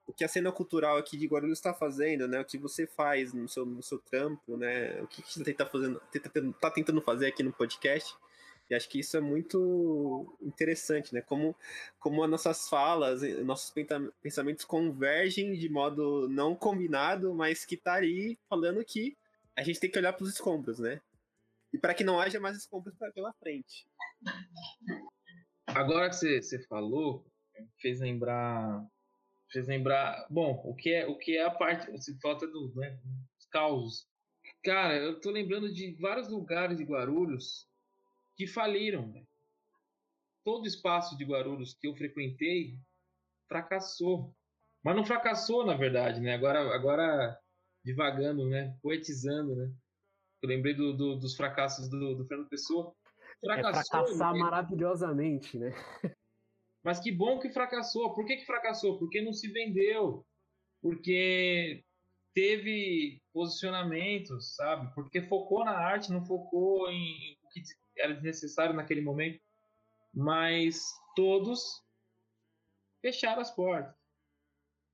o 0.05 0.13
que 0.13 0.23
a 0.23 0.27
cena 0.27 0.51
cultural 0.51 0.97
aqui 0.97 1.17
de 1.17 1.27
Guarulhos 1.27 1.57
está 1.57 1.73
fazendo, 1.73 2.27
né? 2.27 2.39
O 2.39 2.45
que 2.45 2.57
você 2.57 2.85
faz 2.85 3.33
no 3.33 3.47
seu, 3.47 3.65
no 3.65 3.81
seu 3.81 3.99
trampo, 3.99 4.57
né? 4.57 5.01
O 5.01 5.07
que, 5.07 5.21
que 5.21 5.39
você 5.39 5.53
tá 5.53 5.65
fazendo, 5.65 6.01
tenta, 6.11 6.29
tá 6.59 6.69
tentando 6.69 7.01
fazer 7.01 7.27
aqui 7.27 7.41
no 7.41 7.53
podcast. 7.53 8.13
E 8.69 8.75
acho 8.75 8.89
que 8.89 8.99
isso 8.99 9.15
é 9.17 9.21
muito 9.21 10.37
interessante, 10.41 11.13
né? 11.13 11.21
Como, 11.21 11.55
como 11.99 12.23
as 12.23 12.29
nossas 12.29 12.67
falas, 12.67 13.21
nossos 13.43 13.73
pensamentos 14.21 14.65
convergem 14.65 15.53
de 15.53 15.69
modo 15.69 16.27
não 16.29 16.55
combinado, 16.55 17.33
mas 17.33 17.65
que 17.65 17.77
tá 17.77 17.93
ali 17.93 18.37
falando 18.49 18.83
que 18.83 19.17
a 19.55 19.63
gente 19.63 19.79
tem 19.79 19.91
que 19.91 19.97
olhar 19.97 20.13
para 20.13 20.23
os 20.23 20.33
escombros, 20.33 20.79
né? 20.79 21.01
E 21.71 21.77
para 21.77 21.93
que 21.93 22.03
não 22.03 22.19
haja 22.19 22.39
mais 22.39 22.57
escombros 22.57 22.95
pela 23.13 23.33
frente. 23.33 23.87
Agora 25.67 26.09
que 26.09 26.15
você, 26.15 26.63
falou, 26.67 27.25
fez 27.79 27.99
lembrar, 27.99 28.85
fez 29.51 29.67
lembrar, 29.67 30.27
bom, 30.29 30.61
o 30.65 30.75
que 30.75 30.93
é 30.93 31.07
o 31.07 31.17
que 31.17 31.37
é 31.37 31.43
a 31.43 31.51
parte, 31.51 31.91
você 31.91 32.15
falta 32.19 32.45
do, 32.47 32.73
né, 32.75 32.99
causos. 33.51 34.07
Cara, 34.63 34.95
eu 34.97 35.19
tô 35.21 35.29
lembrando 35.29 35.71
de 35.71 35.93
vários 35.93 36.29
lugares 36.29 36.77
de 36.77 36.83
Guarulhos 36.83 37.67
que 38.35 38.47
faliram. 38.47 39.07
Né? 39.07 39.23
Todo 40.43 40.67
espaço 40.67 41.17
de 41.17 41.23
Guarulhos 41.23 41.73
que 41.73 41.87
eu 41.87 41.95
frequentei 41.95 42.77
fracassou. 43.47 44.35
Mas 44.83 44.95
não 44.95 45.05
fracassou, 45.05 45.65
na 45.65 45.75
verdade, 45.75 46.19
né? 46.19 46.33
Agora, 46.33 46.59
agora 46.75 47.39
divagando, 47.83 48.47
né? 48.47 48.77
Poetizando, 48.81 49.55
né? 49.55 49.71
Eu 50.41 50.49
lembrei 50.49 50.73
do, 50.73 50.93
do, 50.93 51.15
dos 51.15 51.35
fracassos 51.35 51.89
do, 51.89 52.15
do 52.15 52.25
Fernando 52.25 52.49
Pessoa. 52.49 52.93
Fracassou, 53.39 53.69
é 53.69 53.83
fracassar 53.83 54.33
né? 54.33 54.39
maravilhosamente, 54.39 55.57
né? 55.57 55.71
Mas 56.83 56.99
que 56.99 57.11
bom 57.11 57.39
que 57.39 57.49
fracassou. 57.49 58.13
Por 58.13 58.25
que, 58.25 58.37
que 58.37 58.45
fracassou? 58.45 58.99
Porque 58.99 59.21
não 59.21 59.31
se 59.31 59.47
vendeu. 59.49 60.25
Porque 60.81 61.83
teve 62.33 63.21
posicionamentos, 63.31 64.55
sabe? 64.55 64.93
Porque 64.93 65.21
focou 65.21 65.63
na 65.63 65.77
arte, 65.77 66.11
não 66.11 66.25
focou 66.25 66.89
em 66.89 67.37
o 67.43 67.49
que 67.49 67.61
era 67.97 68.19
necessário 68.19 68.75
naquele 68.75 69.01
momento. 69.01 69.39
Mas 70.13 70.83
todos 71.15 71.81
fecharam 73.01 73.41
as 73.41 73.51
portas. 73.51 73.95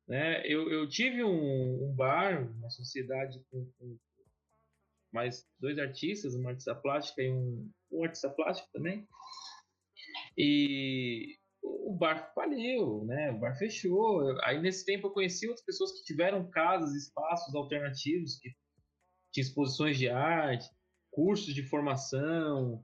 Né? 0.10 0.42
Eu, 0.44 0.72
eu 0.72 0.90
tive 0.90 1.24
um, 1.24 1.84
um 1.84 1.94
bar, 1.96 2.52
uma 2.58 2.70
sociedade 2.72 3.40
com, 3.52 3.72
com, 3.78 3.96
mais 5.14 5.48
dois 5.60 5.78
artistas, 5.78 6.34
uma 6.34 6.50
artista 6.50 6.74
plástica 6.74 7.22
e 7.22 7.32
um, 7.32 7.72
um 7.92 8.04
artista 8.04 8.30
plástico 8.30 8.68
também. 8.74 9.08
E 10.36 11.38
o 11.62 11.94
bar 11.94 12.34
faliu, 12.34 13.06
né? 13.06 13.32
O 13.32 13.40
bar 13.40 13.56
fechou. 13.56 14.36
Aí 14.42 14.60
nesse 14.60 14.84
tempo 14.84 15.08
eu 15.08 15.12
conheci 15.12 15.48
outras 15.48 15.66
pessoas 15.66 15.92
que 15.92 16.04
tiveram 16.04 16.50
casas, 16.50 16.96
espaços 16.96 17.54
alternativos, 17.54 18.40
que 18.40 18.50
tinham 19.32 19.46
exposições 19.46 19.98
de 19.98 20.10
arte, 20.10 20.68
cursos 21.12 21.54
de 21.54 21.62
formação, 21.64 22.84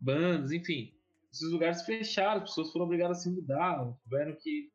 bandas, 0.00 0.50
enfim. 0.50 0.92
Esses 1.32 1.50
lugares 1.52 1.82
fecharam, 1.82 2.42
as 2.42 2.50
pessoas 2.50 2.72
foram 2.72 2.86
obrigadas 2.86 3.18
a 3.18 3.20
se 3.20 3.30
mudar, 3.30 3.96
tiveram 4.02 4.36
que, 4.36 4.70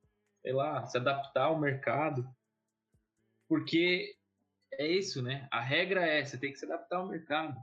sei 0.47 0.53
lá, 0.53 0.87
se 0.87 0.97
adaptar 0.97 1.47
ao 1.47 1.59
mercado. 1.59 2.25
Porque 3.49 4.15
é 4.71 4.87
isso, 4.87 5.21
né? 5.21 5.45
A 5.51 5.59
regra 5.59 6.05
é, 6.05 6.23
você 6.23 6.37
tem 6.37 6.53
que 6.53 6.57
se 6.57 6.63
adaptar 6.63 6.99
ao 6.99 7.09
mercado. 7.09 7.53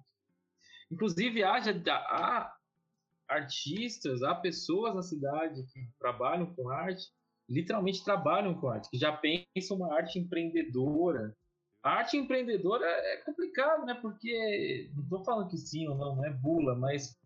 Inclusive, 0.90 1.42
há 1.42 2.54
artistas, 3.26 4.22
há 4.22 4.34
pessoas 4.34 4.94
na 4.94 5.00
cidade 5.00 5.64
que 5.72 5.88
trabalham 5.98 6.54
com 6.54 6.68
arte, 6.68 7.04
literalmente 7.48 8.04
trabalham 8.04 8.54
com 8.60 8.68
arte, 8.68 8.90
que 8.90 8.98
já 8.98 9.16
pensam 9.16 9.78
uma 9.78 9.94
arte 9.94 10.18
empreendedora. 10.18 11.34
A 11.82 11.92
arte 11.92 12.18
empreendedora 12.18 12.84
é 12.84 13.16
complicado, 13.24 13.86
né? 13.86 13.94
Porque 13.94 14.90
não 14.94 15.04
estou 15.04 15.24
falando 15.24 15.48
que 15.48 15.56
sim 15.56 15.88
ou 15.88 15.96
não, 15.96 16.16
não 16.16 16.24
é 16.26 16.30
bula, 16.30 16.74
mas 16.74 17.18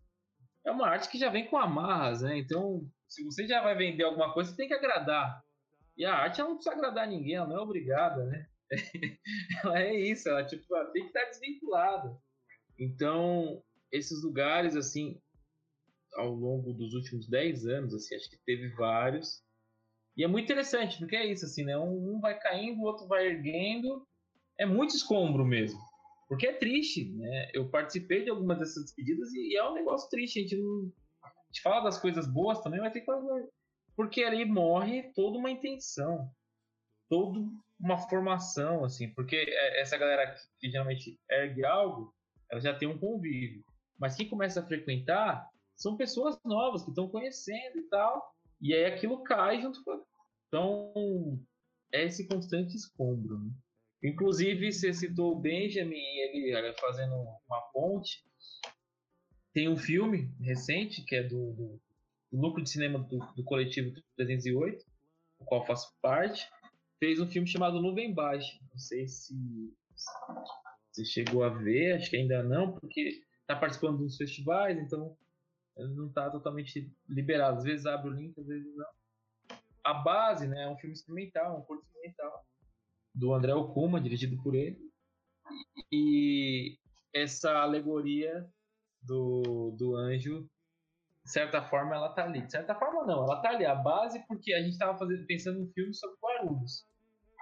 é 0.65 0.71
uma 0.71 0.87
arte 0.87 1.09
que 1.09 1.19
já 1.19 1.29
vem 1.29 1.49
com 1.49 1.57
amarras, 1.57 2.21
né? 2.21 2.37
Então, 2.37 2.89
se 3.09 3.25
você 3.25 3.45
já 3.45 3.61
vai 3.61 3.75
vender 3.75 4.03
alguma 4.03 4.33
coisa, 4.33 4.51
você 4.51 4.55
tem 4.55 4.69
que 4.69 4.73
agradar. 4.73 5.43
E 5.99 6.05
a 6.05 6.15
arte 6.15 6.39
ela 6.39 6.49
não 6.49 6.55
precisa 6.55 6.73
agradar 6.73 7.05
ninguém, 7.05 7.35
ela 7.35 7.47
não 7.47 7.57
é 7.57 7.61
obrigada, 7.61 8.23
né? 8.23 8.47
ela 9.65 9.81
é 9.81 9.93
isso, 9.93 10.29
ela, 10.29 10.45
tipo, 10.45 10.73
ela 10.73 10.89
tem 10.91 11.01
que 11.03 11.09
estar 11.09 11.25
desvinculada. 11.25 12.17
Então, 12.79 13.61
esses 13.91 14.23
lugares, 14.23 14.77
assim, 14.77 15.21
ao 16.13 16.33
longo 16.33 16.71
dos 16.71 16.93
últimos 16.93 17.27
10 17.27 17.65
anos, 17.67 17.93
assim, 17.93 18.15
acho 18.15 18.29
que 18.29 18.37
teve 18.45 18.69
vários. 18.69 19.43
E 20.15 20.23
é 20.23 20.27
muito 20.27 20.45
interessante, 20.45 20.97
porque 20.97 21.17
é 21.17 21.25
isso, 21.25 21.43
assim, 21.43 21.65
né? 21.65 21.77
Um, 21.77 22.21
vai 22.21 22.39
caindo, 22.39 22.79
o 22.79 22.85
outro 22.85 23.05
vai 23.05 23.27
erguendo. 23.27 24.07
É 24.57 24.65
muito 24.65 24.95
escombro 24.95 25.45
mesmo. 25.45 25.79
Porque 26.29 26.47
é 26.47 26.53
triste, 26.53 27.11
né? 27.11 27.49
Eu 27.53 27.69
participei 27.69 28.23
de 28.23 28.29
algumas 28.29 28.57
dessas 28.57 28.85
despedidas 28.85 29.33
e, 29.33 29.53
e 29.53 29.57
é 29.57 29.69
um 29.69 29.73
negócio 29.73 30.09
triste. 30.09 30.39
A 30.39 30.41
gente 30.43 30.55
não. 30.55 30.91
A 31.23 31.29
gente 31.47 31.61
fala 31.61 31.83
das 31.83 31.99
coisas 31.99 32.27
boas 32.27 32.61
também, 32.61 32.79
mas 32.79 32.93
tem 32.93 33.03
falar. 33.03 33.43
Porque 33.99 34.23
ali 34.23 34.45
morre 34.45 35.11
toda 35.13 35.37
uma 35.37 35.51
intenção, 35.51 36.31
toda 37.09 37.37
uma 37.77 37.97
formação, 37.97 38.85
assim. 38.85 39.13
Porque 39.13 39.35
é, 39.35 39.81
essa 39.81 39.97
galera 39.97 40.33
que 40.57 40.71
geralmente 40.71 41.19
ergue 41.29 41.65
algo, 41.65 42.15
ela 42.49 42.61
já 42.61 42.73
tem 42.73 42.87
um 42.87 42.97
convívio. 42.97 43.61
Mas 43.99 44.15
quem 44.15 44.29
começa 44.29 44.61
a 44.61 44.65
frequentar 44.65 45.45
são 45.75 45.97
pessoas 45.97 46.39
novas 46.45 46.81
que 46.81 46.91
estão 46.91 47.09
conhecendo 47.09 47.77
e 47.77 47.89
tal, 47.89 48.33
e 48.61 48.73
aí 48.73 48.85
aquilo 48.85 49.21
cai 49.21 49.61
junto 49.61 49.83
com. 49.83 50.01
Então, 50.47 51.43
é 51.91 52.05
esse 52.05 52.25
constante 52.25 52.77
escombro. 52.77 53.37
Né? 53.37 53.51
Inclusive, 54.01 54.71
você 54.71 54.93
citou 54.93 55.33
o 55.33 55.41
Benjamin, 55.41 55.97
ele 55.97 56.73
fazendo 56.79 57.15
uma 57.15 57.61
ponte. 57.73 58.23
Tem 59.53 59.67
um 59.67 59.75
filme 59.75 60.33
recente, 60.39 61.03
que 61.03 61.17
é 61.17 61.23
do, 61.23 61.51
do, 61.51 61.67
do 61.67 61.88
núcleo 62.31 62.63
de 62.63 62.69
cinema 62.69 62.99
do, 62.99 63.19
do 63.35 63.43
coletivo 63.43 63.93
308, 64.15 64.85
do 65.39 65.45
qual 65.45 65.65
faço 65.65 65.93
parte. 66.01 66.47
Fez 66.99 67.19
um 67.19 67.27
filme 67.27 67.47
chamado 67.47 67.81
Nuvem 67.81 68.13
Baixa. 68.13 68.57
Não 68.71 68.77
sei 68.77 69.07
se 69.07 69.33
você 70.91 71.05
chegou 71.05 71.43
a 71.43 71.49
ver, 71.49 71.93
acho 71.93 72.09
que 72.09 72.17
ainda 72.17 72.43
não, 72.43 72.73
porque 72.73 73.21
está 73.41 73.55
participando 73.55 73.99
dos 73.99 74.17
festivais, 74.17 74.77
então 74.77 75.17
não 75.77 76.07
está 76.07 76.29
totalmente 76.29 76.91
liberado. 77.07 77.57
Às 77.57 77.63
vezes 77.63 77.85
abre 77.85 78.09
o 78.09 78.13
link, 78.13 78.37
às 78.39 78.47
vezes 78.47 78.75
não. 78.75 78.89
A 79.83 79.93
base, 79.93 80.47
né, 80.47 80.63
é 80.63 80.67
um 80.67 80.77
filme 80.77 80.93
experimental, 80.93 81.57
um 81.57 81.63
curto 81.63 81.83
experimental 81.83 82.45
do 83.15 83.33
André 83.33 83.53
Okuma, 83.53 84.01
dirigido 84.01 84.41
por 84.43 84.53
ele. 84.53 84.77
E 85.91 86.77
essa 87.13 87.57
alegoria 87.57 88.47
do, 89.01 89.71
do 89.77 89.95
anjo, 89.95 90.49
de 91.29 91.33
certa 91.33 91.61
forma, 91.61 91.95
ela 91.95 92.09
tá 92.09 92.23
ali. 92.23 92.41
De 92.41 92.51
certa 92.51 92.73
forma, 92.73 93.05
não, 93.05 93.23
ela 93.23 93.39
tá 93.39 93.49
ali. 93.49 93.63
A 93.63 93.75
base, 93.75 94.19
porque 94.27 94.51
a 94.51 94.61
gente 94.63 94.71
estava 94.71 94.97
pensando 95.27 95.61
um 95.61 95.71
filme 95.73 95.93
sobre 95.93 96.17
Guarulhos. 96.19 96.87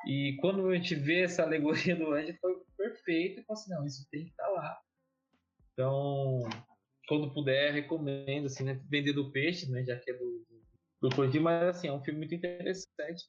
E 0.05 0.38
quando 0.41 0.67
a 0.67 0.75
gente 0.75 0.93
vê 0.93 1.21
essa 1.21 1.43
alegoria 1.43 1.95
do 1.95 2.11
anjo, 2.11 2.38
foi 2.41 2.53
perfeito. 2.77 3.39
E 3.39 3.45
falei 3.45 3.61
assim: 3.61 3.71
não, 3.73 3.85
isso 3.85 4.05
tem 4.11 4.25
que 4.25 4.31
estar 4.31 4.43
tá 4.43 4.49
lá. 4.49 4.77
Então, 5.71 6.39
quando 7.07 7.33
puder, 7.33 7.71
recomendo, 7.71 8.47
assim, 8.47 8.65
né? 8.65 8.77
Vender 8.89 9.13
do 9.13 9.31
Peixe, 9.31 9.71
né? 9.71 9.85
Já 9.85 9.97
que 9.97 10.11
é 10.11 10.13
do, 10.15 10.45
do 11.01 11.09
Clodinho, 11.09 11.43
mas 11.43 11.77
assim, 11.77 11.88
é 11.88 11.93
um 11.93 12.03
filme 12.03 12.19
muito 12.19 12.35
interessante. 12.35 13.23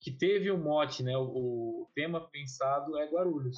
Que 0.00 0.12
teve 0.12 0.48
o 0.48 0.54
um 0.54 0.62
mote, 0.62 1.02
né? 1.02 1.16
O, 1.16 1.24
o, 1.24 1.90
tema 1.92 2.20
pensado 2.30 2.96
é 2.98 3.10
Guarulhos. 3.10 3.56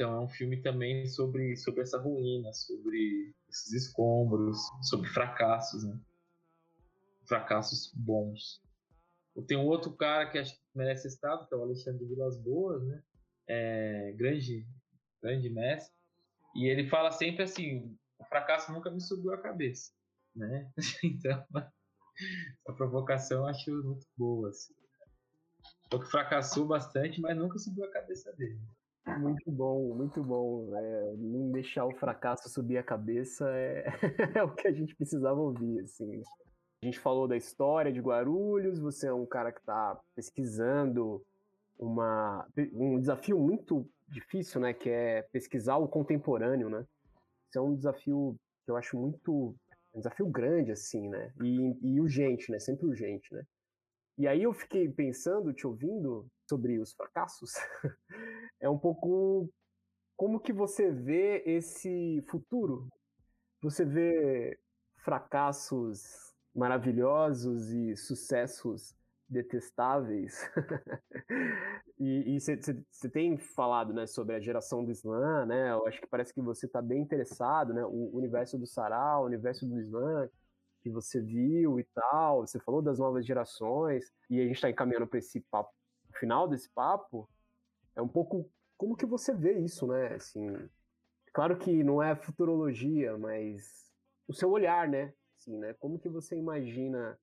Então 0.00 0.14
é 0.14 0.20
um 0.20 0.28
filme 0.28 0.56
também 0.62 1.04
sobre, 1.04 1.54
sobre 1.58 1.82
essa 1.82 1.98
ruína, 1.98 2.50
sobre 2.54 3.34
esses 3.50 3.84
escombros, 3.84 4.56
sobre 4.80 5.06
fracassos, 5.10 5.84
né? 5.84 6.00
Fracassos 7.28 7.92
bons. 7.94 8.62
Tem 9.46 9.58
um 9.58 9.66
outro 9.66 9.94
cara 9.94 10.30
que 10.30 10.42
merece 10.74 11.06
estado, 11.06 11.46
que 11.46 11.54
é 11.54 11.58
o 11.58 11.62
Alexandre 11.64 12.06
Vilas 12.06 12.38
Boas, 12.38 12.82
né? 12.82 13.02
É, 13.46 14.12
grande, 14.16 14.66
grande 15.22 15.50
mestre. 15.50 15.94
E 16.56 16.66
ele 16.66 16.88
fala 16.88 17.12
sempre 17.12 17.42
assim: 17.42 17.94
o 18.18 18.24
fracasso 18.24 18.72
nunca 18.72 18.90
me 18.90 19.02
subiu 19.02 19.34
a 19.34 19.42
cabeça, 19.42 19.92
né? 20.34 20.72
então, 21.04 21.44
a 22.66 22.72
provocação 22.72 23.40
eu 23.40 23.46
acho 23.48 23.70
muito 23.84 24.06
boa. 24.16 24.48
Assim. 24.48 24.72
que 25.90 26.10
fracassou 26.10 26.66
bastante, 26.66 27.20
mas 27.20 27.36
nunca 27.36 27.58
subiu 27.58 27.84
a 27.84 27.92
cabeça 27.92 28.32
dele. 28.32 28.58
Muito 29.06 29.50
bom, 29.50 29.94
muito 29.94 30.22
bom. 30.22 30.76
É, 30.76 31.14
não 31.16 31.50
deixar 31.50 31.86
o 31.86 31.94
fracasso 31.96 32.48
subir 32.48 32.78
a 32.78 32.82
cabeça 32.82 33.48
é, 33.50 33.86
é 34.36 34.42
o 34.42 34.54
que 34.54 34.68
a 34.68 34.72
gente 34.72 34.94
precisava 34.94 35.40
ouvir, 35.40 35.80
assim. 35.80 36.22
A 36.82 36.86
gente 36.86 36.98
falou 36.98 37.28
da 37.28 37.36
história 37.36 37.92
de 37.92 38.00
Guarulhos, 38.00 38.78
você 38.78 39.08
é 39.08 39.12
um 39.12 39.26
cara 39.26 39.52
que 39.52 39.60
está 39.60 40.00
pesquisando 40.14 41.22
uma, 41.78 42.46
um 42.72 42.98
desafio 42.98 43.38
muito 43.38 43.86
difícil, 44.08 44.60
né, 44.60 44.72
que 44.72 44.88
é 44.88 45.22
pesquisar 45.32 45.76
o 45.76 45.88
contemporâneo, 45.88 46.68
né? 46.68 46.84
Isso 47.48 47.58
é 47.58 47.60
um 47.60 47.74
desafio 47.74 48.36
que 48.64 48.70
eu 48.70 48.76
acho 48.76 48.96
muito. 48.98 49.54
Um 49.92 49.98
desafio 49.98 50.26
grande, 50.26 50.70
assim, 50.70 51.08
né? 51.08 51.32
E, 51.42 51.76
e 51.82 52.00
urgente, 52.00 52.50
né? 52.52 52.60
Sempre 52.60 52.86
urgente, 52.86 53.34
né? 53.34 53.42
E 54.16 54.28
aí 54.28 54.42
eu 54.42 54.52
fiquei 54.52 54.88
pensando, 54.88 55.52
te 55.52 55.66
ouvindo, 55.66 56.26
sobre 56.48 56.78
os 56.78 56.92
fracassos. 56.92 57.52
é 58.70 58.72
um 58.72 58.78
pouco 58.78 59.50
como 60.16 60.40
que 60.40 60.52
você 60.52 60.90
vê 60.90 61.42
esse 61.44 62.22
futuro? 62.28 62.88
Você 63.62 63.84
vê 63.84 64.58
fracassos 64.98 66.32
maravilhosos 66.54 67.70
e 67.70 67.96
sucessos 67.96 68.94
detestáveis. 69.28 70.40
e 71.98 72.38
você 72.38 73.08
tem 73.12 73.38
falado 73.38 73.92
né, 73.92 74.06
sobre 74.06 74.36
a 74.36 74.40
geração 74.40 74.84
do 74.84 74.90
Islã, 74.90 75.46
né? 75.46 75.72
Eu 75.72 75.86
acho 75.86 76.00
que 76.00 76.06
parece 76.06 76.32
que 76.32 76.40
você 76.40 76.66
está 76.66 76.82
bem 76.82 77.00
interessado, 77.02 77.72
né? 77.72 77.84
O 77.84 78.10
universo 78.16 78.58
do 78.58 78.66
Sarau, 78.66 79.22
o 79.22 79.26
universo 79.26 79.66
do 79.66 79.80
Islã 79.80 80.28
que 80.82 80.90
você 80.90 81.20
viu 81.20 81.78
e 81.78 81.84
tal. 81.94 82.46
Você 82.46 82.58
falou 82.60 82.80
das 82.80 82.98
novas 82.98 83.26
gerações 83.26 84.12
e 84.28 84.40
a 84.40 84.44
gente 84.44 84.54
está 84.54 84.70
encaminhando 84.70 85.06
para 85.06 85.18
esse 85.18 85.40
papo. 85.50 85.70
O 86.08 86.18
final 86.18 86.48
desse 86.48 86.68
papo 86.70 87.28
é 87.94 88.02
um 88.02 88.08
pouco 88.08 88.50
como 88.80 88.96
que 88.96 89.04
você 89.04 89.34
vê 89.34 89.58
isso, 89.58 89.86
né? 89.86 90.14
Assim, 90.14 90.56
claro 91.34 91.58
que 91.58 91.84
não 91.84 92.02
é 92.02 92.16
futurologia, 92.16 93.18
mas 93.18 93.92
o 94.26 94.32
seu 94.32 94.50
olhar, 94.50 94.88
né? 94.88 95.12
Assim, 95.36 95.58
né? 95.58 95.74
Como 95.74 95.98
que 95.98 96.08
você 96.08 96.34
imagina 96.34 97.18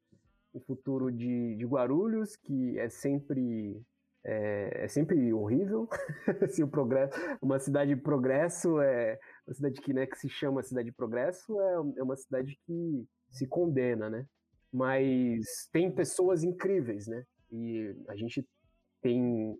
o 0.54 0.60
futuro 0.60 1.12
de, 1.12 1.56
de 1.56 1.66
Guarulhos, 1.66 2.36
que 2.36 2.78
é 2.78 2.90
sempre 2.90 3.84
é, 4.24 4.84
é 4.84 4.88
sempre 4.88 5.34
horrível. 5.34 5.90
assim, 6.46 6.62
o 6.62 6.68
progresso, 6.68 7.18
uma 7.42 7.58
cidade 7.58 7.96
de 7.96 8.00
progresso 8.00 8.80
é 8.80 9.18
uma 9.48 9.56
cidade 9.56 9.82
que, 9.82 9.94
né, 9.94 10.06
que 10.06 10.16
se 10.16 10.30
chama 10.30 10.62
cidade 10.62 10.92
de 10.92 10.96
progresso 10.96 11.60
é, 11.60 11.74
é 11.98 12.04
uma 12.04 12.16
cidade 12.16 12.56
que 12.68 13.08
se 13.32 13.48
condena, 13.48 14.12
né? 14.12 14.28
Mas 14.72 15.68
tem 15.72 15.92
pessoas 15.92 16.44
incríveis, 16.44 17.08
né? 17.08 17.26
E 17.52 17.96
a 18.10 18.16
gente 18.16 18.48
tem 19.02 19.58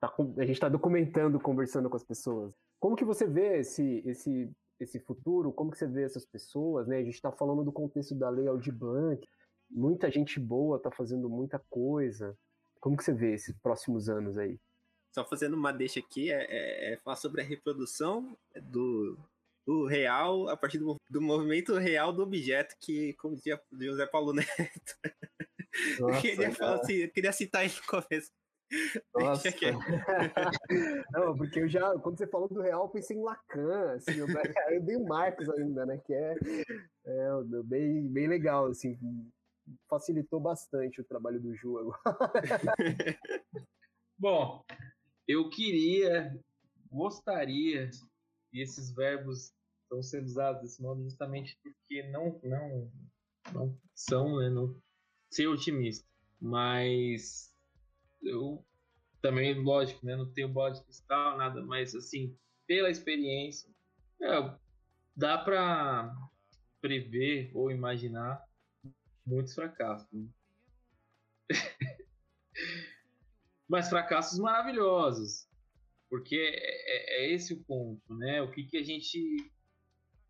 tá, 0.00 0.12
a 0.38 0.44
gente 0.44 0.52
está 0.52 0.68
documentando, 0.68 1.38
conversando 1.38 1.90
com 1.90 1.96
as 1.96 2.04
pessoas. 2.04 2.52
Como 2.78 2.96
que 2.96 3.04
você 3.04 3.26
vê 3.26 3.58
esse 3.58 4.02
esse 4.06 4.50
esse 4.80 4.98
futuro? 4.98 5.52
Como 5.52 5.70
que 5.70 5.78
você 5.78 5.86
vê 5.86 6.04
essas 6.04 6.24
pessoas, 6.24 6.88
né? 6.88 6.98
A 6.98 7.04
gente 7.04 7.14
está 7.14 7.30
falando 7.30 7.62
do 7.62 7.70
contexto 7.70 8.14
da 8.14 8.30
lei 8.30 8.48
Aldir 8.48 8.74
Blanc. 8.74 9.22
Muita 9.70 10.10
gente 10.10 10.40
boa 10.40 10.78
está 10.78 10.90
fazendo 10.90 11.28
muita 11.28 11.58
coisa. 11.70 12.36
Como 12.80 12.96
que 12.96 13.04
você 13.04 13.12
vê 13.12 13.34
esses 13.34 13.54
próximos 13.58 14.08
anos 14.08 14.38
aí? 14.38 14.58
Só 15.12 15.24
fazendo 15.24 15.54
uma 15.54 15.72
deixa 15.72 16.00
aqui, 16.00 16.32
é, 16.32 16.46
é, 16.48 16.92
é 16.92 16.96
falar 16.96 17.16
sobre 17.16 17.42
a 17.42 17.44
reprodução 17.44 18.36
do, 18.62 19.18
do 19.66 19.86
real 19.86 20.48
a 20.48 20.56
partir 20.56 20.78
do, 20.78 20.96
do, 21.10 21.20
movimento 21.20 21.76
real 21.76 22.12
do 22.12 22.22
objeto, 22.22 22.76
que, 22.80 23.12
como 23.14 23.36
dizia 23.36 23.60
José 23.72 24.06
Paulo 24.06 24.32
Neto. 24.32 24.48
Nossa, 26.00 26.16
eu, 26.16 26.20
queria 26.20 26.52
falar 26.52 26.76
assim, 26.76 26.94
eu 26.94 27.10
queria 27.10 27.32
citar 27.32 27.64
ele 27.64 27.74
no 27.74 27.82
começo. 27.86 28.30
Nossa. 29.14 29.48
Não, 31.12 31.36
porque 31.36 31.60
eu 31.60 31.68
já, 31.68 31.98
quando 31.98 32.18
você 32.18 32.26
falou 32.26 32.48
do 32.48 32.60
real, 32.60 32.84
eu 32.84 32.88
pensei 32.88 33.16
em 33.16 33.22
Lacan, 33.22 33.94
assim, 33.94 34.18
eu, 34.18 34.26
eu 34.70 34.82
dei 34.82 34.96
o 34.96 35.06
Marcos 35.06 35.48
ainda, 35.50 35.84
né, 35.86 35.98
que 35.98 36.14
é, 36.14 36.34
é 37.06 37.42
bem, 37.64 38.06
bem 38.08 38.28
legal, 38.28 38.66
assim, 38.66 38.98
facilitou 39.88 40.40
bastante 40.40 41.00
o 41.00 41.04
trabalho 41.04 41.40
do 41.40 41.54
Ju 41.54 41.78
agora. 41.78 41.98
Bom, 44.18 44.64
eu 45.26 45.48
queria, 45.48 46.38
gostaria, 46.90 47.90
e 48.52 48.62
esses 48.62 48.92
verbos 48.94 49.52
estão 49.82 50.02
sendo 50.02 50.26
usados 50.26 50.62
desse 50.62 50.82
modo 50.82 51.02
justamente 51.02 51.58
porque 51.62 52.02
não, 52.10 52.40
não, 52.44 52.92
não 53.52 53.78
são, 53.94 54.38
né, 54.38 54.48
não 54.48 54.76
ser 55.30 55.46
otimista. 55.48 56.08
Mas 56.40 57.49
eu 58.22 58.64
também, 59.20 59.54
lógico, 59.54 60.04
né, 60.04 60.16
não 60.16 60.30
tenho 60.32 60.48
bode 60.48 60.78
de 60.78 60.84
cristal, 60.84 61.36
nada, 61.36 61.62
mas 61.64 61.94
assim, 61.94 62.36
pela 62.66 62.90
experiência, 62.90 63.68
é, 64.22 64.54
dá 65.16 65.38
para 65.38 66.14
prever 66.80 67.50
ou 67.54 67.70
imaginar 67.70 68.42
muitos 69.26 69.54
fracassos. 69.54 70.08
Né? 70.12 70.28
Mas 73.68 73.88
fracassos 73.88 74.38
maravilhosos, 74.38 75.48
porque 76.08 76.34
é, 76.36 77.22
é, 77.22 77.24
é, 77.24 77.32
esse 77.32 77.54
o 77.54 77.62
ponto, 77.62 78.14
né? 78.16 78.42
O 78.42 78.50
que, 78.50 78.64
que 78.64 78.76
a 78.76 78.82
gente 78.82 79.36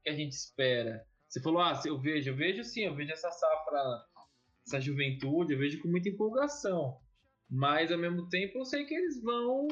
que 0.02 0.10
a 0.10 0.14
gente 0.14 0.32
espera? 0.32 1.06
Você 1.26 1.40
falou, 1.40 1.62
ah, 1.62 1.80
eu 1.86 1.98
vejo, 1.98 2.30
eu 2.30 2.36
vejo 2.36 2.62
sim, 2.64 2.82
eu 2.82 2.94
vejo 2.94 3.12
essa 3.12 3.30
safra, 3.30 4.04
essa 4.66 4.80
juventude, 4.80 5.54
eu 5.54 5.58
vejo 5.58 5.80
com 5.80 5.88
muita 5.88 6.08
empolgação. 6.08 7.00
Mas 7.50 7.90
ao 7.90 7.98
mesmo 7.98 8.28
tempo 8.28 8.58
eu 8.58 8.64
sei 8.64 8.84
que 8.84 8.94
eles 8.94 9.20
vão, 9.20 9.66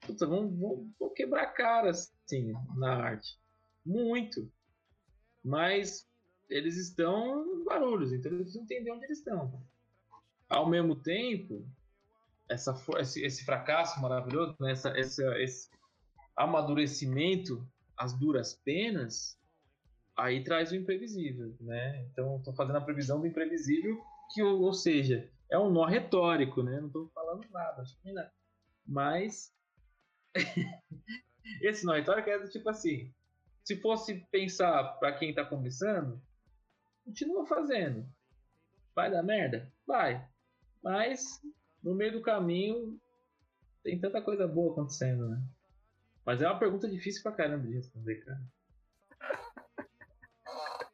puta, 0.00 0.26
vão, 0.26 0.50
vão, 0.50 0.90
vão 0.98 1.14
quebrar 1.14 1.46
caras, 1.54 2.12
assim, 2.26 2.52
na 2.76 2.94
arte. 2.96 3.38
Muito. 3.86 4.50
Mas 5.44 6.08
eles 6.50 6.76
estão 6.76 7.60
em 7.60 7.64
Guarulhos, 7.64 8.12
então 8.12 8.32
eles 8.32 8.42
precisam 8.42 8.64
entender 8.64 8.90
onde 8.90 9.04
eles 9.04 9.18
estão. 9.18 9.62
Ao 10.48 10.68
mesmo 10.68 10.96
tempo, 10.96 11.64
essa, 12.48 12.74
esse, 12.98 13.24
esse 13.24 13.44
fracasso 13.44 14.00
maravilhoso, 14.00 14.56
né, 14.60 14.72
essa, 14.72 14.90
essa, 14.90 15.40
esse 15.40 15.70
amadurecimento, 16.36 17.66
as 17.96 18.12
duras 18.12 18.54
penas, 18.64 19.38
aí 20.16 20.42
traz 20.44 20.72
o 20.72 20.76
imprevisível, 20.76 21.54
né? 21.60 22.04
Então, 22.10 22.36
estou 22.36 22.54
fazendo 22.54 22.76
a 22.76 22.82
previsão 22.82 23.20
do 23.20 23.26
imprevisível, 23.26 23.98
que, 24.32 24.42
ou 24.42 24.72
seja, 24.74 25.30
é 25.52 25.58
um 25.58 25.70
nó 25.70 25.84
retórico, 25.84 26.62
né? 26.62 26.80
Não 26.80 26.86
estou 26.86 27.10
falando 27.10 27.46
nada, 27.50 27.84
mas 28.86 29.54
esse 31.60 31.84
nó 31.84 31.92
retórico 31.92 32.30
é 32.30 32.38
do 32.38 32.48
tipo 32.48 32.70
assim, 32.70 33.12
se 33.62 33.76
fosse 33.80 34.26
pensar 34.30 34.98
para 34.98 35.12
quem 35.12 35.28
está 35.28 35.44
começando, 35.44 36.18
continua 37.04 37.46
fazendo. 37.46 38.08
Vai 38.94 39.10
dar 39.10 39.22
merda? 39.22 39.70
Vai. 39.86 40.26
Mas 40.82 41.40
no 41.82 41.94
meio 41.94 42.12
do 42.12 42.22
caminho 42.22 42.98
tem 43.82 44.00
tanta 44.00 44.22
coisa 44.22 44.48
boa 44.48 44.72
acontecendo, 44.72 45.28
né? 45.28 45.42
Mas 46.24 46.40
é 46.40 46.46
uma 46.48 46.58
pergunta 46.58 46.88
difícil 46.88 47.22
pra 47.22 47.32
caramba 47.32 47.66
de 47.66 47.74
responder, 47.74 48.24
cara. 48.24 48.40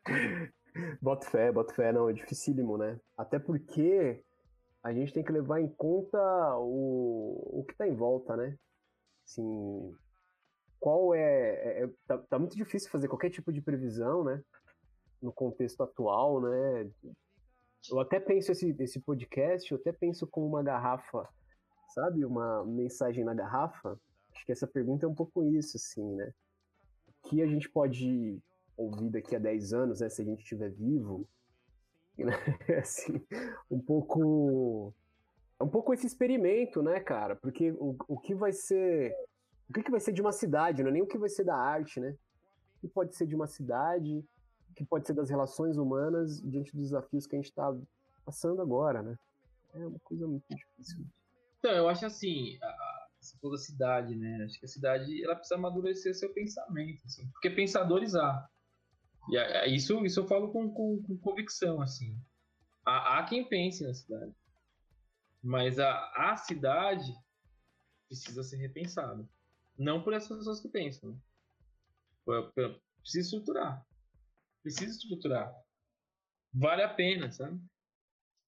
Bota 1.03 1.29
fé, 1.29 1.51
bota 1.51 1.75
fé, 1.75 1.93
não, 1.93 2.09
é 2.09 2.13
dificílimo, 2.13 2.79
né? 2.79 3.01
Até 3.17 3.39
porque 3.39 4.25
a 4.83 4.93
gente 4.93 5.13
tem 5.13 5.25
que 5.25 5.33
levar 5.33 5.61
em 5.61 5.69
conta 5.69 6.19
o, 6.59 7.61
o 7.61 7.65
que 7.65 7.75
tá 7.77 7.87
em 7.87 7.95
volta, 7.95 8.37
né? 8.37 8.57
Assim, 9.25 9.95
qual 10.81 11.15
é. 11.15 11.21
é, 11.21 11.85
é 11.85 11.91
tá, 12.07 12.19
tá, 12.19 12.39
muito 12.39 12.57
difícil 12.57 12.91
fazer 12.91 13.09
qualquer 13.09 13.31
tipo 13.31 13.53
de 13.53 13.61
previsão, 13.61 14.25
né? 14.25 14.43
no 15.21 15.33
contexto 15.33 15.83
atual, 15.83 16.41
né? 16.41 16.91
Eu 17.91 18.01
até 18.01 18.21
penso 18.21 18.53
esse, 18.53 18.75
esse 18.79 19.01
podcast, 19.01 19.71
eu 19.71 19.79
até 19.79 19.93
penso 19.93 20.27
como 20.27 20.47
uma 20.47 20.63
garrafa, 20.63 21.29
sabe? 21.95 22.25
Uma 22.25 22.65
mensagem 22.65 23.25
na 23.25 23.35
garrafa. 23.35 23.99
Acho 24.33 24.45
que 24.45 24.53
essa 24.53 24.67
pergunta 24.67 25.07
é 25.07 25.09
um 25.09 25.15
pouco 25.15 25.45
isso, 25.45 25.77
assim, 25.77 26.15
né? 26.15 26.33
O 27.07 27.29
que 27.29 27.43
a 27.43 27.47
gente 27.47 27.69
pode 27.69 28.39
ouvir 28.77 29.11
daqui 29.11 29.35
a 29.35 29.39
10 29.39 29.73
anos, 29.73 30.01
né? 30.01 30.09
Se 30.09 30.23
a 30.23 30.25
gente 30.25 30.43
estiver 30.43 30.71
vivo, 30.71 31.29
né? 32.25 32.33
assim, 32.81 33.21
um 33.71 33.81
pouco... 33.81 34.93
É 35.61 35.65
um 35.65 35.69
pouco 35.69 35.93
esse 35.93 36.07
experimento, 36.07 36.83
né, 36.83 37.01
cara? 37.01 37.35
Porque 37.35 37.73
o, 37.73 37.97
o 38.07 38.19
que 38.19 38.35
vai 38.35 38.53
ser... 38.53 39.13
O 39.69 39.73
que, 39.73 39.83
que 39.83 39.91
vai 39.91 40.01
ser 40.01 40.13
de 40.13 40.23
uma 40.23 40.33
cidade, 40.33 40.83
não 40.83 40.91
é 40.91 40.93
nem 40.93 41.03
o 41.03 41.07
que 41.07 41.19
vai 41.19 41.29
ser 41.29 41.45
da 41.45 41.57
arte, 41.57 42.01
né? 42.01 42.17
O 42.77 42.81
que 42.81 42.89
pode 42.89 43.15
ser 43.15 43.27
de 43.27 43.35
uma 43.35 43.47
cidade, 43.47 44.25
que 44.79 44.85
pode 44.85 45.09
ser 45.09 45.13
das 45.13 45.29
relações 45.29 45.77
humanas 45.77 46.41
diante 46.41 46.73
dos 46.73 46.85
desafios 46.85 47.27
que 47.27 47.35
a 47.35 47.39
gente 47.39 47.51
está 47.51 47.77
passando 48.25 48.63
agora, 48.63 49.03
né? 49.03 49.19
É 49.75 49.85
uma 49.85 49.99
coisa 49.99 50.25
muito 50.27 50.45
difícil. 50.49 51.05
Então, 51.59 51.73
eu 51.73 51.89
acho 51.89 52.07
assim, 52.07 52.57
a, 52.63 53.59
cidade, 53.59 54.15
né? 54.15 54.45
Acho 54.45 54.61
que 54.61 54.67
a 54.67 54.69
cidade 54.69 55.25
ela 55.25 55.35
precisa 55.35 55.57
amadurecer 55.57 56.15
seu 56.15 56.33
pensamento, 56.33 57.03
assim, 57.05 57.27
porque 57.33 57.51
pensadores 57.51 58.15
há. 58.15 58.49
E 59.31 59.39
a, 59.39 59.67
isso, 59.67 60.05
isso 60.05 60.21
eu 60.21 60.29
falo 60.29 60.51
com, 60.53 60.71
com, 60.71 61.03
com 61.03 61.19
convicção, 61.19 61.81
assim. 61.81 62.19
Há, 62.85 63.19
há, 63.19 63.25
quem 63.25 63.49
pense 63.49 63.85
na 63.85 63.93
cidade, 63.93 64.35
mas 65.43 65.79
a, 65.79 65.93
a 66.17 66.37
cidade 66.37 67.13
precisa 68.09 68.43
ser 68.43 68.57
repensada. 68.57 69.29
Não 69.77 70.03
por 70.03 70.13
essas 70.13 70.37
pessoas 70.39 70.61
que 70.61 70.69
pensam. 70.69 71.11
Né? 71.11 71.19
Precisa 73.03 73.37
estruturar 73.37 73.87
precisa 74.69 74.93
estruturar. 74.93 75.53
Vale 76.53 76.83
a 76.83 76.95
pena, 76.95 77.31
sabe? 77.31 77.61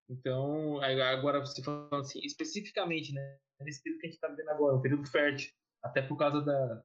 Então, 0.09 0.81
agora 0.83 1.41
você 1.41 1.63
falando 1.63 1.95
assim, 1.95 2.21
especificamente, 2.21 3.13
né? 3.13 3.39
Nesse 3.61 3.83
período 3.83 4.01
que 4.01 4.07
a 4.07 4.11
gente 4.11 4.17
está 4.17 4.29
vivendo 4.29 4.49
agora, 4.49 4.77
um 4.77 4.83
período 4.83 5.07
fértil, 5.09 5.53
até 5.83 6.03
por 6.03 6.17
causa 6.17 6.41
da, 6.43 6.83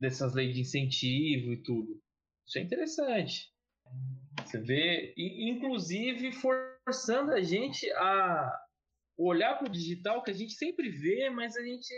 dessas 0.00 0.34
leis 0.34 0.54
de 0.54 0.60
incentivo 0.60 1.52
e 1.52 1.62
tudo. 1.62 2.00
Isso 2.46 2.58
é 2.58 2.62
interessante. 2.62 3.52
Você 4.44 4.58
vê, 4.58 5.14
inclusive 5.16 6.32
forçando 6.32 7.32
a 7.32 7.42
gente 7.42 7.90
a 7.92 8.64
olhar 9.16 9.58
para 9.58 9.68
o 9.68 9.72
digital 9.72 10.22
que 10.22 10.30
a 10.30 10.34
gente 10.34 10.52
sempre 10.54 10.90
vê, 10.90 11.30
mas 11.30 11.56
a 11.56 11.62
gente 11.62 11.92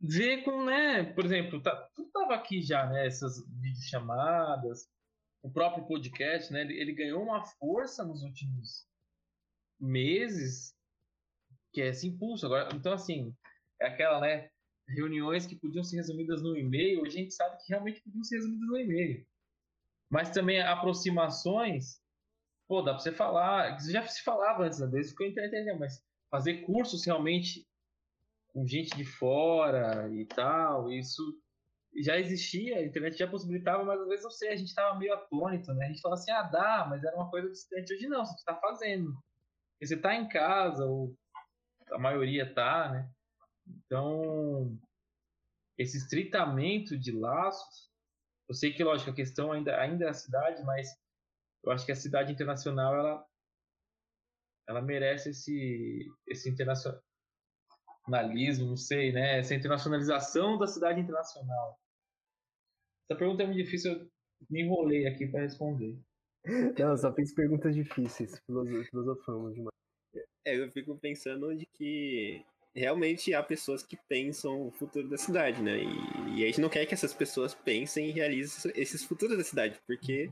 vê 0.00 0.42
com, 0.42 0.64
né? 0.64 1.04
Por 1.12 1.24
exemplo, 1.24 1.62
tá, 1.62 1.74
tudo 1.94 2.06
estava 2.06 2.34
aqui 2.34 2.62
já, 2.62 2.86
né? 2.88 3.06
Essas 3.06 3.44
videochamadas, 3.60 4.88
o 5.42 5.50
próprio 5.50 5.86
podcast, 5.86 6.52
né? 6.52 6.62
Ele, 6.62 6.80
ele 6.80 6.92
ganhou 6.92 7.22
uma 7.22 7.44
força 7.44 8.04
nos 8.04 8.22
últimos 8.22 8.86
meses 9.80 10.74
que 11.72 11.82
é 11.82 11.88
esse 11.88 12.06
impulso. 12.08 12.46
Agora, 12.46 12.74
então, 12.74 12.92
assim, 12.92 13.34
é 13.80 13.88
aquela, 13.88 14.20
né? 14.20 14.48
Reuniões 14.88 15.46
que 15.46 15.56
podiam 15.56 15.82
ser 15.82 15.96
resumidas 15.96 16.42
no 16.42 16.56
e-mail, 16.56 17.04
a 17.04 17.08
gente 17.08 17.34
sabe 17.34 17.56
que 17.58 17.70
realmente 17.70 18.00
podiam 18.02 18.22
ser 18.22 18.36
resumidas 18.36 18.68
no 18.68 18.78
e-mail. 18.78 19.26
Mas 20.08 20.30
também 20.30 20.60
aproximações, 20.60 22.00
pô, 22.68 22.82
dá 22.82 22.92
para 22.92 23.00
você 23.00 23.12
falar, 23.12 23.78
já 23.80 24.06
se 24.06 24.22
falava 24.22 24.64
antes, 24.64 24.78
né? 24.78 24.86
desde 24.86 25.14
que 25.14 25.24
eu 25.24 25.28
entrei 25.28 25.74
mas 25.74 26.04
fazer 26.30 26.62
cursos 26.62 27.04
realmente 27.04 27.66
com 28.48 28.66
gente 28.66 28.96
de 28.96 29.04
fora 29.04 30.08
e 30.12 30.24
tal. 30.24 30.90
Isso 30.90 31.22
já 32.02 32.18
existia, 32.18 32.78
a 32.78 32.84
internet 32.84 33.16
já 33.16 33.26
possibilitava, 33.26 33.84
mas 33.84 34.00
às 34.00 34.08
vezes 34.08 34.24
eu 34.24 34.30
sei, 34.30 34.48
a 34.50 34.56
gente 34.56 34.68
estava 34.68 34.98
meio 34.98 35.14
atônito, 35.14 35.72
né? 35.74 35.86
A 35.86 35.88
gente 35.88 36.00
fala 36.00 36.14
assim, 36.14 36.30
ah, 36.30 36.42
dá, 36.42 36.86
mas 36.88 37.02
era 37.02 37.16
uma 37.16 37.30
coisa 37.30 37.50
distante. 37.50 37.92
Hoje 37.92 38.06
não, 38.06 38.24
você 38.24 38.34
está 38.34 38.54
fazendo. 38.54 39.12
Você 39.82 39.94
está 39.94 40.14
em 40.14 40.28
casa, 40.28 40.84
ou 40.84 41.14
a 41.90 41.98
maioria 41.98 42.52
tá, 42.52 42.90
né? 42.90 43.10
Então, 43.86 44.76
esse 45.78 45.96
estreitamento 45.96 46.98
de 46.98 47.12
laços, 47.12 47.88
eu 48.48 48.54
sei 48.54 48.72
que, 48.72 48.82
lógico, 48.82 49.10
a 49.10 49.14
questão 49.14 49.52
ainda, 49.52 49.80
ainda 49.80 50.06
é 50.06 50.08
a 50.08 50.14
cidade, 50.14 50.62
mas 50.64 50.88
eu 51.64 51.72
acho 51.72 51.86
que 51.86 51.92
a 51.92 51.96
cidade 51.96 52.32
internacional, 52.32 52.94
ela, 52.94 53.26
ela 54.68 54.82
merece 54.82 55.30
esse, 55.30 56.06
esse 56.26 56.48
internacionalismo, 56.48 58.66
não 58.66 58.76
sei, 58.76 59.12
né? 59.12 59.38
Essa 59.38 59.54
internacionalização 59.54 60.58
da 60.58 60.66
cidade 60.66 61.00
internacional. 61.00 61.78
Essa 63.08 63.18
pergunta 63.18 63.42
é 63.42 63.46
muito 63.46 63.62
difícil, 63.62 63.92
eu 63.92 64.10
me 64.50 64.62
enrolei 64.62 65.06
aqui 65.06 65.28
para 65.28 65.42
responder. 65.42 65.98
Não, 66.78 66.96
só 66.96 67.12
fiz 67.12 67.34
perguntas 67.34 67.74
difíceis, 67.74 68.40
filosofamos 68.90 69.54
demais. 69.54 69.74
É, 70.44 70.56
eu 70.56 70.70
fico 70.70 70.96
pensando 70.98 71.56
de 71.56 71.66
que 71.66 72.44
realmente 72.76 73.32
há 73.32 73.42
pessoas 73.42 73.82
que 73.82 73.96
pensam 74.08 74.68
o 74.68 74.70
futuro 74.70 75.08
da 75.08 75.16
cidade, 75.16 75.62
né? 75.62 75.78
E, 75.82 76.40
e 76.40 76.44
a 76.44 76.46
gente 76.46 76.60
não 76.60 76.68
quer 76.68 76.84
que 76.84 76.92
essas 76.92 77.14
pessoas 77.14 77.54
pensem 77.54 78.10
e 78.10 78.12
realizem 78.12 78.70
esses 78.74 79.02
futuros 79.02 79.38
da 79.38 79.42
cidade, 79.42 79.80
porque 79.86 80.30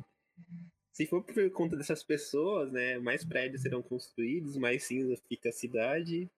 se 0.92 1.06
for 1.06 1.24
por 1.24 1.50
conta 1.50 1.76
dessas 1.76 2.02
pessoas, 2.02 2.70
né, 2.70 2.98
mais 2.98 3.24
prédios 3.24 3.62
serão 3.62 3.82
construídos, 3.82 4.56
mais 4.56 4.84
cinza 4.84 5.16
fica 5.28 5.48
a 5.48 5.52
cidade 5.52 6.30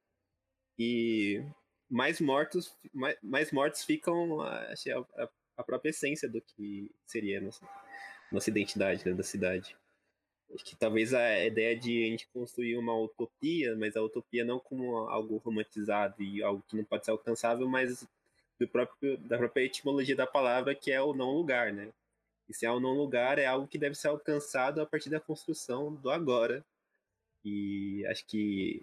e 0.78 1.44
mais 1.90 2.20
mortos, 2.20 2.74
mais, 2.94 3.18
mais 3.22 3.52
mortos 3.52 3.84
ficam 3.84 4.40
a, 4.40 4.72
a, 5.16 5.28
a 5.56 5.64
própria 5.64 5.90
essência 5.90 6.28
do 6.28 6.40
que 6.40 6.90
seria 7.04 7.38
a 7.38 7.42
nossa, 7.42 7.68
nossa 8.30 8.48
identidade 8.48 9.04
né, 9.04 9.12
da 9.12 9.22
cidade. 9.22 9.76
Acho 10.54 10.64
que 10.64 10.76
talvez 10.76 11.12
a 11.12 11.44
ideia 11.44 11.76
de 11.76 12.04
a 12.04 12.10
gente 12.10 12.28
construir 12.28 12.76
uma 12.76 12.96
utopia, 12.96 13.74
mas 13.76 13.96
a 13.96 14.02
utopia 14.02 14.44
não 14.44 14.58
como 14.58 14.96
algo 15.08 15.36
romantizado 15.38 16.22
e 16.22 16.42
algo 16.42 16.62
que 16.68 16.76
não 16.76 16.84
pode 16.84 17.04
ser 17.04 17.10
alcançável, 17.10 17.68
mas 17.68 18.06
do 18.58 18.68
próprio, 18.68 19.18
da 19.18 19.36
própria 19.36 19.64
etimologia 19.64 20.16
da 20.16 20.26
palavra, 20.26 20.74
que 20.74 20.90
é 20.90 21.00
o 21.00 21.12
não 21.12 21.32
lugar, 21.32 21.72
né? 21.72 21.92
E 22.48 22.54
se 22.54 22.64
é 22.64 22.70
o 22.70 22.80
não 22.80 22.92
lugar, 22.92 23.38
é 23.38 23.46
algo 23.46 23.66
que 23.66 23.78
deve 23.78 23.94
ser 23.96 24.08
alcançado 24.08 24.80
a 24.80 24.86
partir 24.86 25.10
da 25.10 25.20
construção 25.20 25.94
do 25.94 26.10
agora. 26.10 26.64
E 27.44 28.06
acho 28.06 28.24
que, 28.26 28.82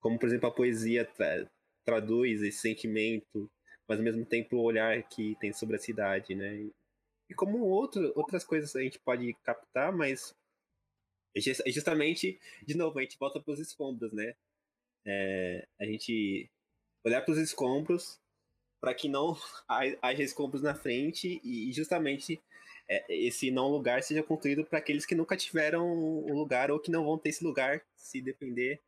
como 0.00 0.18
por 0.18 0.28
exemplo 0.28 0.48
a 0.48 0.52
poesia 0.52 1.04
tra 1.04 1.48
traduz 1.84 2.40
esse 2.42 2.58
sentimento, 2.58 3.50
mas 3.88 3.98
ao 3.98 4.04
mesmo 4.04 4.24
tempo 4.24 4.56
o 4.56 4.62
olhar 4.62 5.02
que 5.02 5.36
tem 5.40 5.52
sobre 5.52 5.76
a 5.76 5.80
cidade, 5.80 6.34
né? 6.34 6.70
E 7.28 7.34
como 7.34 7.58
outro, 7.64 8.12
outras 8.14 8.44
coisas 8.44 8.76
a 8.76 8.82
gente 8.82 9.00
pode 9.00 9.34
captar, 9.42 9.92
mas 9.92 10.34
justamente, 11.66 12.38
de 12.64 12.76
novo, 12.76 12.98
a 12.98 13.02
gente 13.02 13.18
volta 13.18 13.40
para 13.40 13.52
os 13.52 13.60
escombros, 13.60 14.12
né? 14.12 14.34
É, 15.04 15.66
a 15.80 15.84
gente 15.84 16.50
olhar 17.04 17.22
para 17.22 17.32
os 17.32 17.38
escombros 17.38 18.20
para 18.80 18.94
que 18.94 19.08
não 19.08 19.36
haja 20.02 20.22
escombros 20.22 20.62
na 20.62 20.74
frente 20.74 21.40
e 21.42 21.72
justamente 21.72 22.40
é, 22.88 23.04
esse 23.08 23.50
não 23.50 23.68
lugar 23.68 24.02
seja 24.02 24.22
construído 24.22 24.64
para 24.64 24.78
aqueles 24.78 25.06
que 25.06 25.14
nunca 25.14 25.36
tiveram 25.36 25.86
um 25.86 26.34
lugar 26.34 26.70
ou 26.70 26.80
que 26.80 26.90
não 26.90 27.04
vão 27.04 27.16
ter 27.16 27.30
esse 27.30 27.44
lugar 27.44 27.82
se 27.96 28.20
depender 28.20 28.80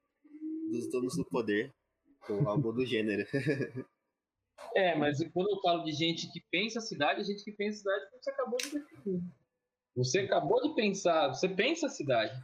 dos 0.71 0.91
donos 0.91 1.17
do 1.17 1.25
poder 1.25 1.73
ou 2.29 2.49
algo 2.49 2.73
do 2.73 2.85
gênero. 2.85 3.27
É, 4.75 4.95
mas 4.95 5.19
quando 5.33 5.51
eu 5.51 5.61
falo 5.61 5.85
de 5.85 5.93
gente 5.93 6.31
que 6.33 6.41
pensa 6.51 6.79
a 6.79 6.83
cidade, 6.83 7.21
a 7.21 7.25
gente 7.25 7.45
que 7.45 7.53
pensa 7.53 7.77
a 7.77 7.79
cidade 7.79 8.11
você 8.13 8.31
acabou 8.31 8.57
de 8.57 8.71
definir. 8.71 9.23
Você 9.97 10.21
acabou 10.21 10.61
de 10.63 10.75
pensar, 10.75 11.29
você 11.29 11.49
pensa 11.49 11.87
a 11.87 11.91
cidade. 11.91 12.35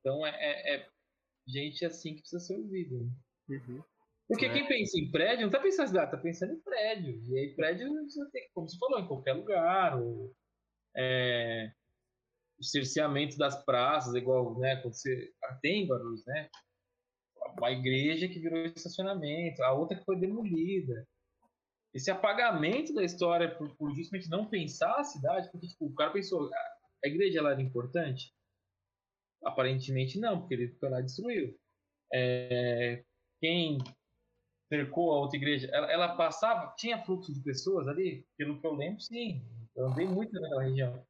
Então 0.00 0.26
é, 0.26 0.30
é, 0.30 0.76
é 0.76 0.88
gente 1.46 1.84
assim 1.84 2.14
que 2.14 2.20
precisa 2.20 2.40
ser 2.40 2.56
ouvida. 2.56 2.96
Uhum. 3.48 3.82
Porque 4.28 4.46
é. 4.46 4.52
quem 4.52 4.68
pensa 4.68 4.98
em 4.98 5.10
prédio 5.10 5.44
não 5.44 5.50
tá 5.50 5.60
pensando 5.60 5.84
em 5.84 5.88
cidade, 5.88 6.10
tá 6.10 6.18
pensando 6.18 6.52
em 6.52 6.60
prédio. 6.60 7.22
E 7.28 7.38
aí 7.38 7.54
prédio 7.54 7.92
você 8.04 8.30
tem, 8.30 8.48
como 8.54 8.68
você 8.68 8.78
falou, 8.78 9.00
em 9.00 9.06
qualquer 9.08 9.32
lugar. 9.32 10.00
Ou, 10.00 10.34
é, 10.96 11.72
o 12.58 12.64
cerceamento 12.64 13.38
das 13.38 13.64
praças, 13.64 14.14
igual 14.14 14.58
né, 14.58 14.76
quando 14.76 14.94
você 14.94 15.32
tem 15.62 15.86
barulhos, 15.86 16.24
né? 16.26 16.50
Uma 17.58 17.72
igreja 17.72 18.28
que 18.28 18.38
virou 18.38 18.66
estacionamento, 18.66 19.62
a 19.62 19.72
outra 19.72 19.98
que 19.98 20.04
foi 20.04 20.20
demolida 20.20 21.06
esse 21.92 22.10
apagamento 22.10 22.94
da 22.94 23.02
história 23.02 23.54
por, 23.56 23.74
por, 23.76 23.94
justamente 23.94 24.30
não 24.30 24.46
pensar 24.46 24.94
a 24.96 25.04
cidade, 25.04 25.50
porque 25.50 25.66
tipo, 25.66 25.86
o 25.86 25.94
cara 25.94 26.10
pensou, 26.10 26.48
a 27.04 27.08
igreja 27.08 27.38
ela 27.38 27.52
era 27.52 27.62
importante? 27.62 28.32
Aparentemente 29.44 30.18
não, 30.18 30.40
porque 30.40 30.54
ele 30.54 30.68
foi 30.78 30.88
lá 30.88 31.00
e 31.00 31.04
destruiu. 31.04 31.58
É, 32.12 33.02
quem 33.40 33.78
cercou 34.68 35.12
a 35.12 35.20
outra 35.20 35.36
igreja, 35.36 35.68
ela, 35.72 35.90
ela, 35.90 36.16
passava, 36.16 36.72
tinha 36.76 37.02
fluxo 37.02 37.32
de 37.32 37.40
pessoas 37.40 37.88
ali? 37.88 38.24
Pelo 38.36 38.60
que 38.60 38.66
eu 38.66 38.74
lembro, 38.74 39.00
sim. 39.00 39.42
Eu 39.74 39.86
andei 39.86 40.06
muito 40.06 40.32
naquela 40.32 40.62
região. 40.62 41.04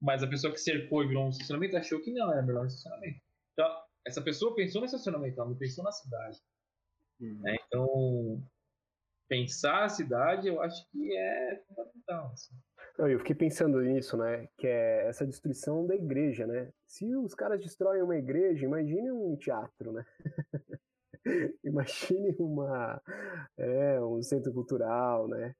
Mas 0.00 0.22
a 0.22 0.26
pessoa 0.26 0.52
que 0.52 0.60
cercou 0.60 1.02
e 1.02 1.08
virou 1.08 1.26
um 1.26 1.30
estacionamento 1.30 1.76
achou 1.76 2.00
que 2.00 2.12
não, 2.12 2.32
era 2.32 2.42
melhor 2.42 2.64
um 2.64 2.66
estacionamento. 2.66 3.20
Então, 3.52 3.82
essa 4.06 4.22
pessoa 4.22 4.54
pensou 4.54 4.80
no 4.80 4.86
estacionamento, 4.86 5.40
ela 5.40 5.50
não 5.50 5.56
pensou 5.56 5.82
na 5.82 5.92
cidade. 5.92 6.38
É, 7.44 7.54
então, 7.66 8.42
pensar 9.30 9.84
a 9.84 9.88
cidade, 9.88 10.48
eu 10.48 10.60
acho 10.60 10.84
que 10.90 11.16
é 11.16 11.62
fundamental. 11.68 12.32
Assim. 12.32 12.52
eu 12.98 13.18
fiquei 13.20 13.36
pensando 13.36 13.80
nisso, 13.80 14.16
né? 14.16 14.48
Que 14.58 14.66
é 14.66 15.06
essa 15.06 15.24
destruição 15.24 15.86
da 15.86 15.94
igreja, 15.94 16.48
né? 16.48 16.72
Se 16.84 17.14
os 17.14 17.32
caras 17.32 17.60
destroem 17.60 18.02
uma 18.02 18.16
igreja, 18.16 18.66
imagine 18.66 19.12
um 19.12 19.36
teatro, 19.36 19.92
né? 19.92 20.04
imagine 21.62 22.34
uma, 22.40 23.00
é, 23.56 24.00
um 24.02 24.20
centro 24.20 24.52
cultural, 24.52 25.28
né? 25.28 25.54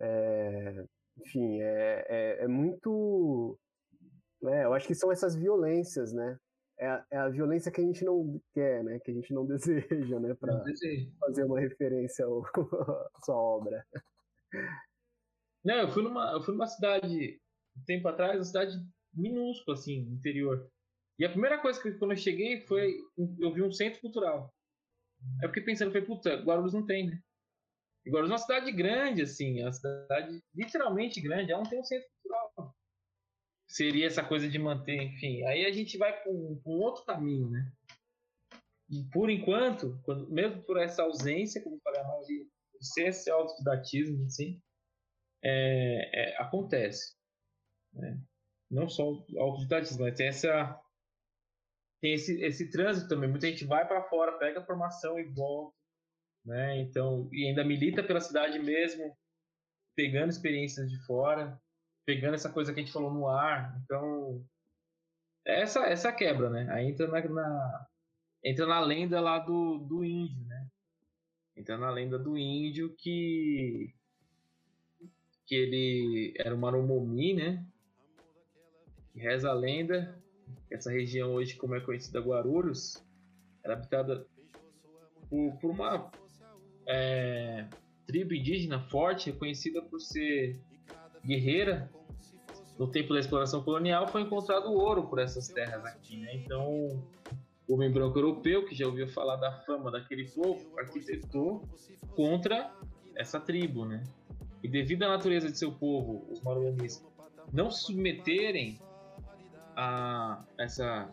É, 0.00 0.84
enfim, 1.20 1.60
é, 1.60 2.06
é, 2.08 2.44
é 2.44 2.48
muito. 2.48 3.58
Né? 4.40 4.64
Eu 4.64 4.72
acho 4.72 4.86
que 4.86 4.94
são 4.94 5.12
essas 5.12 5.36
violências, 5.36 6.14
né? 6.14 6.38
É 6.80 6.86
a, 6.86 7.06
é 7.10 7.16
a, 7.18 7.28
violência 7.28 7.70
que 7.70 7.80
a 7.80 7.84
gente 7.84 8.02
não 8.04 8.40
quer, 8.54 8.82
né? 8.82 8.98
Que 8.98 9.10
a 9.10 9.14
gente 9.14 9.32
não 9.34 9.44
deseja, 9.46 10.18
né? 10.18 10.34
Para 10.34 10.64
fazer 11.20 11.44
uma 11.44 11.60
referência 11.60 12.24
ao, 12.24 12.42
à 13.14 13.20
sua 13.22 13.36
obra. 13.36 13.86
Não, 15.62 15.74
eu 15.74 15.88
fui 15.88 16.02
numa, 16.02 16.32
eu 16.32 16.42
fui 16.42 16.54
numa 16.54 16.66
cidade 16.66 17.38
um 17.76 17.84
tempo 17.84 18.08
atrás, 18.08 18.36
uma 18.36 18.44
cidade 18.44 18.76
minúscula, 19.14 19.76
assim, 19.76 19.98
interior. 20.10 20.70
E 21.18 21.24
a 21.24 21.30
primeira 21.30 21.58
coisa 21.58 21.80
que 21.80 21.92
quando 21.92 22.12
eu 22.12 22.16
cheguei 22.16 22.62
foi 22.62 22.96
eu 23.38 23.52
vi 23.52 23.62
um 23.62 23.70
centro 23.70 24.00
cultural. 24.00 24.50
Aí 25.38 25.44
eu 25.44 25.48
fiquei 25.50 25.62
pensando, 25.62 25.92
foi 25.92 26.00
puta, 26.00 26.34
Guarulhos 26.36 26.72
não 26.72 26.86
tem, 26.86 27.08
né? 27.08 27.20
E 28.06 28.10
Guarulhos 28.10 28.30
é 28.30 28.34
uma 28.34 28.38
cidade 28.38 28.72
grande, 28.72 29.20
assim, 29.20 29.60
é 29.60 29.66
uma 29.66 29.72
cidade 29.72 30.42
literalmente 30.54 31.20
grande, 31.20 31.52
ela 31.52 31.62
não 31.62 31.68
tem 31.68 31.78
um 31.78 31.84
centro 31.84 32.08
cultural 32.22 32.39
seria 33.70 34.08
essa 34.08 34.24
coisa 34.24 34.48
de 34.48 34.58
manter, 34.58 35.00
enfim. 35.00 35.44
Aí 35.46 35.64
a 35.64 35.70
gente 35.70 35.96
vai 35.96 36.12
para 36.12 36.30
um, 36.32 36.60
outro 36.64 37.04
caminho, 37.04 37.48
né? 37.48 37.72
E 38.90 39.04
por 39.12 39.30
enquanto, 39.30 40.00
quando, 40.02 40.28
mesmo 40.28 40.60
por 40.64 40.76
essa 40.76 41.04
ausência, 41.04 41.62
como 41.62 41.76
eu 41.76 41.80
falei, 41.80 42.02
maioria, 42.02 42.44
ser 42.80 43.08
esse 43.08 43.30
autodidatismo, 43.30 44.26
assim, 44.26 44.60
é, 45.44 46.10
é, 46.12 46.42
acontece. 46.42 47.14
Né? 47.94 48.20
Não 48.68 48.88
só 48.88 49.12
o 49.12 49.24
autodidatismo, 49.38 50.02
mas 50.02 50.16
tem 50.16 50.26
essa 50.26 50.80
tem 52.02 52.14
esse, 52.14 52.42
esse 52.42 52.70
trânsito 52.70 53.08
também. 53.08 53.30
Muita 53.30 53.46
gente 53.46 53.64
vai 53.64 53.86
para 53.86 54.02
fora, 54.08 54.38
pega 54.38 54.60
a 54.60 54.66
formação 54.66 55.18
e 55.18 55.24
volta, 55.24 55.76
né? 56.44 56.80
Então, 56.80 57.28
e 57.30 57.46
ainda 57.46 57.62
milita 57.62 58.02
pela 58.02 58.20
cidade 58.20 58.58
mesmo, 58.58 59.16
pegando 59.94 60.30
experiências 60.30 60.90
de 60.90 60.98
fora 61.04 61.60
pegando 62.10 62.34
essa 62.34 62.50
coisa 62.50 62.74
que 62.74 62.80
a 62.80 62.82
gente 62.82 62.92
falou 62.92 63.12
no 63.12 63.28
ar. 63.28 63.80
Então, 63.84 64.44
essa 65.46 65.86
essa 65.86 66.12
quebra, 66.12 66.50
né? 66.50 66.66
Aí 66.72 66.88
entra 66.88 67.06
na, 67.06 67.20
na, 67.28 67.86
entra 68.44 68.66
na 68.66 68.80
lenda 68.80 69.20
lá 69.20 69.38
do, 69.38 69.78
do 69.78 70.04
índio, 70.04 70.44
né? 70.44 70.66
Entra 71.56 71.78
na 71.78 71.88
lenda 71.88 72.18
do 72.18 72.36
índio 72.36 72.92
que 72.98 73.94
que 75.46 75.54
ele 75.54 76.34
era 76.36 76.52
um 76.52 76.58
Marumomi, 76.58 77.34
né? 77.34 77.64
Que 79.12 79.20
reza 79.20 79.48
a 79.48 79.54
lenda 79.54 80.20
essa 80.68 80.90
região 80.90 81.34
hoje, 81.34 81.54
como 81.54 81.76
é 81.76 81.80
conhecida 81.80 82.20
Guarulhos, 82.20 83.04
era 83.62 83.74
habitada 83.74 84.26
por, 85.28 85.56
por 85.60 85.70
uma 85.70 86.10
é, 86.88 87.68
tribo 88.04 88.34
indígena 88.34 88.80
forte, 88.80 89.30
reconhecida 89.30 89.80
por 89.80 90.00
ser 90.00 90.60
guerreira, 91.24 91.88
no 92.80 92.86
tempo 92.86 93.12
da 93.12 93.20
exploração 93.20 93.62
colonial, 93.62 94.08
foi 94.08 94.22
encontrado 94.22 94.72
ouro 94.72 95.06
por 95.06 95.18
essas 95.18 95.48
terras 95.48 95.84
aqui, 95.84 96.16
né? 96.16 96.34
Então, 96.36 96.66
o 97.68 97.74
homem 97.74 97.92
branco 97.92 98.18
europeu, 98.18 98.64
que 98.64 98.74
já 98.74 98.86
ouviu 98.86 99.06
falar 99.06 99.36
da 99.36 99.52
fama 99.52 99.90
daquele 99.90 100.24
povo, 100.30 100.78
arquitetou 100.78 101.62
contra 102.16 102.72
essa 103.14 103.38
tribo, 103.38 103.84
né? 103.84 104.02
E 104.62 104.68
devido 104.68 105.02
à 105.02 105.08
natureza 105.08 105.50
de 105.50 105.58
seu 105.58 105.70
povo, 105.70 106.24
os 106.30 106.40
Maruanis, 106.40 107.04
não 107.52 107.70
se 107.70 107.82
submeterem 107.82 108.80
a 109.76 110.42
essa 110.56 111.10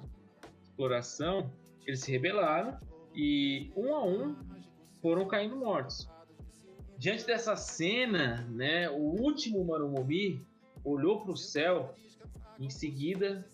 exploração, 0.64 1.52
eles 1.86 2.00
se 2.00 2.10
rebelaram 2.10 2.80
e 3.14 3.74
um 3.76 3.94
a 3.94 4.06
um 4.06 4.38
foram 5.02 5.28
caindo 5.28 5.58
mortos. 5.58 6.10
Diante 6.98 7.26
dessa 7.26 7.58
cena, 7.58 8.48
né, 8.50 8.90
o 8.90 9.22
último 9.22 9.66
Marumomi 9.66 10.48
olhou 10.88 11.22
para 11.22 11.32
o 11.32 11.38
céu, 11.38 11.94
em 12.60 12.70
seguida, 12.70 13.46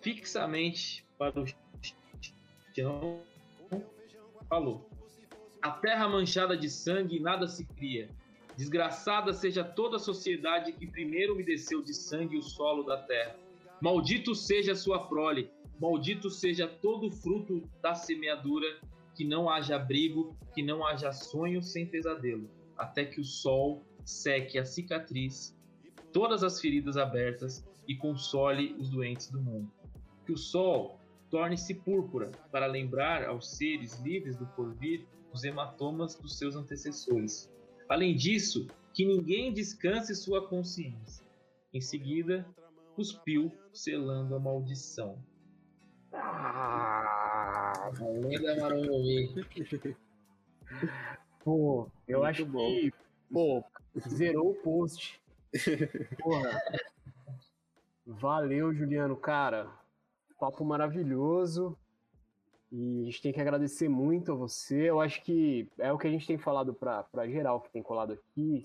fixamente 0.00 1.04
para 1.16 1.40
o 1.40 1.46
chão, 2.74 3.20
falou: 4.48 4.88
A 5.62 5.70
terra 5.70 6.08
manchada 6.08 6.56
de 6.56 6.68
sangue 6.68 7.18
nada 7.18 7.46
se 7.46 7.64
cria. 7.64 8.08
Desgraçada 8.56 9.32
seja 9.32 9.62
toda 9.62 9.96
a 9.96 10.00
sociedade 10.00 10.72
que 10.72 10.86
primeiro 10.86 11.34
umedeceu 11.34 11.82
de 11.82 11.94
sangue 11.94 12.36
o 12.36 12.42
solo 12.42 12.82
da 12.82 12.96
terra. 12.96 13.36
Maldito 13.80 14.34
seja 14.34 14.72
a 14.72 14.76
sua 14.76 15.06
prole, 15.06 15.48
maldito 15.80 16.28
seja 16.28 16.66
todo 16.66 17.06
o 17.06 17.12
fruto 17.12 17.62
da 17.80 17.94
semeadura, 17.94 18.80
que 19.14 19.24
não 19.24 19.48
haja 19.48 19.76
abrigo, 19.76 20.36
que 20.52 20.62
não 20.62 20.84
haja 20.84 21.12
sonho 21.12 21.62
sem 21.62 21.86
pesadelo, 21.86 22.50
até 22.76 23.04
que 23.04 23.20
o 23.20 23.24
sol 23.24 23.84
seque 24.04 24.58
a 24.58 24.64
cicatriz, 24.64 25.56
todas 26.18 26.42
as 26.42 26.60
feridas 26.60 26.96
abertas 26.96 27.64
e 27.86 27.94
console 27.94 28.74
os 28.76 28.90
doentes 28.90 29.30
do 29.30 29.40
mundo. 29.40 29.70
Que 30.26 30.32
o 30.32 30.36
sol 30.36 30.98
torne-se 31.30 31.72
púrpura 31.76 32.32
para 32.50 32.66
lembrar 32.66 33.24
aos 33.24 33.56
seres 33.56 34.00
livres 34.00 34.36
do 34.36 34.44
porvir 34.44 35.06
os 35.32 35.44
hematomas 35.44 36.16
dos 36.16 36.36
seus 36.36 36.56
antecessores. 36.56 37.48
Além 37.88 38.16
disso, 38.16 38.66
que 38.92 39.04
ninguém 39.04 39.52
descanse 39.52 40.12
sua 40.16 40.48
consciência. 40.48 41.24
Em 41.72 41.80
seguida, 41.80 42.44
cuspiu, 42.96 43.52
selando 43.72 44.34
a 44.34 44.40
maldição. 44.40 45.22
Ah, 46.12 47.92
Lenda 48.00 48.56
Maromi. 48.60 49.28
pô, 51.44 51.88
eu 52.08 52.18
Muito 52.18 52.28
acho 52.28 52.44
bom. 52.44 52.66
que, 52.66 52.92
pô, 53.32 53.62
zerou 54.08 54.50
o 54.50 54.54
post. 54.56 55.20
Porra. 56.20 56.60
Valeu, 58.06 58.74
Juliano, 58.74 59.16
cara. 59.16 59.70
Papo 60.38 60.64
maravilhoso. 60.64 61.76
E 62.70 63.02
a 63.02 63.04
gente 63.06 63.22
tem 63.22 63.32
que 63.32 63.40
agradecer 63.40 63.88
muito 63.88 64.32
a 64.32 64.34
você. 64.34 64.90
Eu 64.90 65.00
acho 65.00 65.22
que 65.22 65.68
é 65.78 65.92
o 65.92 65.98
que 65.98 66.06
a 66.06 66.10
gente 66.10 66.26
tem 66.26 66.38
falado 66.38 66.74
pra 66.74 67.26
geral 67.26 67.60
que 67.60 67.70
tem 67.70 67.82
colado 67.82 68.12
aqui. 68.12 68.62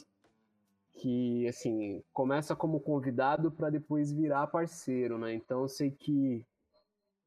Que, 0.95 1.47
assim, 1.47 2.03
começa 2.13 2.55
como 2.55 2.79
convidado 2.79 3.51
pra 3.51 3.69
depois 3.69 4.11
virar 4.11 4.47
parceiro, 4.47 5.17
né? 5.17 5.33
Então 5.33 5.61
eu 5.61 5.67
sei 5.67 5.89
que 5.89 6.45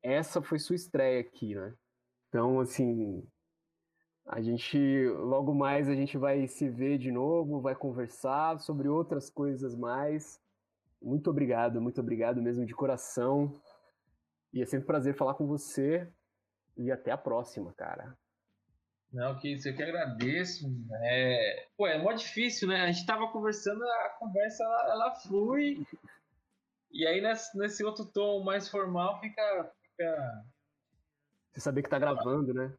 essa 0.03 0.41
foi 0.41 0.59
sua 0.59 0.77
estreia 0.77 1.21
aqui, 1.21 1.55
né? 1.55 1.75
Então, 2.29 2.61
assim, 2.61 3.27
a 4.27 4.41
gente, 4.43 5.09
logo 5.09 5.55
mais, 5.55 5.89
a 5.89 5.95
gente 5.95 6.18
vai 6.18 6.49
se 6.49 6.68
ver 6.68 6.99
de 6.99 7.12
novo, 7.12 7.61
vai 7.61 7.77
conversar 7.77 8.59
sobre 8.59 8.89
outras 8.89 9.31
coisas 9.31 9.74
mais. 9.77 10.41
Muito 11.01 11.31
obrigado, 11.31 11.81
muito 11.81 12.01
obrigado 12.01 12.43
mesmo 12.43 12.66
de 12.66 12.74
coração. 12.74 13.61
E 14.53 14.61
é 14.61 14.66
sempre 14.66 14.85
um 14.85 14.87
prazer 14.87 15.14
falar 15.14 15.35
com 15.35 15.47
você. 15.47 16.11
E 16.77 16.91
até 16.91 17.11
a 17.12 17.16
próxima, 17.16 17.72
cara. 17.74 18.16
Não, 19.12 19.39
que 19.39 19.53
isso, 19.53 19.68
eu 19.68 19.77
que 19.77 19.83
agradeço. 19.83 20.66
É... 21.05 21.68
Pô, 21.77 21.87
é 21.87 21.97
mó 21.97 22.12
difícil, 22.12 22.68
né? 22.68 22.83
A 22.83 22.91
gente 22.91 23.07
tava 23.07 23.31
conversando, 23.31 23.83
a 23.83 24.16
conversa 24.18 24.64
ela, 24.64 24.93
ela 24.93 25.14
flui. 25.20 25.87
E 26.91 27.07
aí 27.07 27.20
nesse, 27.20 27.57
nesse 27.57 27.85
outro 27.85 28.05
tom 28.05 28.43
mais 28.43 28.68
formal 28.68 29.20
fica. 29.20 29.72
fica... 29.83 30.45
Você 31.57 31.61
saber 31.61 31.83
que 31.83 31.89
tá 31.89 31.99
gravando, 31.99 32.53
né? 32.53 32.71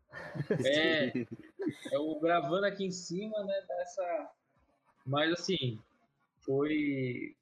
É, 0.64 1.12
é 1.92 1.98
o 1.98 2.20
gravando 2.20 2.68
aqui 2.68 2.86
em 2.86 2.92
cima, 2.92 3.44
né? 3.44 3.62
Dessa. 3.68 4.32
Mas 5.04 5.32
assim, 5.34 5.80
foi. 6.46 7.36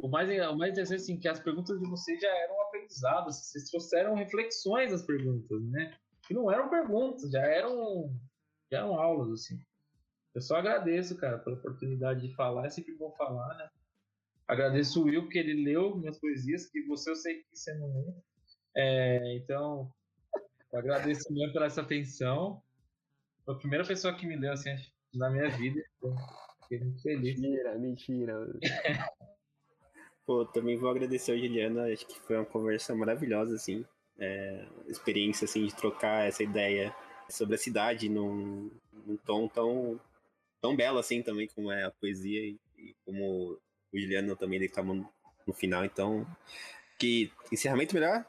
O 0.00 0.08
mais, 0.08 0.28
o 0.28 0.56
mais 0.56 0.72
interessante 0.72 1.02
assim, 1.02 1.16
que 1.16 1.28
as 1.28 1.38
perguntas 1.38 1.78
de 1.78 1.88
vocês 1.88 2.20
já 2.20 2.28
eram 2.28 2.60
aprendizados, 2.62 3.36
vocês 3.36 3.70
trouxeram 3.70 4.16
reflexões 4.16 4.90
das 4.90 5.06
perguntas, 5.06 5.62
né? 5.66 5.96
Que 6.26 6.34
não 6.34 6.50
eram 6.50 6.68
perguntas, 6.68 7.30
já 7.30 7.42
eram, 7.42 8.12
já 8.68 8.78
eram 8.78 8.98
aulas, 8.98 9.30
assim. 9.30 9.60
Eu 10.34 10.40
só 10.40 10.56
agradeço, 10.56 11.16
cara, 11.16 11.38
pela 11.38 11.56
oportunidade 11.56 12.26
de 12.26 12.34
falar, 12.34 12.66
é 12.66 12.70
sempre 12.70 12.96
bom 12.96 13.12
falar, 13.12 13.54
né? 13.56 13.70
Agradeço 14.48 15.00
o 15.00 15.04
Will, 15.04 15.22
porque 15.22 15.38
ele 15.38 15.64
leu 15.64 15.94
minhas 15.94 16.18
poesias, 16.18 16.66
que 16.66 16.82
você 16.82 17.12
eu 17.12 17.16
sei 17.16 17.44
que 17.44 17.56
você 17.56 17.72
não 17.74 17.86
lê. 17.94 18.12
É, 18.74 19.36
então, 19.36 19.92
eu 20.72 20.78
agradeço 20.78 21.32
mesmo 21.32 21.52
por 21.52 21.62
essa 21.62 21.80
atenção. 21.80 22.62
Foi 23.44 23.54
a 23.54 23.58
primeira 23.58 23.84
pessoa 23.84 24.14
que 24.14 24.26
me 24.26 24.38
deu, 24.38 24.52
assim, 24.52 24.70
na 25.14 25.30
minha 25.30 25.50
vida. 25.50 25.82
Fiquei 26.62 26.78
muito 26.80 27.02
feliz. 27.02 27.40
Mentira, 27.40 27.78
mentira. 27.78 28.46
Pô, 30.24 30.44
também 30.46 30.76
vou 30.76 30.90
agradecer 30.90 31.32
ao 31.32 31.38
Juliano, 31.38 31.80
acho 31.80 32.06
que 32.06 32.20
foi 32.20 32.36
uma 32.36 32.44
conversa 32.44 32.94
maravilhosa, 32.94 33.56
assim. 33.56 33.84
É, 34.18 34.66
experiência, 34.86 35.44
assim, 35.44 35.66
de 35.66 35.74
trocar 35.74 36.28
essa 36.28 36.42
ideia 36.42 36.94
sobre 37.28 37.56
a 37.56 37.58
cidade 37.58 38.08
num, 38.08 38.70
num 39.04 39.16
tom 39.16 39.48
tão, 39.48 40.00
tão 40.60 40.76
belo, 40.76 40.98
assim, 40.98 41.22
também, 41.22 41.48
como 41.48 41.72
é 41.72 41.84
a 41.84 41.90
poesia 41.90 42.40
e, 42.40 42.60
e 42.78 42.94
como 43.04 43.58
o 43.92 43.98
Juliano 43.98 44.36
também 44.36 44.60
declamou 44.60 44.94
no, 44.94 45.08
no 45.46 45.52
final. 45.52 45.84
Então, 45.84 46.24
que 46.96 47.32
encerramento 47.50 47.94
melhor 47.94 48.24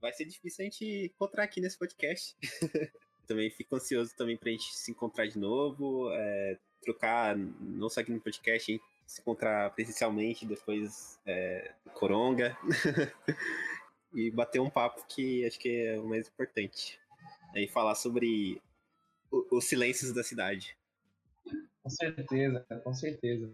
vai 0.00 0.12
ser 0.12 0.24
difícil 0.24 0.62
a 0.62 0.64
gente 0.64 1.12
encontrar 1.14 1.44
aqui 1.44 1.60
nesse 1.60 1.78
podcast. 1.78 2.36
também 3.26 3.48
fico 3.48 3.76
ansioso 3.76 4.12
também 4.16 4.36
pra 4.36 4.50
gente 4.50 4.74
se 4.74 4.90
encontrar 4.90 5.26
de 5.26 5.38
novo, 5.38 6.10
é, 6.12 6.58
trocar, 6.82 7.36
não 7.36 7.88
só 7.88 8.00
aqui 8.00 8.10
no 8.10 8.20
podcast, 8.20 8.80
se 9.06 9.20
encontrar 9.20 9.70
presencialmente 9.70 10.44
depois 10.44 11.20
é, 11.24 11.72
Coronga 11.94 12.56
e 14.12 14.32
bater 14.32 14.60
um 14.60 14.68
papo 14.68 15.06
que 15.06 15.46
acho 15.46 15.60
que 15.60 15.68
é 15.68 16.00
o 16.00 16.08
mais 16.08 16.26
importante. 16.26 16.98
E 17.54 17.68
falar 17.68 17.94
sobre 17.94 18.60
os 19.30 19.64
silêncios 19.64 20.12
da 20.12 20.24
cidade. 20.24 20.76
Com 21.82 21.90
certeza, 21.90 22.66
com 22.82 22.94
certeza. 22.94 23.52